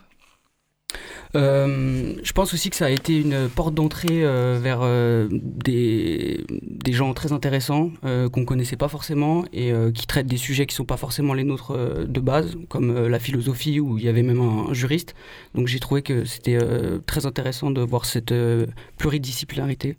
Euh, 1.34 2.14
je 2.22 2.32
pense 2.32 2.54
aussi 2.54 2.70
que 2.70 2.76
ça 2.76 2.86
a 2.86 2.90
été 2.90 3.20
une 3.20 3.48
porte 3.48 3.74
d'entrée 3.74 4.24
euh, 4.24 4.60
vers 4.62 4.80
euh, 4.82 5.26
des, 5.32 6.44
des 6.48 6.92
gens 6.92 7.12
très 7.12 7.32
intéressants 7.32 7.90
euh, 8.04 8.28
qu'on 8.28 8.44
connaissait 8.44 8.76
pas 8.76 8.86
forcément 8.86 9.44
et 9.52 9.72
euh, 9.72 9.90
qui 9.90 10.06
traitent 10.06 10.28
des 10.28 10.36
sujets 10.36 10.66
qui 10.66 10.76
sont 10.76 10.84
pas 10.84 10.96
forcément 10.96 11.34
les 11.34 11.42
nôtres 11.42 11.72
euh, 11.72 12.06
de 12.06 12.20
base, 12.20 12.54
comme 12.68 12.90
euh, 12.90 13.08
la 13.08 13.18
philosophie 13.18 13.80
où 13.80 13.98
il 13.98 14.04
y 14.04 14.08
avait 14.08 14.22
même 14.22 14.40
un, 14.40 14.68
un 14.70 14.74
juriste. 14.74 15.16
Donc 15.54 15.66
j'ai 15.66 15.80
trouvé 15.80 16.02
que 16.02 16.24
c'était 16.24 16.58
euh, 16.62 17.00
très 17.04 17.26
intéressant 17.26 17.72
de 17.72 17.80
voir 17.80 18.04
cette 18.04 18.30
euh, 18.30 18.66
pluridisciplinarité. 18.98 19.98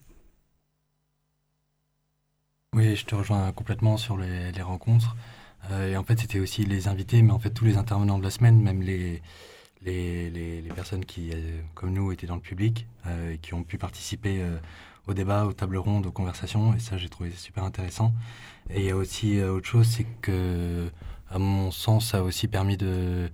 Oui, 2.74 2.96
je 2.96 3.06
te 3.06 3.16
rejoins 3.16 3.52
complètement 3.52 3.98
sur 3.98 4.16
les, 4.16 4.54
les 4.54 4.62
rencontres. 4.62 5.18
Euh, 5.72 5.92
et 5.92 5.98
en 5.98 6.04
fait, 6.04 6.20
c'était 6.20 6.40
aussi 6.40 6.66
les 6.66 6.88
invités, 6.88 7.22
mais 7.22 7.32
en 7.32 7.40
fait, 7.40 7.50
tous 7.50 7.66
les 7.66 7.78
intervenants 7.78 8.18
de 8.18 8.24
la 8.24 8.30
semaine, 8.30 8.62
même 8.62 8.82
les, 8.82 9.22
les, 9.84 10.30
les, 10.30 10.70
personnes 10.76 11.06
qui, 11.06 11.32
euh, 11.32 11.62
comme 11.74 11.94
nous, 11.94 12.12
étaient 12.12 12.28
dans 12.28 12.36
le 12.36 12.42
public, 12.42 12.88
euh, 13.08 13.34
et 13.34 13.38
qui 13.38 13.54
ont 13.54 13.64
pu 13.64 13.78
participer 13.78 14.44
au 15.08 15.14
débat, 15.14 15.46
aux 15.46 15.54
tables 15.54 15.78
rondes, 15.78 16.06
aux 16.06 16.12
conversations. 16.12 16.74
Et 16.76 16.80
ça, 16.80 16.98
j'ai 16.98 17.10
trouvé 17.10 17.32
super 17.32 17.64
intéressant. 17.64 18.14
Et 18.70 18.82
il 18.82 18.86
y 18.86 18.92
a 18.92 18.96
aussi 18.96 19.42
autre 19.42 19.68
chose, 19.68 19.88
c'est 19.88 20.08
que, 20.22 20.90
à 21.30 21.40
mon 21.40 21.72
sens, 21.72 22.12
ça 22.12 22.20
a 22.20 22.22
aussi 22.22 22.48
permis 22.48 22.78
de, 22.78 23.30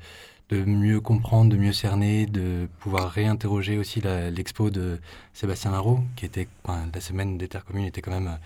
de 0.49 0.63
mieux 0.65 0.99
comprendre, 0.99 1.51
de 1.51 1.57
mieux 1.57 1.73
cerner, 1.73 2.25
de 2.25 2.67
pouvoir 2.79 3.09
réinterroger 3.09 3.77
aussi 3.77 4.01
l'expo 4.01 4.69
de 4.69 4.99
Sébastien 5.33 5.71
Larreau, 5.71 6.01
qui 6.15 6.25
était, 6.25 6.47
la 6.67 7.01
semaine 7.01 7.37
des 7.37 7.47
terres 7.47 7.65
communes 7.65 7.85
était 7.85 8.01
quand 8.01 8.11
même 8.11 8.37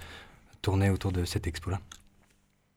tournée 0.62 0.90
autour 0.90 1.12
de 1.12 1.26
cette 1.26 1.48
expo-là. 1.48 1.80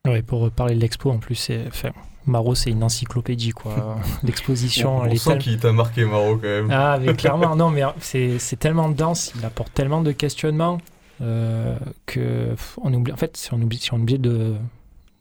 Ouais, 0.06 0.22
pour 0.22 0.50
parler 0.50 0.74
de 0.74 0.80
l'expo, 0.80 1.10
en 1.10 1.18
plus, 1.18 1.34
c'est, 1.34 1.66
enfin, 1.66 1.90
Maro, 2.26 2.54
c'est 2.54 2.70
une 2.70 2.82
encyclopédie, 2.82 3.50
quoi. 3.50 3.96
L'exposition, 4.22 4.98
On, 4.98 5.08
on 5.10 5.16
sent 5.16 5.38
qu'il 5.38 5.58
t'a 5.58 5.72
marqué, 5.72 6.04
Maro, 6.04 6.36
quand 6.36 6.42
même. 6.48 6.70
Ah, 6.70 6.98
mais 7.00 7.12
clairement, 7.16 7.56
non, 7.56 7.70
mais 7.70 7.82
c'est, 8.00 8.38
c'est 8.38 8.56
tellement 8.56 8.88
dense, 8.88 9.32
il 9.36 9.44
apporte 9.44 9.72
tellement 9.74 10.02
de 10.02 10.12
questionnements 10.12 10.78
euh, 11.20 11.76
que 12.06 12.54
on 12.80 12.92
oublie, 12.94 13.12
en 13.12 13.16
fait, 13.16 13.36
si 13.36 13.52
on 13.52 13.60
oublie, 13.60 13.78
si 13.78 13.92
on 13.92 13.98
oublie 13.98 14.18
de, 14.18 14.54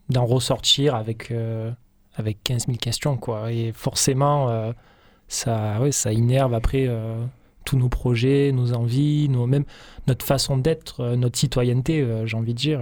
d'en 0.10 0.26
ressortir 0.26 0.96
avec, 0.96 1.32
euh, 1.32 1.72
avec 2.16 2.44
15 2.44 2.68
000 2.68 2.78
questions, 2.78 3.18
quoi. 3.18 3.52
Et 3.52 3.72
forcément, 3.74 4.50
euh, 4.50 4.72
ça, 5.28 5.80
ouais, 5.82 5.92
ça 5.92 6.14
innerve 6.14 6.54
après 6.54 6.86
euh, 6.88 7.18
tous 7.66 7.78
nos 7.78 7.90
projets, 7.90 8.52
nos 8.54 8.74
envies, 8.74 9.28
nos, 9.28 9.46
même 9.48 9.66
notre 10.08 10.26
façon 10.26 10.58
d'être, 10.58 11.02
euh, 11.02 11.16
notre 11.16 11.38
citoyenneté, 11.38 12.02
euh, 12.02 12.26
j'ai 12.26 12.38
envie 12.38 12.54
de 12.54 12.60
dire. 12.60 12.82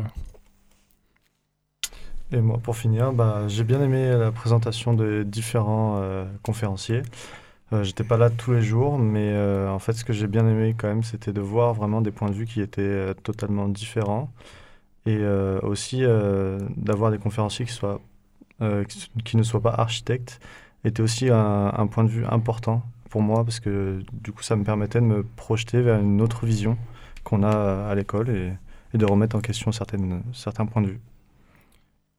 Et 2.32 2.41
moi, 2.41 2.57
pour 2.57 2.76
finir, 2.76 3.13
bah, 3.13 3.47
j'ai 3.47 3.63
bien 3.63 3.82
aimé 3.82 4.09
la 4.17 4.32
présentation 4.32 4.93
des 4.93 5.23
différents 5.23 5.97
euh, 6.01 6.26
conférenciers. 6.43 7.03
Euh, 7.73 7.84
J'étais 7.84 8.03
pas 8.03 8.17
là 8.17 8.30
tous 8.30 8.53
les 8.53 8.61
jours, 8.61 8.99
mais 8.99 9.30
euh, 9.32 9.69
en 9.69 9.80
fait, 9.80 9.93
ce 9.93 10.05
que 10.05 10.13
j'ai 10.13 10.28
bien 10.28 10.47
aimé 10.47 10.76
quand 10.78 10.88
même, 10.88 11.03
c'était 11.03 11.34
de 11.34 11.41
voir 11.41 11.73
vraiment 11.73 12.01
des 12.01 12.11
points 12.11 12.30
de 12.30 12.36
vue 12.36 12.45
qui 12.45 12.61
étaient 12.61 12.82
euh, 12.82 13.13
totalement 13.13 13.67
différents. 13.67 14.32
Et 15.07 15.23
aussi 15.61 16.01
d'avoir 16.78 17.11
des 17.11 17.19
conférenciers 17.19 17.65
qui, 17.65 19.11
qui, 19.23 19.38
ne 19.38 19.43
soient 19.43 19.61
pas 19.61 19.76
architectes 19.78 20.39
était 20.84 21.03
aussi 21.03 21.30
un, 21.30 21.71
un 21.78 21.86
point 21.86 22.03
de 22.03 22.09
vue 22.09 22.26
important 22.26 22.82
pour 23.11 23.21
moi 23.21 23.43
parce 23.43 23.59
que 23.59 23.99
du 24.13 24.32
coup, 24.32 24.41
ça 24.41 24.55
me 24.55 24.63
permettait 24.63 25.01
de 25.01 25.05
me 25.05 25.23
projeter 25.23 25.82
vers 25.82 25.99
une 25.99 26.21
autre 26.21 26.47
vision 26.47 26.76
qu'on 27.23 27.43
a 27.43 27.88
à 27.88 27.93
l'école 27.93 28.30
et, 28.30 28.53
de 28.97 29.05
remettre 29.05 29.36
en 29.36 29.41
question 29.41 29.71
certains 29.71 30.65
points 30.65 30.82
de 30.82 30.88
vue. 30.88 30.99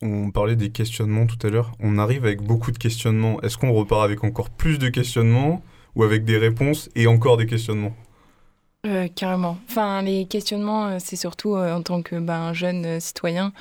On 0.03 0.31
parlait 0.31 0.57
des 0.57 0.71
questionnements 0.71 1.27
tout 1.27 1.45
à 1.47 1.51
l'heure. 1.51 1.73
On 1.81 1.97
arrive 1.97 2.25
avec 2.27 2.43
beaucoup 2.43 2.71
de 2.71 2.77
questionnements. 2.77 3.41
Est-ce 3.41 3.57
qu'on 3.57 3.73
repart 3.73 4.03
avec 4.05 4.25
encore 4.25 4.51
plus 4.51 4.79
de 4.79 4.89
questionnements 4.89 5.63
ou 5.95 6.05
avec 6.05 6.25
des 6.25 6.37
réponses 6.37 6.91
et 6.95 7.07
encore 7.07 7.39
des 7.39 7.47
questionnements? 7.47 7.95
Euh, 8.85 9.09
carrément. 9.09 9.59
Enfin, 9.71 10.03
les 10.03 10.27
questionnements, 10.27 10.87
euh, 10.87 10.97
c'est 11.01 11.17
surtout 11.17 11.57
euh, 11.57 11.75
en 11.75 11.83
tant 11.83 12.03
que 12.03 12.17
ben, 12.17 12.53
jeune 12.53 13.01
citoyen 13.01 13.53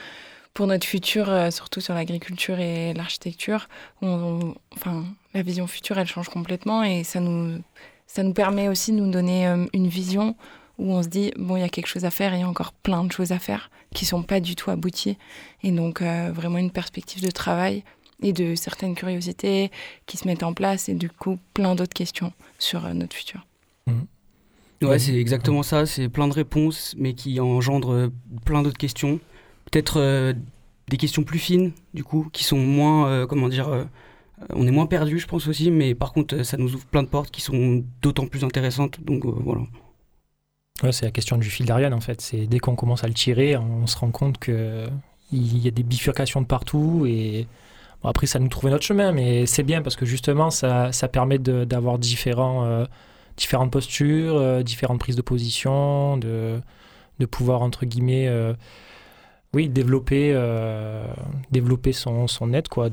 pour 0.53 0.67
notre 0.67 0.85
futur, 0.85 1.27
surtout 1.51 1.81
sur 1.81 1.93
l'agriculture 1.93 2.59
et 2.59 2.93
l'architecture. 2.93 3.67
Enfin, 4.01 5.03
la 5.33 5.41
vision 5.41 5.67
future, 5.67 5.97
elle 5.97 6.07
change 6.07 6.29
complètement 6.29 6.81
et 6.81 7.03
ça 7.03 7.19
nous, 7.19 7.61
ça 8.07 8.23
nous 8.23 8.31
permet 8.31 8.69
aussi 8.69 8.93
de 8.93 8.97
nous 8.97 9.11
donner 9.11 9.47
une 9.73 9.87
vision 9.89 10.37
où 10.77 10.91
on 10.91 11.03
se 11.03 11.07
dit 11.07 11.31
bon, 11.37 11.55
il 11.57 11.61
y 11.61 11.63
a 11.63 11.69
quelque 11.69 11.87
chose 11.87 12.05
à 12.05 12.11
faire, 12.11 12.33
il 12.33 12.39
y 12.41 12.43
a 12.43 12.49
encore 12.49 12.73
plein 12.73 13.03
de 13.03 13.11
choses 13.11 13.31
à 13.31 13.39
faire 13.39 13.69
qui 13.93 14.05
sont 14.05 14.23
pas 14.23 14.39
du 14.39 14.55
tout 14.55 14.71
abouties 14.71 15.17
et 15.63 15.71
donc 15.71 16.01
euh, 16.01 16.31
vraiment 16.33 16.57
une 16.57 16.71
perspective 16.71 17.23
de 17.23 17.31
travail 17.31 17.83
et 18.21 18.33
de 18.33 18.55
certaines 18.55 18.95
curiosités 18.95 19.71
qui 20.05 20.17
se 20.17 20.27
mettent 20.27 20.43
en 20.43 20.53
place 20.53 20.89
et 20.89 20.93
du 20.93 21.09
coup 21.09 21.37
plein 21.53 21.75
d'autres 21.75 21.93
questions 21.93 22.33
sur 22.59 22.85
euh, 22.85 22.93
notre 22.93 23.15
futur. 23.15 23.45
Ouais, 24.81 24.99
c'est 24.99 25.15
exactement 25.15 25.63
ça. 25.63 25.85
C'est 25.85 26.09
plein 26.09 26.27
de 26.27 26.33
réponses, 26.33 26.95
mais 26.97 27.13
qui 27.13 27.39
engendrent 27.39 27.93
euh, 27.93 28.11
plein 28.43 28.61
d'autres 28.61 28.77
questions. 28.77 29.19
Peut-être 29.71 29.99
euh, 29.99 30.33
des 30.89 30.97
questions 30.97 31.23
plus 31.23 31.39
fines, 31.39 31.71
du 31.93 32.03
coup, 32.03 32.27
qui 32.31 32.43
sont 32.43 32.57
moins, 32.57 33.07
euh, 33.09 33.25
comment 33.25 33.49
dire, 33.49 33.69
euh, 33.69 33.85
on 34.51 34.67
est 34.67 34.71
moins 34.71 34.85
perdu, 34.85 35.17
je 35.17 35.27
pense 35.27 35.47
aussi, 35.47 35.71
mais 35.71 35.95
par 35.95 36.13
contre, 36.13 36.43
ça 36.43 36.57
nous 36.57 36.75
ouvre 36.75 36.85
plein 36.85 37.03
de 37.03 37.07
portes 37.07 37.31
qui 37.31 37.41
sont 37.41 37.83
d'autant 38.01 38.27
plus 38.27 38.43
intéressantes. 38.43 39.03
Donc 39.03 39.25
euh, 39.25 39.31
voilà. 39.31 39.61
C'est 40.91 41.05
la 41.05 41.11
question 41.11 41.37
du 41.37 41.49
fil 41.49 41.65
d'Ariane 41.65 41.93
en 41.93 42.01
fait. 42.01 42.19
C'est 42.21 42.47
dès 42.47 42.59
qu'on 42.59 42.75
commence 42.75 43.03
à 43.03 43.07
le 43.07 43.13
tirer, 43.13 43.55
on 43.55 43.87
se 43.87 43.97
rend 43.97 44.11
compte 44.11 44.37
que 44.37 44.85
il 45.31 45.57
y 45.57 45.67
a 45.67 45.71
des 45.71 45.83
bifurcations 45.83 46.41
de 46.41 46.45
partout 46.45 47.05
et 47.07 47.47
après 48.03 48.27
ça 48.27 48.39
nous 48.39 48.49
trouve 48.49 48.69
notre 48.69 48.83
chemin, 48.83 49.11
mais 49.11 49.45
c'est 49.45 49.63
bien 49.63 49.81
parce 49.81 49.95
que 49.95 50.05
justement 50.05 50.51
ça, 50.51 50.91
ça 50.91 51.07
permet 51.07 51.39
d'avoir 51.39 51.97
différents, 51.97 52.65
euh, 52.65 52.85
différentes 53.37 53.71
postures, 53.71 54.35
euh, 54.35 54.61
différentes 54.63 54.99
prises 54.99 55.15
de 55.15 55.21
position, 55.21 56.17
de, 56.17 56.61
de 57.19 57.25
pouvoir 57.25 57.61
entre 57.61 57.85
guillemets, 57.85 58.27
euh, 58.27 58.53
oui, 59.53 59.69
développer, 59.69 60.33
développer 61.51 61.93
son, 61.93 62.27
son 62.27 62.53
aide 62.53 62.67
quoi, 62.67 62.89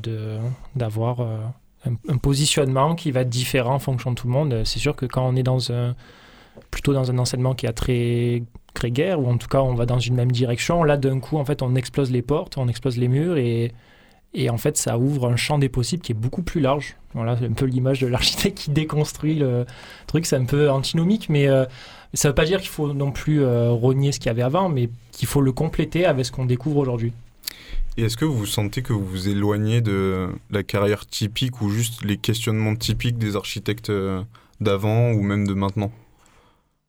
d'avoir 0.75 1.19
un, 1.19 1.93
un 2.07 2.17
positionnement 2.17 2.95
qui 2.95 3.11
va 3.11 3.21
être 3.21 3.29
différent 3.29 3.75
en 3.75 3.79
fonction 3.79 4.11
de 4.11 4.15
tout 4.15 4.27
le 4.27 4.33
monde. 4.33 4.61
C'est 4.63 4.79
sûr 4.79 4.95
que 4.95 5.05
quand 5.05 5.27
on 5.27 5.35
est 5.35 5.43
dans 5.43 5.73
un 5.73 5.93
plutôt 6.71 6.93
dans 6.93 7.11
un 7.11 7.17
enseignement 7.17 7.53
qui 7.53 7.67
a 7.67 7.73
très 7.73 8.41
guerre 8.85 9.19
ou 9.21 9.27
en 9.27 9.37
tout 9.37 9.47
cas 9.47 9.61
on 9.61 9.75
va 9.75 9.85
dans 9.85 9.99
une 9.99 10.15
même 10.15 10.31
direction. 10.31 10.83
Là 10.83 10.97
d'un 10.97 11.19
coup 11.19 11.37
en 11.37 11.45
fait 11.45 11.61
on 11.61 11.75
explose 11.75 12.11
les 12.11 12.21
portes 12.21 12.57
on 12.57 12.67
explose 12.67 12.97
les 12.97 13.07
murs 13.07 13.37
et 13.37 13.71
et 14.35 14.49
en 14.49 14.57
fait 14.57 14.77
ça 14.77 14.97
ouvre 14.97 15.29
un 15.29 15.35
champ 15.35 15.59
des 15.59 15.69
possibles 15.69 16.01
qui 16.01 16.11
est 16.11 16.15
beaucoup 16.15 16.41
plus 16.41 16.59
large. 16.59 16.95
Voilà 17.13 17.37
c'est 17.37 17.45
un 17.45 17.53
peu 17.53 17.65
l'image 17.65 18.01
de 18.01 18.07
l'architecte 18.07 18.57
qui 18.57 18.71
déconstruit 18.71 19.35
le 19.35 19.65
truc 20.07 20.25
c'est 20.25 20.35
un 20.35 20.45
peu 20.45 20.69
antinomique 20.69 21.29
mais 21.29 21.47
euh, 21.47 21.65
ça 22.13 22.29
veut 22.29 22.35
pas 22.35 22.45
dire 22.45 22.59
qu'il 22.59 22.69
faut 22.69 22.93
non 22.93 23.11
plus 23.11 23.41
euh, 23.41 23.71
renier 23.71 24.11
ce 24.11 24.19
qu'il 24.19 24.27
y 24.27 24.31
avait 24.31 24.41
avant 24.41 24.69
mais 24.69 24.89
qu'il 25.11 25.27
faut 25.27 25.41
le 25.41 25.51
compléter 25.51 26.05
avec 26.05 26.25
ce 26.25 26.31
qu'on 26.31 26.45
découvre 26.45 26.77
aujourd'hui. 26.77 27.13
Et 27.95 28.03
est-ce 28.03 28.17
que 28.17 28.25
vous 28.25 28.47
sentez 28.47 28.81
que 28.81 28.91
vous 28.91 29.05
vous 29.05 29.29
éloignez 29.29 29.81
de 29.81 30.29
la 30.49 30.63
carrière 30.63 31.05
typique 31.05 31.61
ou 31.61 31.69
juste 31.69 32.03
les 32.03 32.17
questionnements 32.17 32.75
typiques 32.75 33.19
des 33.19 33.35
architectes 33.35 33.91
euh, 33.91 34.23
d'avant 34.61 35.11
ou 35.11 35.21
même 35.21 35.47
de 35.47 35.53
maintenant? 35.53 35.91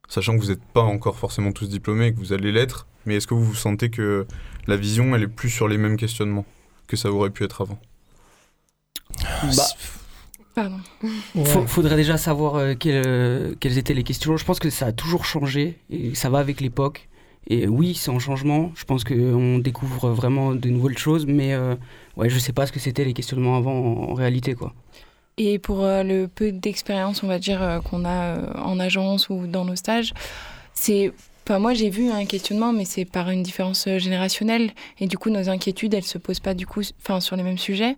Sachant 0.09 0.37
que 0.37 0.43
vous 0.43 0.51
n'êtes 0.51 0.63
pas 0.65 0.83
encore 0.83 1.17
forcément 1.19 1.53
tous 1.53 1.69
diplômés 1.69 2.07
et 2.09 2.13
que 2.15 2.19
vous 2.19 2.33
allez 2.33 2.53
l'être, 2.53 2.87
mais 3.07 3.17
est-ce 3.17 3.27
que 3.27 3.35
vous 3.35 3.55
sentez 3.55 3.91
que 3.91 4.27
la 4.67 4.77
vision, 4.77 5.15
elle 5.15 5.23
est 5.23 5.29
plus 5.29 5.51
sur 5.51 5.67
les 5.69 5.79
mêmes 5.79 5.97
questionnements 5.97 6.45
que 6.87 6.97
ça 6.97 7.11
aurait 7.11 7.31
pu 7.31 7.45
être 7.45 7.63
avant? 7.63 7.79
Bah, 9.57 9.63
Pardon. 10.55 10.79
Faut- 11.45 11.67
faudrait 11.67 11.97
déjà 11.97 12.17
savoir 12.17 12.55
euh, 12.57 12.75
quelles, 12.79 13.03
euh, 13.07 13.55
quelles 13.59 13.77
étaient 13.79 13.95
les 13.95 14.05
questions. 14.05 14.37
Je 14.37 14.45
pense 14.45 14.61
que 14.61 14.71
ça 14.71 14.87
a 14.87 14.93
toujours 14.93 15.25
changé 15.25 15.79
et 15.91 16.15
ça 16.15 16.31
va 16.31 16.39
avec 16.39 16.61
l'époque. 16.61 17.09
Et 17.49 17.67
oui, 17.67 17.95
c'est 17.95 18.11
en 18.11 18.21
changement. 18.21 18.71
Je 18.77 18.85
pense 18.85 19.03
qu'on 19.05 19.59
découvre 19.59 20.11
vraiment 20.11 20.55
de 20.55 20.69
nouvelles 20.71 20.97
choses, 20.97 21.27
mais 21.27 21.53
euh, 21.55 21.75
ouais, 22.17 22.31
je 22.31 22.39
sais 22.39 22.53
pas 22.53 22.67
ce 22.67 22.73
que 22.73 22.79
c'était 22.79 23.05
les 23.05 23.15
questionnements 23.15 23.57
avant 23.57 23.73
en, 23.73 24.11
en 24.11 24.15
réalité, 24.15 24.55
quoi. 24.55 24.73
Et 25.37 25.59
pour 25.59 25.83
euh, 25.85 26.03
le 26.03 26.29
peu 26.29 26.53
d'expérience, 26.53 27.23
on 27.23 27.27
va 27.27 27.39
dire, 27.39 27.63
euh, 27.63 27.81
qu'on 27.81 28.05
a 28.05 28.37
euh, 28.37 28.53
en 28.55 28.79
agence 28.79 29.29
ou 29.29 29.47
dans 29.47 29.65
nos 29.65 29.77
stages, 29.77 30.13
c'est. 30.75 31.13
Enfin, 31.47 31.59
moi, 31.59 31.75
j'ai 31.75 31.91
vu 31.91 32.11
un 32.11 32.25
questionnement, 32.25 32.73
mais 32.73 32.87
c'est 32.87 33.05
par 33.05 33.29
une 33.31 33.43
différence 33.43 33.87
générationnelle. 33.99 34.73
Et 34.99 35.07
du 35.07 35.19
coup, 35.19 35.29
nos 35.29 35.51
inquiétudes, 35.51 35.93
elles 35.93 36.05
se 36.05 36.17
posent 36.17 36.41
pas 36.41 36.55
du 36.55 36.67
coup, 36.67 36.81
enfin, 37.03 37.21
sur 37.21 37.37
les 37.37 37.43
mêmes 37.43 37.59
sujets. 37.59 37.97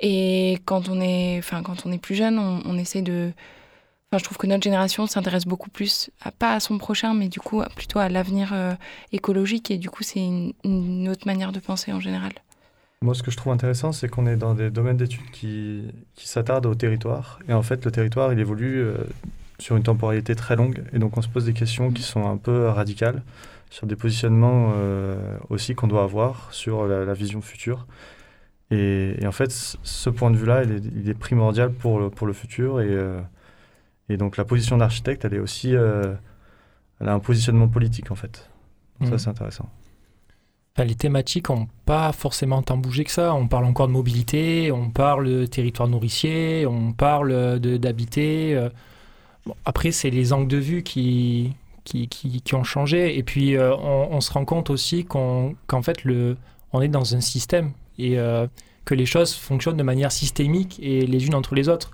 Et 0.00 0.58
quand 0.66 0.88
on 0.88 1.00
est, 1.00 1.38
enfin, 1.38 1.62
quand 1.62 1.84
on 1.86 1.92
est 1.92 1.98
plus 1.98 2.14
jeune, 2.14 2.38
on, 2.38 2.78
essaie 2.78 3.02
de. 3.02 3.32
Enfin, 4.12 4.18
je 4.18 4.24
trouve 4.24 4.38
que 4.38 4.46
notre 4.46 4.62
génération 4.62 5.06
s'intéresse 5.08 5.46
beaucoup 5.46 5.70
plus, 5.70 6.10
à, 6.22 6.30
pas 6.30 6.54
à 6.54 6.60
son 6.60 6.78
prochain, 6.78 7.12
mais 7.14 7.28
du 7.28 7.40
coup, 7.40 7.62
plutôt 7.74 7.98
à 7.98 8.08
l'avenir 8.08 8.54
écologique. 9.12 9.70
Et 9.72 9.78
du 9.78 9.90
coup, 9.90 10.04
c'est 10.04 10.20
une 10.20 11.08
autre 11.08 11.26
manière 11.26 11.52
de 11.52 11.58
penser 11.60 11.92
en 11.92 12.00
général. 12.00 12.32
Moi, 13.02 13.14
ce 13.14 13.22
que 13.22 13.30
je 13.30 13.38
trouve 13.38 13.54
intéressant, 13.54 13.92
c'est 13.92 14.10
qu'on 14.10 14.26
est 14.26 14.36
dans 14.36 14.52
des 14.52 14.68
domaines 14.68 14.98
d'études 14.98 15.30
qui, 15.30 15.90
qui 16.14 16.28
s'attardent 16.28 16.66
au 16.66 16.74
territoire. 16.74 17.38
Et 17.48 17.54
en 17.54 17.62
fait, 17.62 17.82
le 17.86 17.90
territoire, 17.90 18.30
il 18.30 18.38
évolue 18.38 18.76
euh, 18.76 18.98
sur 19.58 19.76
une 19.76 19.82
temporalité 19.82 20.34
très 20.34 20.54
longue. 20.54 20.82
Et 20.92 20.98
donc, 20.98 21.16
on 21.16 21.22
se 21.22 21.28
pose 21.28 21.46
des 21.46 21.54
questions 21.54 21.90
qui 21.92 22.02
sont 22.02 22.28
un 22.28 22.36
peu 22.36 22.68
radicales 22.68 23.22
sur 23.70 23.86
des 23.86 23.96
positionnements 23.96 24.74
euh, 24.74 25.38
aussi 25.48 25.74
qu'on 25.74 25.86
doit 25.86 26.02
avoir 26.02 26.52
sur 26.52 26.86
la, 26.86 27.06
la 27.06 27.14
vision 27.14 27.40
future. 27.40 27.86
Et, 28.70 29.16
et 29.18 29.26
en 29.26 29.32
fait, 29.32 29.50
ce 29.50 30.10
point 30.10 30.30
de 30.30 30.36
vue-là, 30.36 30.64
il 30.64 30.72
est, 30.72 30.82
il 30.94 31.08
est 31.08 31.14
primordial 31.14 31.72
pour 31.72 32.00
le, 32.00 32.10
pour 32.10 32.26
le 32.26 32.34
futur. 32.34 32.82
Et, 32.82 32.88
euh, 32.90 33.18
et 34.10 34.18
donc, 34.18 34.36
la 34.36 34.44
position 34.44 34.76
d'architecte, 34.76 35.24
elle 35.24 35.32
est 35.32 35.38
aussi. 35.38 35.70
elle 35.72 36.18
a 37.08 37.14
un 37.14 37.18
positionnement 37.20 37.68
politique, 37.68 38.10
en 38.10 38.14
fait. 38.14 38.50
Donc, 39.00 39.08
ça, 39.08 39.16
c'est 39.16 39.30
intéressant. 39.30 39.70
Enfin, 40.76 40.84
les 40.84 40.94
thématiques 40.94 41.48
n'ont 41.50 41.68
pas 41.84 42.12
forcément 42.12 42.62
tant 42.62 42.76
bougé 42.76 43.04
que 43.04 43.10
ça. 43.10 43.34
On 43.34 43.48
parle 43.48 43.64
encore 43.64 43.88
de 43.88 43.92
mobilité, 43.92 44.70
on 44.72 44.90
parle 44.90 45.26
de 45.28 45.46
territoire 45.46 45.88
nourricier, 45.88 46.66
on 46.66 46.92
parle 46.92 47.58
d'habiter. 47.58 48.54
euh. 48.54 48.68
Après, 49.64 49.90
c'est 49.90 50.10
les 50.10 50.32
angles 50.32 50.48
de 50.48 50.58
vue 50.58 50.82
qui, 50.82 51.54
qui, 51.84 52.08
qui, 52.08 52.54
ont 52.54 52.64
changé. 52.64 53.16
Et 53.18 53.22
puis, 53.22 53.56
euh, 53.56 53.74
on, 53.76 54.20
se 54.20 54.32
rend 54.32 54.44
compte 54.44 54.70
aussi 54.70 55.04
qu'en 55.04 55.54
fait, 55.82 56.04
le, 56.04 56.36
on 56.72 56.80
est 56.80 56.88
dans 56.88 57.14
un 57.14 57.20
système 57.20 57.72
et 57.98 58.18
euh, 58.18 58.46
que 58.84 58.94
les 58.94 59.06
choses 59.06 59.34
fonctionnent 59.34 59.76
de 59.76 59.82
manière 59.82 60.12
systémique 60.12 60.78
et 60.82 61.06
les 61.06 61.26
unes 61.26 61.34
entre 61.34 61.54
les 61.54 61.68
autres. 61.68 61.92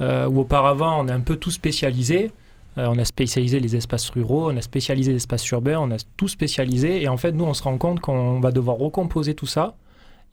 Euh, 0.00 0.26
où 0.28 0.40
auparavant, 0.40 1.04
on 1.04 1.08
est 1.08 1.12
un 1.12 1.20
peu 1.20 1.36
tout 1.36 1.50
spécialisé. 1.50 2.30
Euh, 2.78 2.86
on 2.88 2.98
a 2.98 3.04
spécialisé 3.04 3.58
les 3.60 3.76
espaces 3.76 4.08
ruraux, 4.10 4.50
on 4.50 4.56
a 4.56 4.62
spécialisé 4.62 5.10
les 5.10 5.16
espaces 5.16 5.48
urbains, 5.50 5.78
on 5.80 5.90
a 5.90 5.96
tout 6.16 6.28
spécialisé. 6.28 7.02
Et 7.02 7.08
en 7.08 7.16
fait, 7.16 7.32
nous, 7.32 7.44
on 7.44 7.54
se 7.54 7.62
rend 7.62 7.78
compte 7.78 8.00
qu'on 8.00 8.40
va 8.40 8.52
devoir 8.52 8.76
recomposer 8.76 9.34
tout 9.34 9.46
ça. 9.46 9.76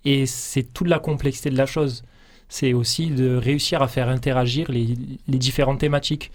Et 0.05 0.25
c'est 0.25 0.63
toute 0.63 0.88
la 0.88 0.99
complexité 0.99 1.49
de 1.49 1.57
la 1.57 1.65
chose. 1.65 2.03
C'est 2.49 2.73
aussi 2.73 3.07
de 3.07 3.35
réussir 3.35 3.81
à 3.81 3.88
faire 3.88 4.09
interagir 4.09 4.71
les, 4.71 4.95
différentes 5.27 5.79
thématiques. 5.79 6.31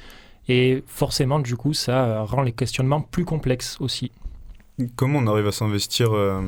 Et 0.49 0.83
forcément, 0.87 1.39
du 1.39 1.57
coup, 1.57 1.73
ça 1.73 2.23
rend 2.23 2.43
les 2.43 2.53
questionnements 2.53 3.01
plus 3.01 3.25
complexes 3.25 3.77
aussi. 3.81 4.11
Comment 4.97 5.21
on 5.21 5.27
arrive 5.29 5.47
à 5.47 5.53
s'investir 5.53 6.13
euh, 6.13 6.43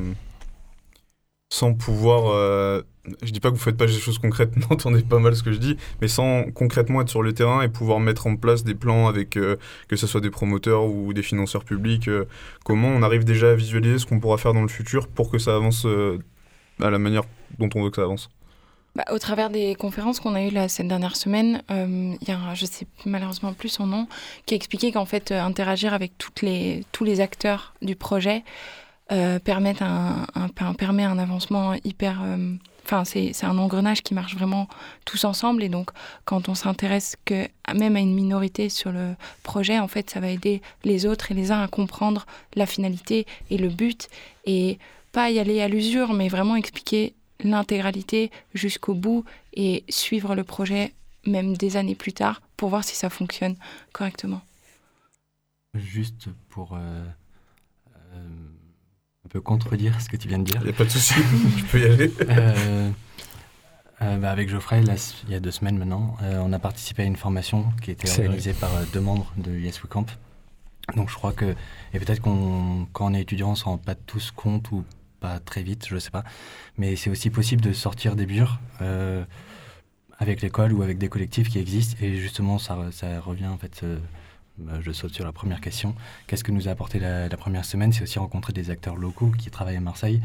sans 1.49 1.73
pouvoir. 1.73 2.27
euh, 2.27 2.81
je 3.21 3.31
dis 3.31 3.39
pas 3.39 3.49
que 3.49 3.55
vous 3.55 3.61
faites 3.61 3.77
pas 3.77 3.85
des 3.85 3.91
choses 3.93 4.17
concrètes, 4.19 4.55
n'entendez 4.69 5.01
pas 5.03 5.19
mal 5.19 5.35
ce 5.35 5.43
que 5.43 5.51
je 5.51 5.57
dis, 5.59 5.77
mais 6.01 6.07
sans 6.07 6.43
concrètement 6.53 7.01
être 7.01 7.09
sur 7.09 7.21
le 7.21 7.33
terrain 7.33 7.61
et 7.61 7.69
pouvoir 7.69 7.99
mettre 7.99 8.27
en 8.27 8.35
place 8.35 8.63
des 8.63 8.75
plans 8.75 9.07
avec 9.07 9.37
euh, 9.37 9.57
que 9.87 9.95
ce 9.95 10.07
soit 10.07 10.21
des 10.21 10.29
promoteurs 10.29 10.85
ou 10.85 11.13
des 11.13 11.23
financeurs 11.23 11.63
publics. 11.63 12.07
euh, 12.07 12.25
comment 12.63 12.87
on 12.89 13.01
arrive 13.03 13.23
déjà 13.23 13.51
à 13.51 13.55
visualiser 13.55 13.99
ce 13.99 14.05
qu'on 14.05 14.19
pourra 14.19 14.37
faire 14.37 14.53
dans 14.53 14.61
le 14.61 14.67
futur 14.67 15.07
pour 15.07 15.29
que 15.29 15.37
ça 15.37 15.55
avance 15.55 15.85
euh, 15.85 16.17
à 16.81 16.89
la 16.89 16.99
manière 16.99 17.23
dont 17.59 17.69
on 17.75 17.83
veut 17.83 17.89
que 17.89 17.97
ça 17.97 18.03
avance? 18.03 18.29
Bah, 18.95 19.03
au 19.11 19.19
travers 19.19 19.49
des 19.49 19.75
conférences 19.75 20.19
qu'on 20.21 20.35
a 20.35 20.41
eues 20.41 20.51
cette 20.69 20.87
dernière 20.87 21.17
semaine, 21.17 21.61
il 21.69 22.17
y 22.27 22.31
a, 22.31 22.37
un, 22.37 22.55
je 22.55 22.65
sais 22.65 22.87
malheureusement 23.05 23.51
plus 23.53 23.67
son 23.67 23.85
nom, 23.87 24.07
qui 24.45 24.53
a 24.53 24.57
expliqué 24.57 24.93
qu'en 24.93 25.05
fait, 25.05 25.33
interagir 25.33 25.93
avec 25.93 26.13
les, 26.41 26.85
tous 26.93 27.03
les 27.03 27.19
acteurs 27.19 27.73
du 27.81 27.97
projet 27.97 28.43
un- 29.09 29.37
permet 30.77 31.03
un 31.03 31.19
avancement 31.19 31.73
hyper... 31.83 32.21
Enfin, 32.85 33.03
c'est 33.03 33.43
un 33.43 33.57
engrenage 33.57 34.03
qui 34.03 34.13
marche 34.13 34.35
vraiment 34.35 34.67
tous 35.05 35.25
ensemble. 35.25 35.63
Et 35.63 35.69
donc, 35.69 35.89
quand 36.23 36.49
on 36.49 36.55
s'intéresse 36.55 37.15
que 37.25 37.47
même 37.73 37.95
à 37.95 37.99
une 37.99 38.13
minorité 38.13 38.69
sur 38.69 38.91
le 38.91 39.15
projet, 39.41 39.79
en 39.79 39.87
fait, 39.87 40.11
ça 40.11 40.19
va 40.19 40.29
aider 40.29 40.61
les 40.83 41.07
autres 41.07 41.31
et 41.31 41.33
les 41.33 41.51
uns 41.51 41.63
à 41.63 41.67
comprendre 41.67 42.27
la 42.53 42.67
finalité 42.67 43.25
et 43.49 43.57
le 43.57 43.69
but. 43.69 44.07
Et 44.45 44.77
pas 45.11 45.31
y 45.31 45.39
aller 45.39 45.61
à 45.61 45.67
l'usure, 45.67 46.13
mais 46.13 46.27
vraiment 46.27 46.55
expliquer 46.55 47.15
l'intégralité 47.43 48.29
jusqu'au 48.53 48.93
bout 48.93 49.25
et 49.53 49.83
suivre 49.89 50.35
le 50.35 50.43
projet 50.43 50.93
même 51.25 51.57
des 51.57 51.77
années 51.77 51.95
plus 51.95 52.13
tard 52.13 52.39
pour 52.55 52.69
voir 52.69 52.83
si 52.83 52.95
ça 52.95 53.09
fonctionne 53.09 53.55
correctement. 53.93 54.41
Juste 55.73 56.29
pour 56.49 56.73
euh, 56.73 57.03
un 59.35 59.39
peu 59.39 59.41
contredire 59.41 59.99
ce 59.99 60.07
que 60.07 60.15
tu 60.15 60.29
viens 60.29 60.39
de 60.39 60.45
dire. 60.45 60.65
Y 60.65 60.69
a 60.69 60.73
pas 60.73 60.85
de 60.85 60.89
souci, 60.89 61.13
tu 61.57 61.63
peux 61.65 61.79
y 61.79 61.85
aller. 61.85 62.11
Euh, 62.21 62.89
Euh, 64.01 64.17
bah, 64.17 64.29
avec 64.29 64.49
Geoffrey, 64.49 64.81
là, 64.81 64.95
il 65.25 65.31
y 65.31 65.35
a 65.35 65.39
deux 65.39 65.51
semaines 65.51 65.77
maintenant, 65.77 66.17
euh, 66.21 66.41
on 66.43 66.51
a 66.51 66.59
participé 66.59 67.03
à 67.03 67.05
une 67.05 67.15
formation 67.15 67.71
qui 67.81 67.91
était 67.91 68.09
organisée 68.09 68.51
par 68.51 68.69
deux 68.91 68.99
membres 68.99 69.31
de 69.37 69.57
Yes 69.57 69.81
We 69.81 69.89
Camp. 69.89 70.05
Donc 70.97 71.09
je 71.09 71.15
crois 71.15 71.31
que, 71.31 71.55
et 71.93 71.99
peut-être 71.99 72.19
qu'on, 72.19 72.87
quand 72.91 73.09
on 73.09 73.13
est 73.13 73.21
étudiant, 73.21 73.47
on 73.47 73.51
ne 73.51 73.55
s'en 73.55 73.69
rend 73.71 73.77
pas 73.77 73.95
tous 73.95 74.31
compte 74.31 74.69
ou 74.71 74.83
pas 75.21 75.39
très 75.39 75.63
vite, 75.63 75.87
je 75.87 75.97
sais 75.97 76.11
pas. 76.11 76.25
Mais 76.77 76.97
c'est 76.97 77.09
aussi 77.09 77.29
possible 77.29 77.61
de 77.61 77.71
sortir 77.71 78.17
des 78.17 78.25
murs 78.25 78.59
avec 80.19 80.41
l'école 80.41 80.73
ou 80.73 80.83
avec 80.83 80.97
des 80.97 81.07
collectifs 81.07 81.47
qui 81.47 81.59
existent. 81.59 81.95
Et 82.01 82.17
justement, 82.17 82.59
ça, 82.59 82.77
ça 82.91 83.21
revient 83.21 83.47
en 83.47 83.57
fait. 83.57 83.85
Bah, 84.57 84.79
je 84.79 84.91
saute 84.91 85.13
sur 85.13 85.25
la 85.25 85.33
première 85.33 85.59
question. 85.59 85.95
Qu'est-ce 86.27 86.43
que 86.43 86.51
nous 86.51 86.69
a 86.69 86.71
apporté 86.71 86.99
la, 86.99 87.29
première 87.29 87.65
semaine? 87.65 87.91
C'est 87.91 88.03
aussi 88.03 88.19
rencontrer 88.19 88.53
des 88.53 88.69
acteurs 88.69 88.95
locaux 88.95 89.31
qui 89.37 89.49
travaillent 89.51 89.75
à 89.75 89.81
Marseille. 89.81 90.21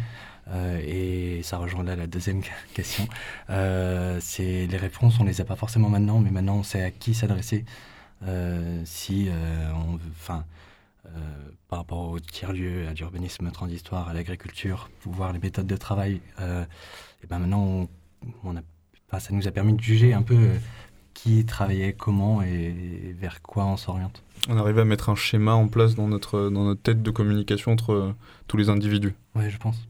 Euh, 0.48 0.80
et 0.84 1.42
ça 1.42 1.58
rejoint 1.58 1.82
là 1.82 1.96
la 1.96 2.06
deuxième 2.06 2.42
question. 2.74 3.08
Euh, 3.50 4.20
les 4.38 4.76
réponses, 4.76 5.18
on 5.18 5.24
les 5.24 5.40
a 5.40 5.44
pas 5.44 5.56
forcément 5.56 5.88
maintenant, 5.88 6.20
mais 6.20 6.30
maintenant 6.30 6.56
on 6.56 6.62
sait 6.62 6.82
à 6.82 6.90
qui 6.90 7.14
s'adresser. 7.14 7.64
Euh, 8.26 8.82
si 8.84 9.28
on 9.74 9.98
par 11.68 11.78
rapport 11.80 12.10
au 12.10 12.20
tiers-lieu, 12.20 12.86
à 12.86 12.94
l'urbanisme 12.94 13.50
transhistoire, 13.50 14.08
à 14.08 14.14
l'agriculture, 14.14 14.90
pour 15.00 15.12
voir 15.12 15.32
les 15.32 15.40
méthodes 15.40 15.66
de 15.66 15.76
travail, 15.76 16.20
et 16.38 17.26
ben 17.28 17.38
maintenant 17.40 17.88
ça 19.18 19.32
nous 19.32 19.48
a 19.48 19.50
permis 19.50 19.72
de 19.72 19.80
juger 19.80 20.12
un 20.12 20.22
peu 20.22 20.50
qui 21.22 21.44
travaillait 21.44 21.92
comment 21.92 22.42
et 22.42 23.14
vers 23.20 23.42
quoi 23.42 23.66
on 23.66 23.76
s'oriente. 23.76 24.22
On 24.48 24.56
arrive 24.56 24.78
à 24.78 24.84
mettre 24.86 25.10
un 25.10 25.14
schéma 25.14 25.52
en 25.52 25.68
place 25.68 25.94
dans 25.94 26.08
notre, 26.08 26.48
dans 26.48 26.64
notre 26.64 26.80
tête 26.80 27.02
de 27.02 27.10
communication 27.10 27.72
entre 27.72 27.92
euh, 27.92 28.14
tous 28.48 28.56
les 28.56 28.70
individus. 28.70 29.14
Ouais, 29.34 29.50
je 29.50 29.58
pense. 29.58 29.86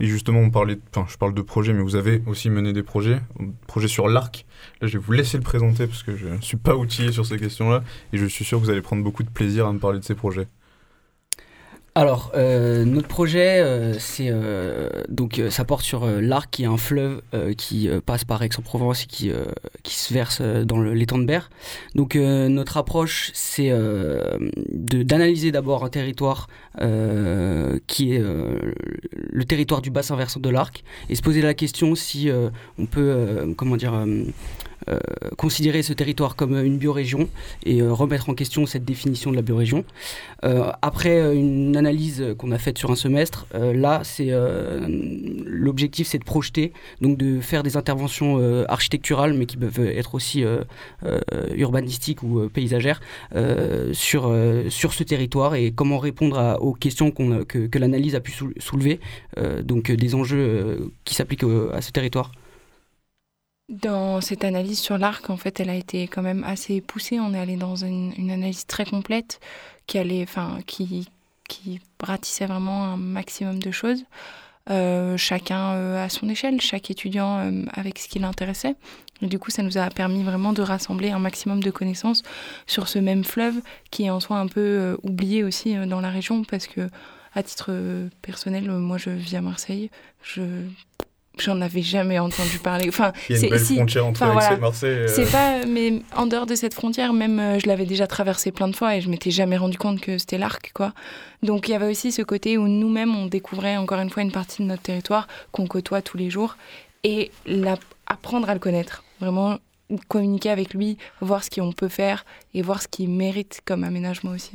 Et 0.00 0.06
justement, 0.06 0.40
on 0.40 0.50
parlait, 0.50 0.80
enfin, 0.90 1.06
je 1.08 1.16
parle 1.16 1.32
de 1.32 1.42
projets, 1.42 1.72
mais 1.72 1.82
vous 1.82 1.94
avez 1.94 2.22
aussi 2.26 2.50
mené 2.50 2.72
des 2.72 2.82
projets, 2.82 3.20
projets 3.68 3.86
sur 3.86 4.08
l'arc. 4.08 4.44
Là, 4.80 4.88
je 4.88 4.98
vais 4.98 5.04
vous 5.04 5.12
laisser 5.12 5.36
le 5.36 5.44
présenter 5.44 5.86
parce 5.86 6.02
que 6.02 6.16
je 6.16 6.26
ne 6.26 6.40
suis 6.40 6.56
pas 6.56 6.74
outillé 6.74 7.12
sur 7.12 7.24
ces 7.24 7.38
questions-là, 7.38 7.84
et 8.12 8.18
je 8.18 8.26
suis 8.26 8.44
sûr 8.44 8.58
que 8.58 8.64
vous 8.64 8.70
allez 8.70 8.82
prendre 8.82 9.04
beaucoup 9.04 9.22
de 9.22 9.30
plaisir 9.30 9.68
à 9.68 9.72
me 9.72 9.78
parler 9.78 10.00
de 10.00 10.04
ces 10.04 10.16
projets. 10.16 10.48
Alors, 11.94 12.32
euh, 12.34 12.86
notre 12.86 13.06
projet, 13.06 13.60
euh, 13.60 13.98
c'est 13.98 14.28
euh, 14.30 14.88
donc 15.10 15.42
ça 15.50 15.66
porte 15.66 15.82
sur 15.82 16.06
l'Arc, 16.06 16.48
qui 16.50 16.62
est 16.62 16.66
un 16.66 16.78
fleuve 16.78 17.20
qui 17.58 17.88
passe 18.06 18.24
par 18.24 18.42
Aix-en-Provence 18.42 19.04
et 19.04 19.06
qui, 19.06 19.30
qui 19.82 19.94
se 19.94 20.14
verse 20.14 20.40
dans 20.40 20.80
l'étang 20.80 21.18
de 21.18 21.24
Berre. 21.24 21.50
Donc, 21.94 22.14
notre 22.14 22.78
approche, 22.78 23.30
c'est 23.34 23.70
d'analyser 24.70 25.52
d'abord 25.52 25.84
un 25.84 25.90
territoire 25.90 26.48
qui 27.86 28.14
est 28.14 28.22
le 28.22 29.44
territoire 29.44 29.82
du 29.82 29.90
bassin 29.90 30.16
versant 30.16 30.40
de 30.40 30.48
l'Arc 30.48 30.84
et 31.10 31.14
se 31.14 31.22
poser 31.22 31.42
la 31.42 31.54
question 31.54 31.94
si 31.94 32.30
on 32.78 32.86
peut, 32.86 33.54
comment 33.56 33.76
dire. 33.76 33.92
Euh, 34.88 34.98
euh, 35.24 35.30
considérer 35.36 35.82
ce 35.82 35.92
territoire 35.92 36.36
comme 36.36 36.56
une 36.64 36.78
biorégion 36.78 37.28
et 37.64 37.80
euh, 37.80 37.92
remettre 37.92 38.28
en 38.28 38.34
question 38.34 38.66
cette 38.66 38.84
définition 38.84 39.30
de 39.30 39.36
la 39.36 39.42
biorégion. 39.42 39.84
Euh, 40.44 40.70
après 40.82 41.20
euh, 41.20 41.34
une 41.34 41.76
analyse 41.76 42.24
qu'on 42.38 42.52
a 42.52 42.58
faite 42.58 42.78
sur 42.78 42.90
un 42.90 42.96
semestre, 42.96 43.46
euh, 43.54 43.72
là, 43.72 44.02
c'est 44.04 44.28
euh, 44.30 44.86
l'objectif, 45.44 46.06
c'est 46.06 46.18
de 46.18 46.24
projeter, 46.24 46.72
donc 47.00 47.18
de 47.18 47.40
faire 47.40 47.62
des 47.62 47.76
interventions 47.76 48.38
euh, 48.38 48.64
architecturales, 48.68 49.34
mais 49.34 49.46
qui 49.46 49.56
peuvent 49.56 49.80
être 49.80 50.14
aussi 50.14 50.44
euh, 50.44 50.62
euh, 51.04 51.20
urbanistiques 51.54 52.22
ou 52.22 52.40
euh, 52.40 52.48
paysagères 52.48 53.00
euh, 53.34 53.92
sur 53.92 54.26
euh, 54.26 54.68
ce 54.92 55.04
territoire 55.04 55.54
et 55.54 55.72
comment 55.72 55.98
répondre 55.98 56.58
aux 56.60 56.74
questions 56.74 57.10
que, 57.10 57.78
l'analyse 57.78 58.14
a 58.14 58.20
pu 58.20 58.32
sou- 58.32 58.52
soulever, 58.58 59.00
euh, 59.38 59.62
donc 59.62 59.90
euh, 59.90 59.96
des 59.96 60.14
enjeux 60.14 60.38
euh, 60.38 60.76
qui 61.04 61.14
s'appliquent 61.14 61.44
à 61.72 61.80
ce 61.80 61.92
territoire. 61.92 62.32
Dans 63.72 64.20
cette 64.20 64.44
analyse 64.44 64.78
sur 64.78 64.98
l'arc, 64.98 65.30
en 65.30 65.38
fait, 65.38 65.58
elle 65.58 65.70
a 65.70 65.74
été 65.74 66.06
quand 66.06 66.20
même 66.20 66.44
assez 66.44 66.82
poussée. 66.82 67.18
On 67.18 67.32
est 67.32 67.38
allé 67.38 67.56
dans 67.56 67.74
une, 67.74 68.12
analyse 68.30 68.66
très 68.66 68.84
complète 68.84 69.40
qui 69.86 69.96
allait, 69.96 70.22
enfin, 70.22 70.58
qui, 70.66 71.08
qui 71.48 71.80
ratissait 71.98 72.44
vraiment 72.44 72.84
un 72.84 72.96
maximum 72.98 73.60
de 73.60 73.70
choses. 73.70 74.04
Euh, 74.68 75.16
chacun 75.16 75.72
euh, 75.72 76.04
à 76.04 76.10
son 76.10 76.28
échelle, 76.28 76.60
chaque 76.60 76.90
étudiant 76.90 77.38
euh, 77.38 77.64
avec 77.72 77.98
ce 77.98 78.08
qui 78.08 78.18
l'intéressait. 78.18 78.76
Du 79.22 79.38
coup, 79.38 79.50
ça 79.50 79.62
nous 79.62 79.78
a 79.78 79.88
permis 79.88 80.22
vraiment 80.22 80.52
de 80.52 80.60
rassembler 80.60 81.10
un 81.10 81.18
maximum 81.18 81.62
de 81.62 81.70
connaissances 81.70 82.22
sur 82.66 82.88
ce 82.88 82.98
même 82.98 83.24
fleuve 83.24 83.54
qui 83.90 84.04
est 84.04 84.10
en 84.10 84.20
soi 84.20 84.36
un 84.36 84.48
peu 84.48 84.98
oublié 85.02 85.44
aussi 85.44 85.76
dans 85.86 86.02
la 86.02 86.10
région 86.10 86.44
parce 86.44 86.66
que, 86.66 86.90
à 87.34 87.42
titre 87.42 87.72
personnel, 88.20 88.70
moi 88.70 88.98
je 88.98 89.10
vis 89.10 89.36
à 89.36 89.40
Marseille, 89.40 89.90
j'en 91.38 91.60
avais 91.60 91.82
jamais 91.82 92.18
entendu 92.18 92.58
parler. 92.58 92.88
Enfin, 92.88 93.12
Il 93.28 93.32
y 93.32 93.34
a 93.34 93.36
une 93.38 93.40
c'est- 93.44 93.50
belle 93.50 93.60
si- 93.60 93.74
frontière 93.76 94.06
entre 94.06 94.22
enfin, 94.22 94.32
Aix 94.32 94.36
et 94.44 94.48
voilà. 94.48 94.56
Marseille, 94.58 94.90
euh. 94.98 95.08
C'est 95.08 95.30
pas, 95.30 95.64
mais 95.66 96.02
en 96.16 96.26
dehors 96.26 96.46
de 96.46 96.54
cette 96.54 96.74
frontière, 96.74 97.12
même 97.12 97.38
euh, 97.40 97.58
je 97.58 97.66
l'avais 97.66 97.86
déjà 97.86 98.06
traversée 98.06 98.52
plein 98.52 98.68
de 98.68 98.76
fois 98.76 98.96
et 98.96 99.00
je 99.00 99.08
m'étais 99.08 99.30
jamais 99.30 99.56
rendu 99.56 99.78
compte 99.78 100.00
que 100.00 100.18
c'était 100.18 100.38
l'arc, 100.38 100.72
quoi. 100.74 100.92
Donc 101.42 101.68
il 101.68 101.72
y 101.72 101.74
avait 101.74 101.90
aussi 101.90 102.12
ce 102.12 102.22
côté 102.22 102.58
où 102.58 102.68
nous-mêmes 102.68 103.14
on 103.16 103.26
découvrait 103.26 103.76
encore 103.76 103.98
une 104.00 104.10
fois 104.10 104.22
une 104.22 104.32
partie 104.32 104.62
de 104.62 104.68
notre 104.68 104.82
territoire 104.82 105.26
qu'on 105.50 105.66
côtoie 105.66 106.02
tous 106.02 106.16
les 106.16 106.30
jours 106.30 106.56
et 107.04 107.30
la- 107.46 107.78
apprendre 108.06 108.48
à 108.50 108.54
le 108.54 108.60
connaître, 108.60 109.02
vraiment 109.20 109.58
communiquer 110.08 110.50
avec 110.50 110.72
lui, 110.74 110.96
voir 111.20 111.42
ce 111.44 111.50
qu'on 111.50 111.72
peut 111.72 111.88
faire 111.88 112.24
et 112.54 112.62
voir 112.62 112.80
ce 112.80 112.88
qu'il 112.88 113.10
mérite 113.10 113.60
comme 113.64 113.84
aménagement 113.84 114.30
aussi. 114.30 114.52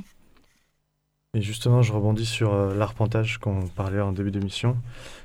Et 1.37 1.41
justement, 1.43 1.83
je 1.83 1.93
rebondis 1.93 2.25
sur 2.25 2.51
euh, 2.51 2.73
l'arpentage 2.73 3.37
qu'on 3.37 3.67
parlait 3.67 4.01
en 4.01 4.11
début 4.11 4.31
d'émission. 4.31 4.75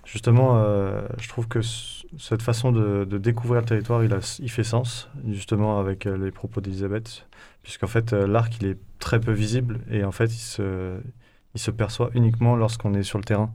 Justement, 0.05 0.59
euh, 0.59 1.01
je 1.19 1.27
trouve 1.27 1.49
que 1.49 1.61
cette 1.63 2.43
façon 2.43 2.71
de, 2.71 3.07
découvrir 3.17 3.63
le 3.63 3.67
territoire, 3.67 4.05
il, 4.05 4.51
fait 4.51 4.63
sens, 4.63 5.09
justement, 5.31 5.81
avec 5.81 6.05
euh, 6.05 6.19
les 6.19 6.31
propos 6.31 6.61
d'Elisabeth, 6.61 7.27
puisqu'en 7.63 7.87
fait, 7.87 8.13
l'arc, 8.13 8.55
il 8.61 8.67
est 8.67 8.79
très 8.99 9.21
peu 9.21 9.33
visible 9.33 9.81
et 9.91 10.05
en 10.05 10.13
fait, 10.13 10.27
il 10.27 11.59
se, 11.59 11.71
perçoit 11.71 12.11
uniquement 12.13 12.57
lorsqu'on 12.57 12.93
est 12.93 13.05
sur 13.05 13.17
le 13.17 13.25
terrain. 13.25 13.51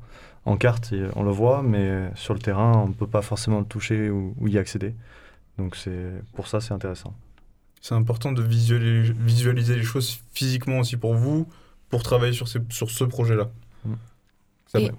En 0.45 0.57
carte, 0.57 0.95
on 1.15 1.21
le 1.21 1.31
voit, 1.31 1.61
mais 1.61 2.09
sur 2.15 2.33
le 2.33 2.39
terrain, 2.39 2.71
on 2.75 2.87
ne 2.87 2.93
peut 2.93 3.05
pas 3.05 3.21
forcément 3.21 3.59
le 3.59 3.65
toucher 3.65 4.09
ou, 4.09 4.33
ou 4.39 4.47
y 4.47 4.57
accéder. 4.57 4.95
Donc, 5.59 5.77
pour 6.33 6.47
ça, 6.47 6.59
c'est 6.59 6.73
intéressant. 6.73 7.13
C'est 7.81 7.93
important 7.93 8.31
de 8.31 8.41
visualiser 8.41 9.75
les 9.75 9.83
choses 9.83 10.21
physiquement 10.33 10.79
aussi 10.79 10.97
pour 10.97 11.13
vous, 11.13 11.47
pour 11.89 12.03
travailler 12.03 12.33
sur, 12.33 12.47
ces, 12.47 12.59
sur 12.69 12.89
ce 12.91 13.03
projet-là. 13.03 13.49
Ça 14.67 14.79
Et- 14.79 14.91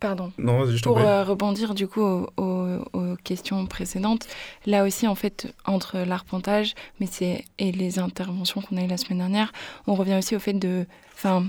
Pardon. 0.00 0.32
Non, 0.36 0.62
vas-y, 0.64 0.76
je 0.76 0.82
t'en 0.82 0.90
Pour 0.92 0.98
euh, 1.00 1.24
rebondir 1.24 1.74
du 1.74 1.88
coup 1.88 2.02
aux, 2.02 2.28
aux- 2.36 2.84
aux 2.92 3.16
questions 3.24 3.64
précédentes, 3.66 4.26
là 4.66 4.84
aussi 4.84 5.06
en 5.08 5.14
fait 5.14 5.54
entre 5.64 5.98
l'arpentage, 5.98 6.74
mais 7.00 7.06
c'est 7.10 7.44
et 7.58 7.72
les 7.72 7.98
interventions 7.98 8.60
qu'on 8.60 8.76
a 8.76 8.82
eues 8.82 8.86
la 8.88 8.98
semaine 8.98 9.18
dernière, 9.18 9.50
on 9.86 9.94
revient 9.94 10.16
aussi 10.16 10.36
au 10.36 10.40
fait 10.40 10.52
de, 10.52 10.84
enfin, 11.14 11.46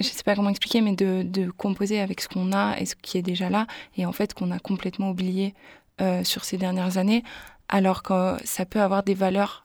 je 0.00 0.04
sais 0.08 0.24
pas 0.24 0.34
comment 0.34 0.50
expliquer, 0.50 0.80
mais 0.80 0.96
de, 0.96 1.22
de 1.24 1.50
composer 1.52 2.00
avec 2.00 2.20
ce 2.20 2.28
qu'on 2.28 2.52
a 2.52 2.76
et 2.80 2.86
ce 2.86 2.96
qui 2.96 3.16
est 3.16 3.22
déjà 3.22 3.48
là, 3.48 3.68
et 3.96 4.06
en 4.06 4.12
fait 4.12 4.34
qu'on 4.34 4.50
a 4.50 4.58
complètement 4.58 5.10
oublié 5.10 5.54
euh, 6.00 6.24
sur 6.24 6.42
ces 6.44 6.56
dernières 6.58 6.98
années, 6.98 7.22
alors 7.68 8.02
que 8.02 8.36
ça 8.44 8.66
peut 8.66 8.80
avoir 8.80 9.04
des 9.04 9.14
valeurs 9.14 9.63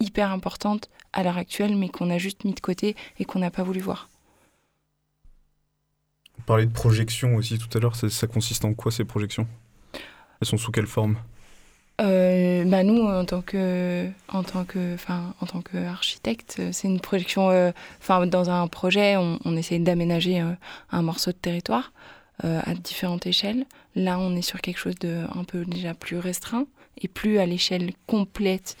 hyper 0.00 0.30
importantes 0.32 0.88
à 1.12 1.22
l'heure 1.22 1.38
actuelle, 1.38 1.76
mais 1.76 1.88
qu'on 1.88 2.10
a 2.10 2.18
juste 2.18 2.44
mis 2.44 2.54
de 2.54 2.60
côté 2.60 2.96
et 3.18 3.24
qu'on 3.24 3.38
n'a 3.38 3.50
pas 3.50 3.62
voulu 3.62 3.80
voir. 3.80 4.08
On 6.38 6.42
parlait 6.42 6.66
de 6.66 6.72
projection 6.72 7.36
aussi 7.36 7.58
tout 7.58 7.76
à 7.76 7.80
l'heure, 7.80 7.94
ça, 7.94 8.08
ça 8.08 8.26
consiste 8.26 8.64
en 8.64 8.74
quoi 8.74 8.90
ces 8.90 9.04
projections? 9.04 9.46
Elles 10.40 10.48
sont 10.48 10.56
sous 10.56 10.72
quelle 10.72 10.86
forme? 10.86 11.16
Euh, 12.00 12.64
bah 12.64 12.82
nous, 12.82 13.02
en 13.02 13.26
tant 13.26 13.42
que, 13.42 14.08
en 14.28 14.42
tant 14.42 14.64
que, 14.64 14.94
enfin, 14.94 15.34
en 15.42 15.46
tant 15.46 15.60
qu'architecte, 15.60 16.62
c'est 16.72 16.88
une 16.88 16.98
projection. 16.98 17.50
euh, 17.50 17.72
Enfin, 18.00 18.26
dans 18.26 18.48
un 18.48 18.66
projet, 18.68 19.18
on, 19.18 19.38
on 19.44 19.54
essaie 19.54 19.78
d'aménager 19.78 20.40
euh, 20.40 20.54
un 20.92 21.02
morceau 21.02 21.30
de 21.30 21.36
territoire 21.36 21.92
euh, 22.44 22.62
à 22.64 22.74
différentes 22.74 23.26
échelles. 23.26 23.66
Là, 23.94 24.18
on 24.18 24.34
est 24.34 24.40
sur 24.40 24.62
quelque 24.62 24.78
chose 24.78 24.94
de 24.94 25.26
un 25.34 25.44
peu 25.44 25.66
déjà 25.66 25.92
plus 25.92 26.16
restreint 26.18 26.64
et 26.96 27.06
plus 27.06 27.38
à 27.38 27.44
l'échelle 27.44 27.92
complète 28.06 28.78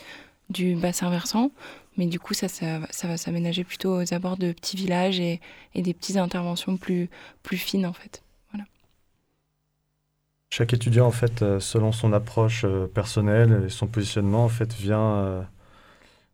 du 0.50 0.74
bassin 0.74 1.08
versant. 1.10 1.50
Mais 1.96 2.06
du 2.06 2.20
coup, 2.20 2.34
ça, 2.34 2.48
ça, 2.48 2.78
va- 2.78 3.16
s'aménager 3.16 3.64
plutôt 3.64 4.00
aux 4.00 4.14
abords 4.14 4.36
de 4.36 4.52
petits 4.52 4.76
villages 4.76 5.20
et, 5.20 5.40
des 5.74 5.94
petites 5.94 6.16
interventions 6.16 6.76
plus, 6.76 7.08
plus 7.42 7.56
fines, 7.56 7.86
en 7.86 7.92
fait. 7.92 8.22
Voilà. 8.52 8.64
Chaque 10.50 10.72
étudiant, 10.72 11.06
en 11.06 11.10
fait, 11.10 11.42
euh, 11.42 11.60
selon 11.60 11.92
son 11.92 12.12
approche 12.12 12.64
euh, 12.64 12.86
personnelle 12.86 13.64
et 13.66 13.68
son 13.68 13.86
positionnement, 13.86 14.44
en 14.44 14.48
fait, 14.48 14.72
vient, 14.72 15.14
euh, 15.16 15.42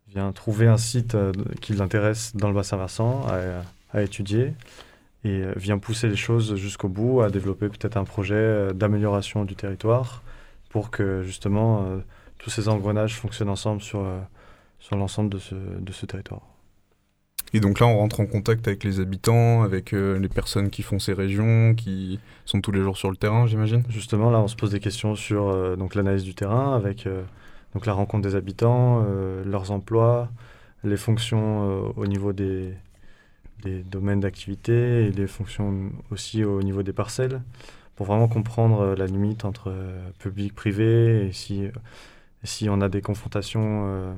vient 0.09 0.31
trouver 0.33 0.69
un 0.69 0.79
site 0.79 1.17
qui 1.61 1.73
l'intéresse 1.73 2.37
dans 2.37 2.49
le 2.49 2.55
bassin 2.55 2.77
versant 2.77 3.27
à, 3.29 4.03
étudier 4.03 4.53
et 5.25 5.43
vient 5.57 5.79
pousser 5.79 6.07
les 6.07 6.17
choses 6.17 6.55
jusqu'au 6.57 6.89
bout, 6.89 7.23
à 7.23 7.31
développer 7.31 7.71
peut-être 7.71 7.97
un 7.97 8.05
projet 8.05 8.75
d'amélioration 8.75 9.47
du 9.47 9.57
territoire 9.57 10.23
pour 10.69 10.91
que 10.91 11.23
justement 11.23 12.03
tous 12.39 12.51
ces 12.51 12.69
engrenages 12.69 13.17
fonctionnent 13.17 13.49
ensemble 13.49 13.83
sur, 13.83 14.01
euh, 14.01 14.19
sur 14.79 14.97
l'ensemble 14.97 15.31
de 15.31 15.39
ce, 15.39 15.55
de 15.55 15.93
ce 15.93 16.07
territoire. 16.07 16.43
Et 17.53 17.61
donc 17.61 17.79
là, 17.81 17.87
on 17.87 17.97
rentre 17.97 18.21
en 18.21 18.27
contact 18.27 18.67
avec 18.67 18.83
les 18.83 18.99
habitants, 19.01 19.63
avec 19.63 19.93
euh, 19.93 20.19
les 20.19 20.29
personnes 20.29 20.69
qui 20.69 20.83
font 20.83 20.99
ces 20.99 21.13
régions, 21.13 21.75
qui 21.75 22.19
sont 22.45 22.61
tous 22.61 22.73
les 22.73 22.81
jours 22.81 22.97
sur 22.97 23.11
le 23.11 23.17
terrain, 23.17 23.47
j'imagine? 23.47 23.85
Justement, 23.89 24.31
là, 24.31 24.41
on 24.41 24.49
se 24.49 24.57
pose 24.57 24.73
des 24.73 24.81
questions 24.81 25.15
sur 25.15 25.49
euh, 25.49 25.77
donc 25.77 25.95
l'analyse 25.95 26.25
du 26.25 26.35
terrain, 26.35 26.75
avec 26.75 27.07
euh, 27.07 27.23
donc 27.75 27.87
la 27.87 27.93
rencontre 27.93 28.27
des 28.27 28.35
habitants, 28.35 29.05
leurs 29.45 29.71
emplois, 29.71 30.31
les 30.83 30.97
fonctions 30.97 31.93
au 31.95 32.07
niveau 32.07 32.33
des, 32.33 32.73
des 33.63 33.83
domaines 33.83 34.21
d'activité 34.21 35.07
et 35.07 35.11
les 35.11 35.27
fonctions 35.27 35.91
aussi 36.11 36.43
au 36.43 36.63
niveau 36.63 36.83
des 36.83 36.95
parcelles, 36.95 37.43
pour 37.95 38.07
vraiment 38.07 38.29
comprendre 38.29 38.95
la 38.95 39.07
limite 39.07 39.45
entre 39.45 39.71
euh, 39.71 40.09
public 40.19 40.55
privé 40.55 41.27
et 41.27 41.33
si, 41.33 41.65
si 42.47 42.69
on 42.71 42.81
a 42.81 42.89
des 42.89 43.03
confrontations 43.03 43.85
euh, 43.87 44.15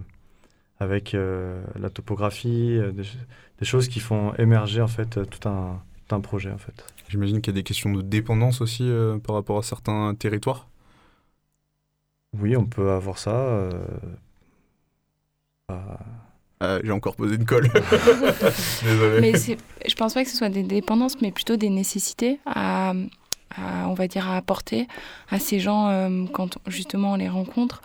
avec 0.79 1.15
euh, 1.15 1.63
la 1.79 1.91
topographie, 1.91 2.77
euh, 2.79 2.93
des, 2.93 3.03
des 3.59 3.65
choses 3.65 3.89
qui 3.89 4.01
font 4.01 4.33
émerger 4.35 4.81
en 4.81 4.87
fait 4.89 5.19
tout 5.29 5.49
un, 5.49 5.81
tout 6.07 6.15
un 6.15 6.21
projet 6.21 6.51
en 6.53 6.59
fait. 6.59 6.85
J'imagine 7.09 7.41
qu'il 7.41 7.53
y 7.53 7.57
a 7.57 7.61
des 7.61 7.65
questions 7.65 7.93
de 7.93 8.03
dépendance 8.03 8.61
aussi 8.61 8.85
euh, 8.89 9.19
par 9.19 9.35
rapport 9.35 9.59
à 9.59 9.63
certains 9.63 10.15
territoires. 10.15 10.69
Oui, 12.39 12.57
on 12.57 12.67
peut 12.67 12.91
avoir 12.91 13.19
ça. 13.19 13.31
euh, 13.35 13.73
Ah, 16.61 16.79
J'ai 16.83 16.91
encore 16.93 17.15
posé 17.17 17.37
une 17.37 17.45
colle. 17.45 17.69
Désolé. 18.83 19.21
Mais 19.21 19.33
je 19.35 19.95
pense 19.95 20.15
pas 20.15 20.25
que 20.25 20.31
ce 20.31 20.37
soit 20.37 20.49
des 20.49 20.63
dépendances, 20.65 21.21
mais 21.21 21.31
plutôt 21.31 21.57
des 21.57 21.71
nécessités 21.71 22.41
à, 22.47 22.93
à, 23.57 23.89
on 23.89 23.95
va 23.95 24.09
dire, 24.09 24.29
à 24.29 24.37
apporter 24.37 24.89
à 25.31 25.39
ces 25.39 25.61
gens 25.61 25.89
euh, 25.89 26.27
quand 26.33 26.59
justement 26.67 27.13
on 27.13 27.17
les 27.17 27.29
rencontre. 27.29 27.81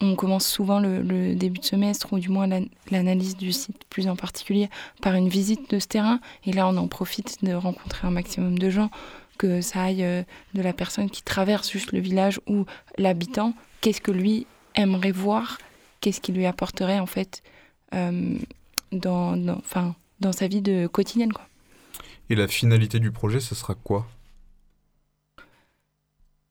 On 0.00 0.14
commence 0.14 0.46
souvent 0.46 0.78
le, 0.80 1.34
début 1.34 1.58
de 1.58 1.64
semestre, 1.64 2.12
ou 2.12 2.18
du 2.18 2.28
moins 2.28 2.46
l'an- 2.46 2.66
l'analyse 2.90 3.36
du 3.36 3.52
site 3.52 3.82
plus 3.90 4.08
en 4.08 4.16
particulier, 4.16 4.70
par 5.02 5.14
une 5.14 5.28
visite 5.28 5.70
de 5.70 5.78
ce 5.78 5.86
terrain. 5.86 6.20
Et 6.44 6.52
là, 6.52 6.68
on 6.68 6.76
en 6.76 6.86
profite 6.86 7.44
de 7.44 7.52
rencontrer 7.54 8.06
un 8.06 8.10
maximum 8.10 8.58
de 8.58 8.70
gens, 8.70 8.90
que 9.36 9.60
ça 9.60 9.82
aille 9.82 10.04
euh, 10.04 10.22
de 10.54 10.62
la 10.62 10.72
personne 10.72 11.10
qui 11.10 11.22
traverse 11.22 11.70
juste 11.70 11.92
le 11.92 11.98
village 11.98 12.40
ou 12.46 12.66
l'habitant, 12.98 13.54
qu'est-ce 13.80 14.00
que 14.00 14.12
lui 14.12 14.46
aimerait 14.76 15.12
voir, 15.12 15.58
qu'est-ce 16.00 16.20
qui 16.20 16.32
lui 16.32 16.46
apporterait 16.46 17.00
en 17.00 17.06
fait 17.06 17.42
euh, 17.94 18.36
dans, 18.92 19.36
dans, 19.36 19.58
enfin, 19.58 19.96
dans 20.20 20.32
sa 20.32 20.46
vie 20.46 20.62
de 20.62 20.86
quotidienne. 20.86 21.32
Quoi. 21.32 21.46
Et 22.30 22.36
la 22.36 22.48
finalité 22.48 23.00
du 23.00 23.10
projet, 23.10 23.40
ce 23.40 23.54
sera 23.54 23.74
quoi? 23.74 24.06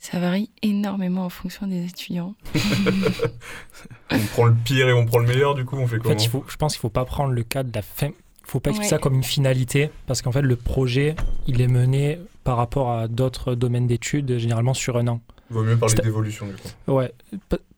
Ça 0.03 0.19
varie 0.19 0.49
énormément 0.61 1.23
en 1.23 1.29
fonction 1.29 1.65
des 1.65 1.85
étudiants. 1.85 2.35
On 4.11 4.19
prend 4.33 4.43
le 4.43 4.53
pire 4.53 4.89
et 4.89 4.93
on 4.93 5.05
prend 5.05 5.19
le 5.19 5.27
meilleur, 5.27 5.55
du 5.55 5.63
coup, 5.63 5.77
on 5.77 5.87
fait 5.87 5.95
En 5.95 5.99
comment 5.99 6.15
fait, 6.17 6.25
il 6.25 6.29
faut, 6.29 6.43
je 6.49 6.57
pense 6.57 6.73
qu'il 6.73 6.81
faut 6.81 6.89
pas 6.89 7.05
prendre 7.05 7.31
le 7.31 7.41
cas 7.41 7.63
de 7.63 7.71
la 7.73 7.81
fin. 7.81 8.07
Il 8.07 8.13
faut 8.43 8.59
pas 8.59 8.71
expliquer 8.71 8.89
ça 8.89 8.97
comme 8.97 9.13
une 9.13 9.23
finalité, 9.23 9.89
parce 10.05 10.21
qu'en 10.21 10.33
fait, 10.33 10.41
le 10.41 10.57
projet, 10.57 11.15
il 11.47 11.61
est 11.61 11.69
mené 11.69 12.19
par 12.43 12.57
rapport 12.57 12.91
à 12.91 13.07
d'autres 13.07 13.55
domaines 13.55 13.87
d'études, 13.87 14.37
généralement 14.37 14.73
sur 14.73 14.97
un 14.97 15.07
an. 15.07 15.21
Vaut 15.49 15.63
mieux 15.63 15.77
parler 15.77 15.95
d'évolution, 15.95 16.47
du 16.47 16.53
coup. 16.53 16.67
Ouais, 16.91 17.13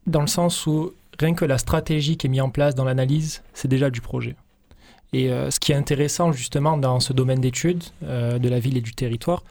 dans 0.08 0.22
le 0.22 0.28
sens 0.28 0.66
où 0.66 0.94
rien 1.20 1.36
que 1.36 1.46
la 1.46 1.60
stratégie 1.60 2.18
qui 2.18 2.26
est 2.26 2.30
mise 2.32 2.42
en 2.42 2.50
place 2.50 2.74
dans 2.74 2.86
l'analyse, 2.86 3.44
c'est 3.54 3.68
déjà 3.68 3.92
du 3.92 4.02
projet. 4.02 4.36
Et 5.14 5.30
euh, 5.30 5.52
ce 5.52 5.60
qui 5.60 5.74
est 5.74 5.76
intéressant 5.76 6.32
justement 6.32 6.76
dans 6.76 7.00
ce 7.00 7.14
domaine 7.14 7.40
d'études 7.40 7.84
euh, 8.04 8.40
de 8.40 8.50
la 8.50 8.60
ville 8.60 8.78
et 8.78 8.82
du 8.82 8.94
territoire, 8.96 9.44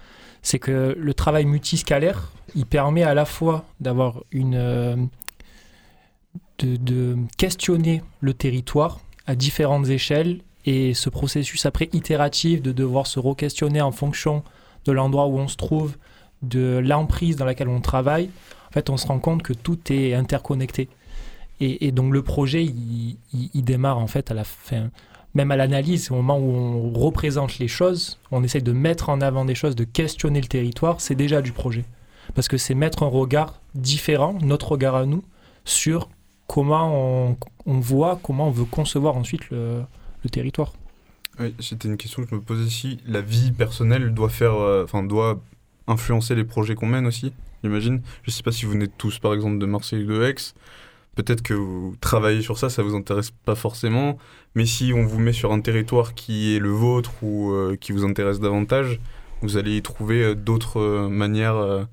c'est 0.44 0.58
que 0.58 0.94
le 0.96 1.14
travail 1.14 1.46
multiscalaire, 1.46 2.30
il 2.54 2.66
permet 2.66 3.02
à 3.02 3.14
la 3.14 3.24
fois 3.24 3.64
d'avoir 3.80 4.22
une 4.30 4.54
euh, 4.54 4.94
de, 6.58 7.16
questionner 7.38 8.02
le 8.20 8.34
territoire 8.34 9.00
à 9.26 9.34
différentes 9.34 9.88
échelles 9.88 10.42
et 10.66 10.92
ce 10.92 11.08
processus 11.08 11.64
après 11.66 11.88
itératif 11.92 12.62
de 12.62 12.72
devoir 12.72 13.06
se 13.06 13.18
re-questionner 13.18 13.80
en 13.80 13.90
fonction 13.90 14.44
de 14.84 14.92
l'endroit 14.92 15.26
où 15.26 15.38
on 15.38 15.48
se 15.48 15.56
trouve, 15.56 15.96
de 16.42 16.78
l'emprise 16.78 17.36
dans 17.36 17.46
laquelle 17.46 17.68
on 17.68 17.80
travaille, 17.80 18.28
en 18.68 18.72
fait, 18.72 18.90
on 18.90 18.98
se 18.98 19.06
rend 19.06 19.18
compte 19.18 19.42
que 19.42 19.54
tout 19.54 19.78
est 19.90 20.12
interconnecté. 20.12 20.88
Et, 21.60 21.92
donc 21.92 22.12
le 22.12 22.20
projet, 22.20 22.64
il 22.64 23.64
démarre 23.64 23.98
en 23.98 24.08
fait 24.08 24.30
à 24.30 24.34
la 24.34 24.44
fin, 24.44 24.90
même 25.34 25.50
à 25.50 25.56
l'analyse, 25.56 26.10
au 26.10 26.14
moment 26.14 26.38
où 26.38 26.50
on 26.50 26.92
représente 26.92 27.58
les 27.58 27.68
choses, 27.68 28.18
on 28.30 28.44
essaye 28.44 28.62
de 28.62 28.72
mettre 28.72 29.08
en 29.08 29.20
avant 29.20 29.44
des 29.44 29.54
choses, 29.54 29.74
de 29.74 29.84
questionner 29.84 30.40
le 30.40 30.46
territoire, 30.46 31.00
c'est 31.00 31.16
déjà 31.16 31.42
du 31.42 31.52
projet. 31.52 31.84
Parce 32.34 32.48
que 32.48 32.56
c'est 32.56 32.74
mettre 32.74 33.02
un 33.02 33.08
regard 33.08 33.60
différent, 33.74 34.38
notre 34.42 34.72
regard 34.72 34.94
à 34.94 35.06
nous, 35.06 35.24
sur 35.64 36.08
comment 36.46 37.36
on, 37.66 37.80
voit, 37.80 38.20
comment 38.22 38.48
on 38.48 38.50
veut 38.50 38.64
concevoir 38.64 39.16
ensuite 39.16 39.50
le, 39.50 39.84
territoire. 40.30 40.72
Oui, 41.38 41.54
c'était 41.58 41.88
une 41.88 41.96
question 41.96 42.22
que 42.22 42.30
je 42.30 42.34
me 42.34 42.40
posais 42.40 42.64
ici. 42.64 42.98
La 43.06 43.20
vie 43.20 43.52
personnelle 43.52 44.14
doit 44.14 44.30
faire, 44.30 44.54
euh, 44.54 44.86
doit 45.02 45.40
influencer 45.86 46.34
les 46.34 46.44
projets 46.44 46.74
qu'on 46.74 46.86
mène 46.86 47.06
aussi, 47.06 47.32
j'imagine. 47.62 48.00
Je 48.22 48.30
sais 48.30 48.42
pas 48.42 48.52
si 48.52 48.64
vous 48.64 48.72
venez 48.72 48.88
tous, 48.88 49.18
par 49.18 49.34
exemple, 49.34 49.58
de 49.58 49.66
Marseille 49.66 50.04
ou 50.04 50.06
de 50.06 50.22
Aix. 50.22 50.54
Peut-être 51.14 51.42
que 51.42 51.54
vous 51.54 51.94
travaillez 52.00 52.42
sur 52.42 52.58
ça, 52.58 52.70
ça 52.70 52.82
vous 52.82 52.94
intéresse 52.94 53.30
pas 53.30 53.54
forcément. 53.54 54.18
Mais 54.54 54.66
si 54.66 54.92
on 54.94 55.04
vous 55.04 55.18
met 55.18 55.32
sur 55.32 55.52
un 55.52 55.60
territoire 55.60 56.14
qui 56.14 56.56
est 56.56 56.58
le 56.58 56.70
vôtre 56.70 57.12
ou 57.22 57.52
euh, 57.52 57.76
qui 57.80 57.92
vous 57.92 58.04
intéresse 58.04 58.40
davantage, 58.40 59.00
vous 59.42 59.56
allez 59.56 59.76
y 59.76 59.82
trouver 59.82 60.22
euh, 60.22 60.34
d'autres 60.34 60.80
euh, 60.80 61.08
manières 61.08 61.86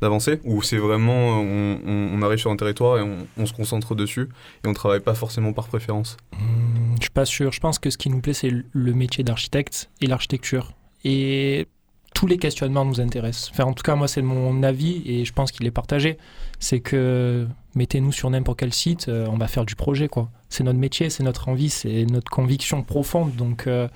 d'avancer. 0.00 0.40
Ou 0.44 0.62
c'est 0.62 0.78
vraiment, 0.78 1.40
on, 1.40 2.22
arrive 2.22 2.38
sur 2.38 2.50
un 2.50 2.56
territoire 2.56 2.98
et 2.98 3.26
on, 3.36 3.46
se 3.46 3.52
concentre 3.52 3.94
dessus 3.94 4.28
et 4.64 4.68
on 4.68 4.72
travaille 4.72 5.00
pas 5.00 5.14
forcément 5.14 5.52
par 5.52 5.68
préférence. 5.68 6.16
Hmm, 6.32 6.96
Je 6.96 7.02
suis 7.02 7.10
pas 7.10 7.24
sûr. 7.24 7.52
Je 7.52 7.60
pense 7.60 7.78
que 7.78 7.90
ce 7.90 7.98
qui 7.98 8.10
nous 8.10 8.20
plaît, 8.20 8.34
c'est 8.34 8.50
le 8.50 8.92
métier 8.94 9.24
d'architecte 9.24 9.90
et 10.00 10.06
l'architecture. 10.06 10.72
Et 11.04 11.66
tous 12.14 12.26
les 12.26 12.38
questionnements 12.38 12.84
nous 12.84 13.00
intéressent. 13.00 13.52
En 13.60 13.72
tout 13.72 13.82
cas, 13.82 13.96
moi, 13.96 14.08
c'est 14.08 14.22
mon 14.22 14.62
avis 14.62 15.02
et 15.06 15.24
je 15.24 15.32
pense 15.32 15.52
qu'il 15.52 15.66
est 15.66 15.72
partagé. 15.72 16.18
C'est 16.58 16.80
que 16.80 17.46
mettez-nous 17.74 18.12
sur 18.12 18.30
n'importe 18.30 18.58
quel 18.58 18.72
site, 18.72 19.08
euh, 19.08 19.26
on 19.30 19.36
va 19.36 19.48
faire 19.48 19.64
du 19.64 19.74
projet, 19.74 20.08
quoi. 20.08 20.30
C'est 20.48 20.64
notre 20.64 20.78
métier, 20.78 21.10
c'est 21.10 21.22
notre 21.22 21.48
envie, 21.48 21.70
c'est 21.70 22.04
notre 22.04 22.30
conviction 22.30 22.82
profonde. 22.82 23.34
Donc, 23.36 23.66
euh, 23.66 23.88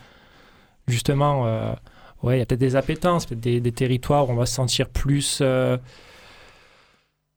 justement, 0.89 1.47
euh, 1.47 1.73
ouais, 2.23 2.37
il 2.37 2.39
y 2.39 2.43
a 2.43 2.47
peut-être 2.47 2.61
des 2.61 2.77
appétences, 2.77 3.27
peut-être 3.27 3.41
des, 3.41 3.61
des 3.61 3.73
territoires 3.73 4.29
où 4.29 4.33
on 4.33 4.37
va 4.37 4.47
se 4.47 4.55
sentir 4.55 4.89
plus, 4.89 5.43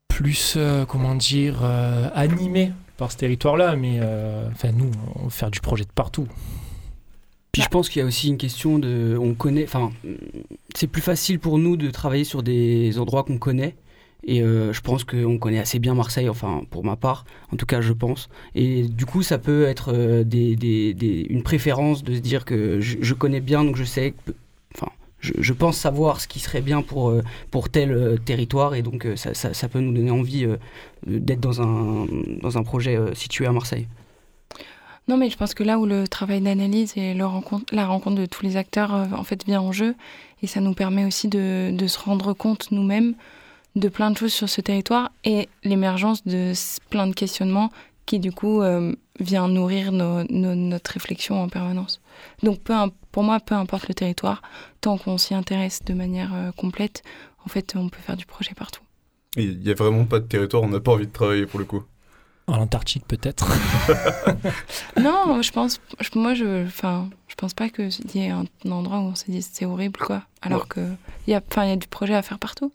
plus, 0.07 0.57
comment 0.87 1.15
dire, 1.15 1.63
animé 2.13 2.71
par 2.97 3.11
ce 3.11 3.17
territoire-là. 3.17 3.75
Mais, 3.75 3.99
enfin, 4.51 4.71
nous, 4.71 4.91
on 5.15 5.23
va 5.25 5.29
faire 5.29 5.51
du 5.51 5.59
projet 5.59 5.83
de 5.83 5.91
partout. 5.91 6.27
Puis 7.51 7.63
je 7.63 7.67
pense 7.67 7.89
qu'il 7.89 7.99
y 7.99 8.03
a 8.03 8.05
aussi 8.05 8.27
une 8.27 8.37
question 8.37 8.77
de. 8.77 9.17
On 9.19 9.33
connaît. 9.33 9.63
Enfin, 9.63 9.91
c'est 10.75 10.87
plus 10.87 11.01
facile 11.01 11.39
pour 11.39 11.57
nous 11.57 11.77
de 11.77 11.89
travailler 11.89 12.23
sur 12.23 12.43
des 12.43 12.99
endroits 12.99 13.23
qu'on 13.23 13.39
connaît. 13.39 13.75
Et 14.29 14.43
euh, 14.43 14.71
je 14.73 14.81
pense 14.81 15.03
qu'on 15.03 15.39
connaît 15.39 15.57
assez 15.57 15.79
bien 15.79 15.95
Marseille, 15.95 16.29
enfin 16.29 16.61
pour 16.69 16.85
ma 16.85 16.95
part, 16.95 17.25
en 17.51 17.55
tout 17.55 17.65
cas 17.65 17.81
je 17.81 17.93
pense. 17.93 18.29
Et 18.53 18.83
du 18.83 19.07
coup, 19.07 19.23
ça 19.23 19.39
peut 19.39 19.65
être 19.65 19.91
euh, 19.91 20.23
une 20.23 21.41
préférence 21.41 22.03
de 22.03 22.13
se 22.13 22.19
dire 22.19 22.45
que 22.45 22.79
je, 22.79 23.13
connais 23.15 23.39
bien, 23.39 23.63
donc 23.63 23.75
je 23.75 23.83
sais. 23.83 24.13
Enfin, 24.75 24.91
je, 25.19 25.51
pense 25.51 25.77
savoir 25.77 26.21
ce 26.21 26.27
qui 26.27 26.39
serait 26.39 26.61
bien 26.61 26.83
pour, 26.83 27.09
euh, 27.09 27.23
pour 27.49 27.69
tel 27.69 28.19
territoire, 28.23 28.75
et 28.75 28.83
donc 28.83 29.07
ça, 29.15 29.67
peut 29.67 29.79
nous 29.79 29.93
donner 29.93 30.11
envie 30.11 30.45
d'être 31.07 31.39
dans 31.39 31.63
un, 31.63 32.05
dans 32.43 32.59
un 32.59 32.61
projet 32.61 32.99
situé 33.15 33.47
à 33.47 33.51
Marseille. 33.51 33.87
Non, 35.07 35.17
mais 35.17 35.31
je 35.31 35.37
pense 35.37 35.55
que 35.55 35.63
là 35.63 35.79
où 35.79 35.87
le 35.87 36.07
travail 36.07 36.41
d'analyse 36.41 36.93
et 36.97 37.15
le 37.15 37.25
rencontre, 37.25 37.73
la 37.73 37.87
rencontre 37.87 38.17
de 38.17 38.27
tous 38.27 38.43
les 38.43 38.57
acteurs 38.57 38.91
en 38.93 39.23
fait 39.23 39.43
vient 39.43 39.61
en 39.61 39.71
jeu, 39.71 39.95
et 40.43 40.45
ça 40.45 40.61
nous 40.61 40.75
permet 40.75 41.05
aussi 41.05 41.29
de 41.29 41.87
se 41.87 41.97
rendre 41.97 42.33
compte 42.33 42.69
nous-mêmes 42.69 43.15
de 43.79 43.89
plein 43.89 44.11
de 44.11 44.17
choses 44.17 44.33
sur 44.33 44.49
ce 44.49 44.61
territoire 44.61 45.11
et 45.23 45.47
l'émergence 45.63 46.25
de 46.25 46.53
plein 46.89 47.07
de 47.07 47.13
questionnements 47.13 47.71
qui 48.05 48.19
du 48.19 48.31
coup 48.31 48.61
euh, 48.61 48.93
vient 49.19 49.47
nourrir 49.47 49.91
nos- 49.91 50.23
notre 50.29 50.91
réflexion 50.91 51.41
en 51.41 51.47
permanence. 51.49 52.01
Donc 52.43 52.59
peu, 52.61 52.73
pour 53.11 53.23
moi, 53.23 53.39
peu 53.39 53.55
importe 53.55 53.87
le 53.87 53.93
territoire, 53.93 54.41
tant 54.81 54.97
qu'on 54.97 55.17
s'y 55.17 55.33
intéresse 55.33 55.81
de 55.85 55.93
manière 55.93 56.33
euh, 56.33 56.51
complète, 56.51 57.03
en 57.45 57.49
fait, 57.49 57.73
on 57.75 57.87
peut 57.89 57.99
faire 58.01 58.17
du 58.17 58.25
projet 58.25 58.53
partout. 58.55 58.81
Il 59.37 59.61
y 59.65 59.71
a 59.71 59.75
vraiment 59.75 60.05
pas 60.05 60.19
de 60.19 60.25
territoire, 60.25 60.63
on 60.63 60.69
n'a 60.69 60.79
pas 60.79 60.91
envie 60.91 61.07
de 61.07 61.11
travailler 61.11 61.45
pour 61.45 61.59
le 61.59 61.65
coup. 61.65 61.83
En 62.49 62.61
Antarctique, 62.61 63.05
peut-être. 63.07 63.47
Non, 64.99 65.41
je 65.41 65.51
pense, 65.51 65.79
je- 65.99 66.17
moi, 66.19 66.33
je, 66.33 66.65
enfin, 66.65 67.09
je 67.27 67.35
pense 67.35 67.53
pas 67.53 67.69
qu'il 67.69 67.89
y 68.15 68.19
ait 68.19 68.29
un, 68.29 68.45
un 68.65 68.71
endroit 68.71 68.99
où 68.99 69.03
on 69.03 69.15
se 69.15 69.29
dit 69.29 69.41
c'est 69.41 69.65
horrible, 69.65 69.99
quoi. 69.99 70.23
Alors 70.41 70.61
Ouais. 70.61 70.67
que 70.69 70.79
il 71.27 71.31
y 71.31 71.33
a, 71.35 71.41
enfin, 71.49 71.65
il 71.65 71.69
y 71.69 71.73
a 71.73 71.75
du 71.75 71.87
projet 71.87 72.15
à 72.15 72.21
faire 72.21 72.39
partout. 72.39 72.71